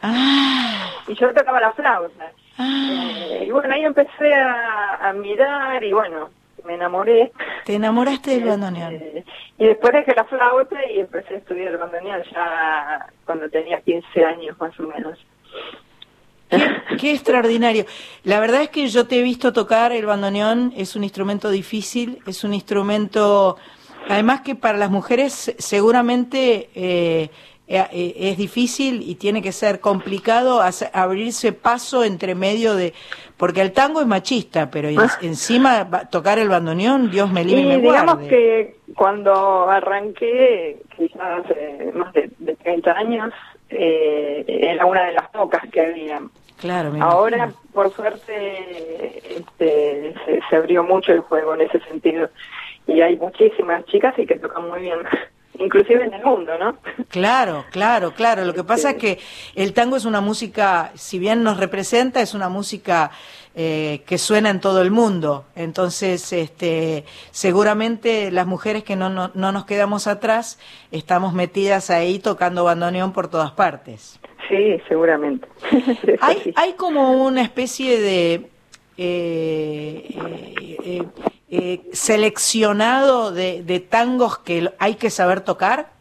[1.07, 2.31] y yo tocaba la flauta.
[2.60, 6.30] Eh, y bueno, ahí empecé a, a mirar y bueno,
[6.65, 7.31] me enamoré.
[7.65, 8.93] Te enamoraste del bandoneón.
[8.95, 9.23] Eh,
[9.60, 14.26] y después dejé la flauta y empecé a estudiar el bandoneón ya cuando tenía 15
[14.26, 15.19] años más o menos.
[16.51, 17.85] Qué, qué extraordinario.
[18.23, 22.19] La verdad es que yo te he visto tocar el bandoneón, es un instrumento difícil,
[22.27, 23.57] es un instrumento,
[24.09, 27.29] además que para las mujeres seguramente eh,
[27.67, 32.93] eh, eh, es difícil y tiene que ser complicado hacer- abrirse paso entre medio de,
[33.37, 37.63] porque el tango es machista, pero en- encima tocar el bandoneón, Dios me libre y
[37.63, 38.27] Y me digamos guarde.
[38.27, 43.33] que cuando arranqué, quizás hace más de, de 30 años,
[43.69, 46.19] eh, era una de las pocas que había.
[46.61, 47.59] Claro, Ahora, imagino.
[47.73, 52.29] por suerte, este, se, se abrió mucho el juego en ese sentido.
[52.88, 54.99] Y hay muchísimas chicas y que tocan muy bien,
[55.59, 56.77] inclusive en el mundo, ¿no?
[57.09, 58.45] Claro, claro, claro.
[58.45, 59.19] Lo que pasa es que
[59.55, 63.11] el tango es una música, si bien nos representa, es una música
[63.53, 65.45] eh, que suena en todo el mundo.
[65.55, 70.57] Entonces, este, seguramente las mujeres que no, no, no nos quedamos atrás,
[70.91, 74.20] estamos metidas ahí tocando bandoneón por todas partes.
[74.47, 75.47] Sí, seguramente.
[76.22, 78.34] Hay, hay como una especie de
[78.97, 81.03] eh, eh, eh,
[81.49, 85.91] eh, seleccionado de, de tangos que hay que saber tocar.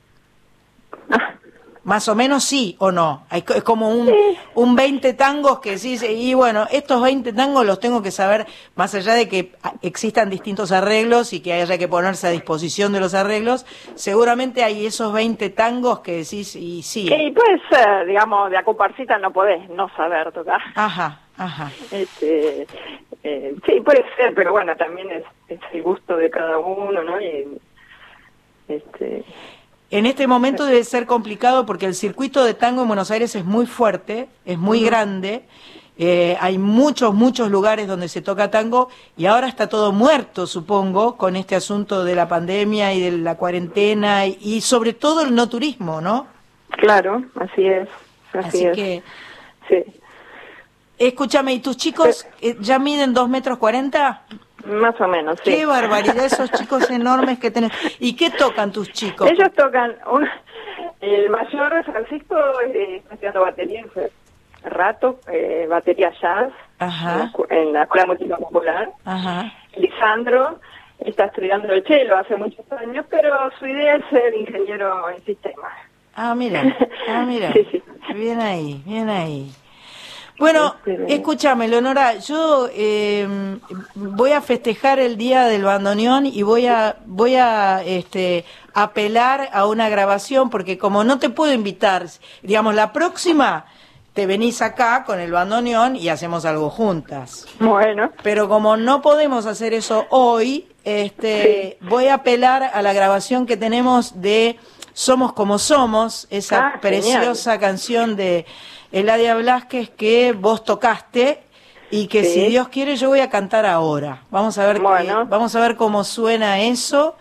[1.84, 3.24] Más o menos sí o no.
[3.30, 4.12] Es como un,
[4.54, 8.94] un 20 tangos que sí, y bueno, estos 20 tangos los tengo que saber, más
[8.94, 13.00] allá de que ah, existan distintos arreglos y que haya que ponerse a disposición de
[13.00, 17.08] los arreglos, seguramente hay esos 20 tangos que decís, y sí.
[17.10, 20.60] Y puede ser, digamos, de a comparsita no podés no saber tocar.
[20.74, 21.70] Ajá, ajá.
[21.90, 22.66] Este,
[23.22, 27.20] eh, sí, puede ser, pero bueno, también es, es el gusto de cada uno, ¿no?
[27.20, 27.58] Y,
[28.68, 29.24] este,
[29.90, 33.44] En este momento debe ser complicado porque el circuito de tango en Buenos Aires es
[33.44, 35.44] muy fuerte, es muy grande,
[35.98, 41.16] eh, hay muchos, muchos lugares donde se toca tango y ahora está todo muerto, supongo,
[41.16, 45.34] con este asunto de la pandemia y de la cuarentena y, y sobre todo el
[45.34, 46.26] no turismo, ¿no?
[46.70, 47.88] claro, así es.
[48.32, 48.76] Así, Así es.
[48.76, 49.02] que,
[49.68, 49.84] Sí.
[50.98, 54.22] escúchame, ¿y tus chicos eh, ya miden dos metros cuarenta?
[54.64, 55.50] Más o menos, sí.
[55.56, 57.72] Qué barbaridad, esos chicos enormes que tenés.
[57.98, 59.30] ¿Y qué tocan tus chicos?
[59.30, 60.28] Ellos tocan, un,
[61.00, 64.10] el mayor Francisco eh, está estudiando batería hace
[64.64, 68.90] rato, eh, batería jazz en, la, Ajá, escu- en la Escuela Música Popular.
[69.04, 69.52] ajá.
[69.76, 70.58] Lisandro
[70.98, 75.72] está estudiando el cello hace muchos años, pero su idea es ser ingeniero en sistemas.
[76.14, 76.62] Ah, mira,
[77.08, 77.50] ah, mira.
[77.54, 77.82] Sí, sí.
[78.14, 79.50] Bien ahí, bien ahí.
[80.40, 83.58] Bueno, Este, escúchame, Leonora, yo eh,
[83.94, 89.66] voy a festejar el día del bandoneón y voy a voy a este apelar a
[89.66, 92.06] una grabación porque como no te puedo invitar,
[92.42, 93.66] digamos la próxima
[94.14, 97.46] te venís acá con el bandoneón y hacemos algo juntas.
[97.60, 98.10] Bueno.
[98.22, 103.56] Pero como no podemos hacer eso hoy, este, voy a apelar a la grabación que
[103.58, 104.58] tenemos de
[104.94, 108.44] Somos como somos, esa Ah, preciosa canción de
[108.92, 111.42] Eladia Blasquez que vos tocaste
[111.90, 112.34] y que Sí.
[112.34, 114.22] si Dios quiere yo voy a cantar ahora.
[114.30, 114.82] Vamos a ver qué-
[115.28, 117.16] vamos a ver cómo suena eso.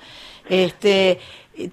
[0.49, 1.19] Este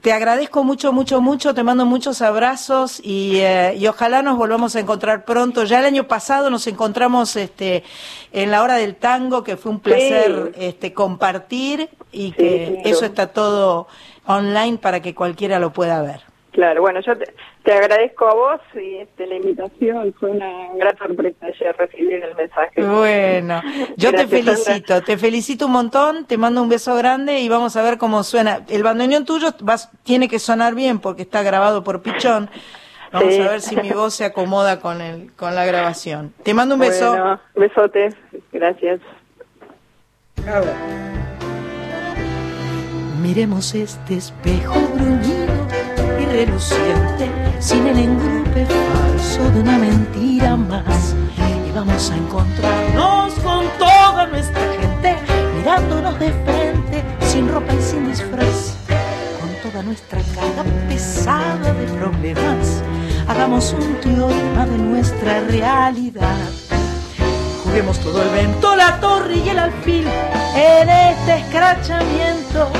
[0.03, 4.75] te agradezco mucho, mucho, mucho, te mando muchos abrazos y, eh, y ojalá nos volvamos
[4.75, 5.63] a encontrar pronto.
[5.63, 7.85] Ya el año pasado nos encontramos este,
[8.33, 13.29] en la hora del tango, que fue un placer este, compartir y que eso está
[13.29, 13.87] todo
[14.27, 16.23] online para que cualquiera lo pueda ver.
[16.57, 17.27] Claro, bueno, yo te,
[17.65, 20.15] te agradezco a vos y este, la invitación.
[20.19, 22.83] Fue una gran sorpresa ayer recibir el mensaje.
[22.83, 23.61] Bueno,
[23.99, 24.55] yo Gracias, te Sandra.
[24.57, 28.23] felicito, te felicito un montón, te mando un beso grande y vamos a ver cómo
[28.23, 28.63] suena.
[28.71, 32.49] El bandoneón tuyo vas- tiene que sonar bien porque está grabado por Pichón.
[33.13, 33.43] Vamos Sí.
[33.43, 36.33] a ver si mi voz se acomoda con el con la grabación.
[36.43, 37.11] Te mando un beso.
[37.11, 38.15] Bueno, besote.
[38.51, 39.01] Gracias.
[40.43, 40.65] Ver.
[43.21, 45.67] Miremos este espejo bruñido
[47.61, 51.15] sin el engrupe falso de una mentira más.
[51.67, 55.17] Y vamos a encontrarnos con toda nuestra gente,
[55.57, 58.77] mirándonos de frente, sin ropa y sin disfraz.
[59.41, 62.83] Con toda nuestra carga pesada de problemas,
[63.29, 66.51] hagamos un teorema de nuestra realidad.
[67.65, 70.07] Juguemos todo el vento, la torre y el alfil
[70.55, 72.71] en este escrachamiento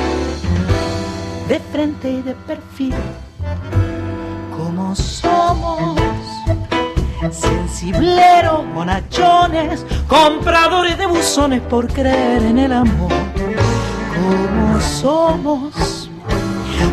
[1.49, 2.95] de frente y de perfil.
[4.57, 6.01] Como somos
[7.31, 13.13] sensibleros, bonachones, compradores de buzones por creer en el amor.
[14.15, 15.97] Como somos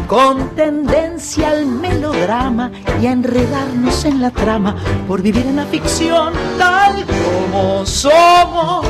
[0.07, 2.71] con tendencia al melodrama
[3.01, 4.75] y a enredarnos en la trama
[5.07, 8.85] por vivir en la ficción tal como somos,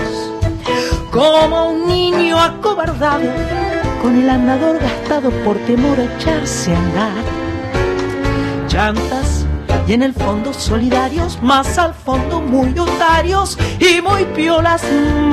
[1.11, 3.30] como un niño acobardado
[4.02, 7.42] con el andador gastado por temor a echarse a andar.
[9.87, 14.83] Y en el fondo solidarios, más al fondo muy otarios y muy piolas,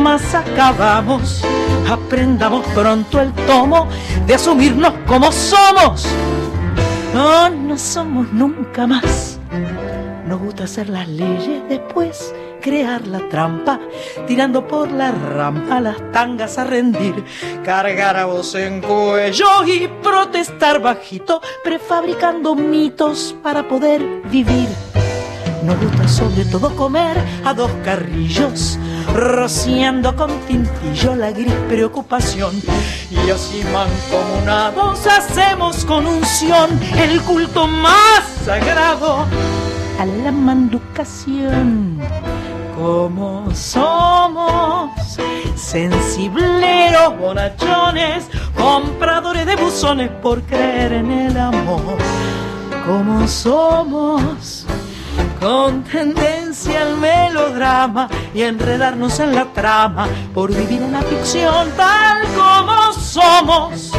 [0.02, 1.42] más acabamos.
[1.88, 3.88] Aprendamos pronto el tomo
[4.26, 6.06] de asumirnos como somos.
[7.14, 9.38] No, no somos nunca más.
[10.26, 13.80] Nos gusta hacer las leyes, después crear la trampa,
[14.26, 17.24] tirando por la rampa las tangas a rendir,
[17.64, 24.68] cargar a voz en cuello y protestar bajito, prefabricando mitos para poder vivir.
[25.64, 28.78] Nos gusta sobre todo comer a dos carrillos,
[29.14, 32.54] rociando con tintillo la gris preocupación.
[33.10, 39.26] Y así mancomunados hacemos con unción el culto más sagrado
[39.98, 42.00] a la manducación.
[42.80, 44.90] Como somos
[45.54, 48.26] sensibleros, bonachones,
[48.56, 51.98] compradores de buzones por creer en el amor.
[52.86, 54.64] Como somos
[55.38, 62.22] con tendencia al melodrama y enredarnos en la trama por vivir en la ficción tal
[62.34, 63.92] como somos.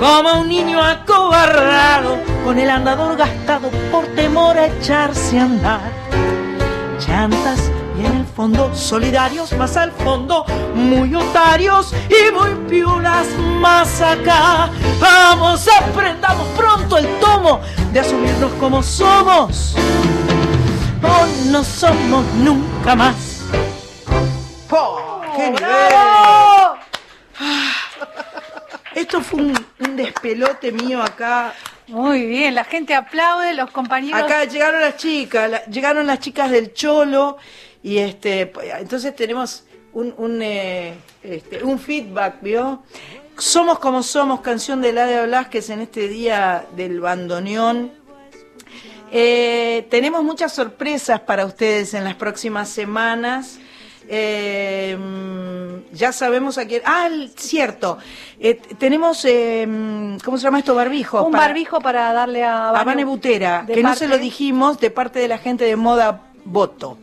[0.00, 6.07] Como un niño acobardado con el andador gastado por temor a echarse a andar.
[7.06, 10.44] Llantas y en el fondo solidarios, más al fondo
[10.74, 13.26] muy otarios y muy piulas
[13.60, 14.70] más acá.
[15.00, 17.60] Vamos, aprendamos pronto el tomo
[17.92, 19.74] de asumirnos como somos.
[21.02, 23.42] O no somos nunca más.
[25.36, 25.68] ¡Qué nivel!
[28.94, 31.54] Esto fue un, un despelote mío acá.
[31.88, 34.20] Muy bien, la gente aplaude, los compañeros.
[34.22, 37.38] Acá llegaron las chicas, la- llegaron las chicas del Cholo
[37.82, 42.82] y este, entonces tenemos un, un, eh, este, un feedback, ¿vio?
[43.38, 47.92] Somos como somos, canción de Ladia Blasquez en este día del bandoneón.
[49.10, 53.58] Eh, tenemos muchas sorpresas para ustedes en las próximas semanas.
[54.08, 54.96] Eh,
[55.92, 56.82] ya sabemos a quién.
[56.84, 57.98] Ah, cierto.
[58.40, 59.66] Eh, tenemos, eh,
[60.24, 60.74] ¿cómo se llama esto?
[60.74, 61.22] Barbijo.
[61.22, 65.18] un barbijo para darle a a Vane Butera, que no se lo dijimos de parte
[65.18, 66.98] de la gente de Moda Voto.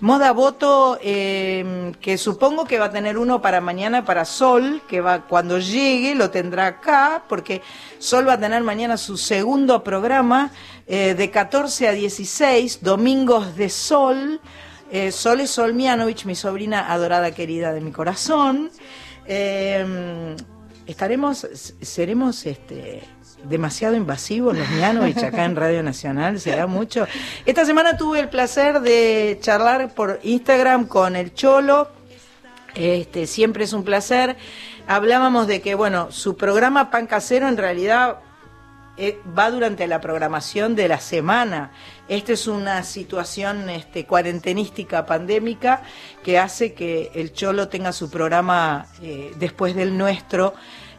[0.00, 5.00] Moda Voto, eh, que supongo que va a tener uno para mañana para Sol, que
[5.00, 7.62] va cuando llegue lo tendrá acá, porque
[7.98, 10.50] Sol va a tener mañana su segundo programa
[10.88, 14.40] eh, de 14 a 16, Domingos de Sol.
[14.92, 18.70] Eh, Sol es Sol Mianovich, mi sobrina adorada, querida de mi corazón.
[19.24, 20.36] Eh,
[20.86, 21.48] estaremos,
[21.80, 23.02] seremos este
[23.44, 27.06] demasiado invasivos los Mianovich acá en Radio Nacional, será mucho.
[27.46, 31.90] Esta semana tuve el placer de charlar por Instagram con el Cholo.
[32.74, 34.36] Este, siempre es un placer.
[34.86, 38.18] Hablábamos de que, bueno, su programa Pan Casero en realidad
[39.02, 41.72] eh, va durante la programación de la semana.
[42.06, 45.82] Esta es una situación este, cuarentenística pandémica
[46.22, 50.54] que hace que el Cholo tenga su programa eh, después del nuestro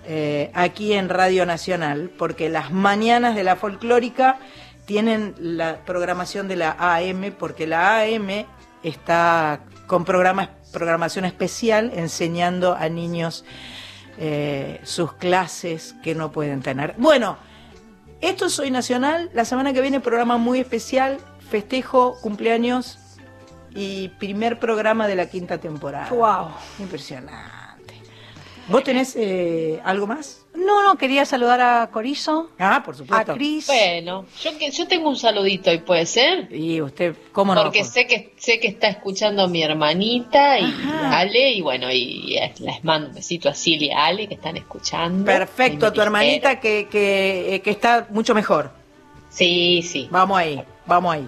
[0.06, 4.38] eh, aquí en Radio Nacional, porque las mañanas de la folclórica
[4.84, 8.46] tienen la programación de la AM, porque la AM
[8.84, 13.46] está con programa, programación especial enseñando a niños
[14.84, 16.94] sus clases que no pueden tener.
[16.98, 17.38] Bueno,
[18.24, 21.18] esto es Soy Nacional, la semana que viene programa muy especial,
[21.50, 22.98] festejo, cumpleaños
[23.76, 26.10] y primer programa de la quinta temporada.
[26.10, 26.52] ¡Wow!
[26.80, 27.63] Impresionante.
[28.68, 30.46] ¿Vos tenés eh, algo más?
[30.56, 32.52] No, no, quería saludar a Corizo.
[32.60, 33.34] Ah, por supuesto.
[33.34, 33.68] A Cris.
[33.68, 36.48] Bueno, yo, que, yo tengo un saludito y puede ser.
[36.54, 37.64] Y usted, ¿cómo no?
[37.64, 40.74] Porque sé que sé que está escuchando a mi hermanita y
[41.12, 44.56] Ale, y bueno, y, les mando un besito a Silvia y a Ale que están
[44.56, 45.26] escuchando.
[45.26, 48.72] Perfecto, a tu hermanita que, que, que está mucho mejor.
[49.30, 50.08] Sí, sí.
[50.12, 51.28] Vamos ahí, vamos ahí.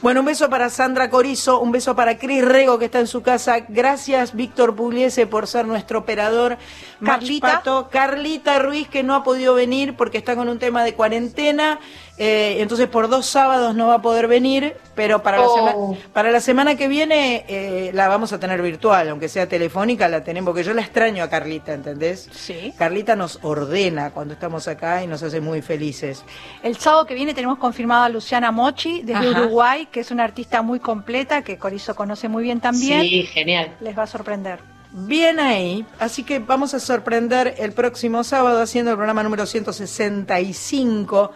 [0.00, 3.22] Bueno, un beso para Sandra Corizo, un beso para Cris Rego que está en su
[3.22, 3.58] casa.
[3.68, 6.56] Gracias, Víctor Pugliese, por ser nuestro operador.
[7.04, 7.62] Carlita.
[7.90, 11.80] Carlita Ruiz, que no ha podido venir porque está con un tema de cuarentena.
[12.20, 15.96] Eh, entonces por dos sábados no va a poder venir, pero para, la, Oh.
[16.12, 20.24] para la semana que viene eh, la vamos a tener virtual, aunque sea telefónica, la
[20.24, 22.28] tenemos, porque yo la extraño a Carlita, ¿entendés?
[22.32, 22.74] Sí.
[22.76, 26.24] Carlita nos ordena cuando estamos acá y nos hace muy felices.
[26.64, 29.40] El sábado que viene tenemos confirmada a Luciana Mochi desde Ajá.
[29.42, 33.02] Uruguay, que es una artista muy completa, que Corizo conoce muy bien también.
[33.02, 33.76] Sí, genial.
[33.80, 34.58] Les va a sorprender.
[34.90, 41.30] Bien ahí, así que vamos a sorprender el próximo sábado haciendo el programa número 165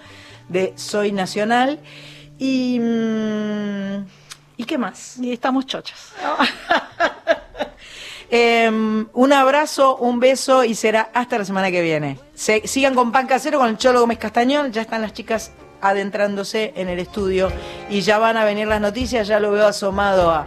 [0.48, 1.80] de Soy Nacional.
[2.38, 4.04] Y, mm,
[4.56, 5.18] ¿y qué más?
[5.18, 5.98] Y estamos chochos.
[8.34, 12.18] Em, un abrazo, un beso y será hasta la semana que viene.
[12.34, 14.72] Se- sigan con Pan Casero, con el Cholo Gómez Castañón.
[14.72, 15.52] Ya están las chicas
[15.82, 17.52] adentrándose en el estudio
[17.90, 19.28] y ya van a venir las noticias.
[19.28, 20.46] Ya lo veo asomado a,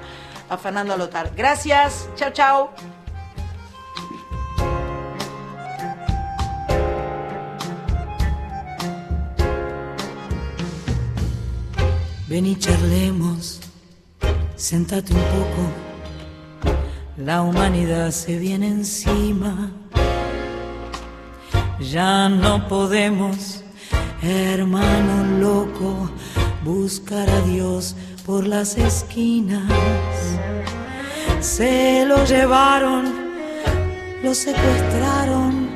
[0.50, 1.30] a Fernando Lotar.
[1.36, 2.72] Gracias, chao, chao.
[12.36, 13.62] Ven y charlemos,
[14.58, 16.76] sentate un poco,
[17.16, 19.72] la humanidad se viene encima.
[21.80, 23.64] Ya no podemos,
[24.22, 26.12] hermano loco,
[26.66, 27.96] buscar a Dios
[28.26, 29.72] por las esquinas.
[31.40, 33.14] Se lo llevaron,
[34.22, 35.70] lo secuestraron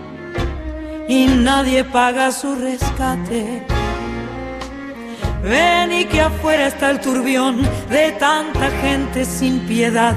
[1.07, 3.78] y nadie paga su rescate.
[5.43, 10.15] Ven y que afuera está el turbión de tanta gente sin piedad,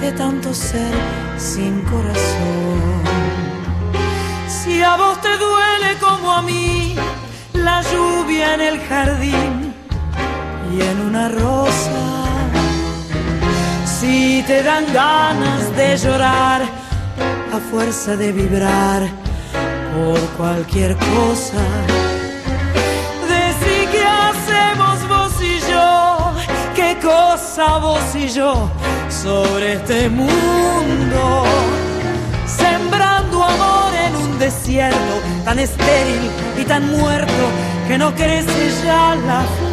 [0.00, 0.92] de tanto ser
[1.38, 3.02] sin corazón.
[4.46, 6.94] Si a vos te duele como a mí
[7.54, 9.74] la lluvia en el jardín
[10.76, 12.24] y en una rosa,
[13.86, 16.62] si te dan ganas de llorar
[17.52, 19.08] a fuerza de vibrar
[19.94, 21.62] por cualquier cosa,
[27.58, 28.70] cosa vos y yo
[29.08, 31.44] sobre este mundo
[32.46, 35.14] sembrando amor en un desierto
[35.44, 37.44] tan estéril y tan muerto
[37.88, 39.67] que no crece ya la.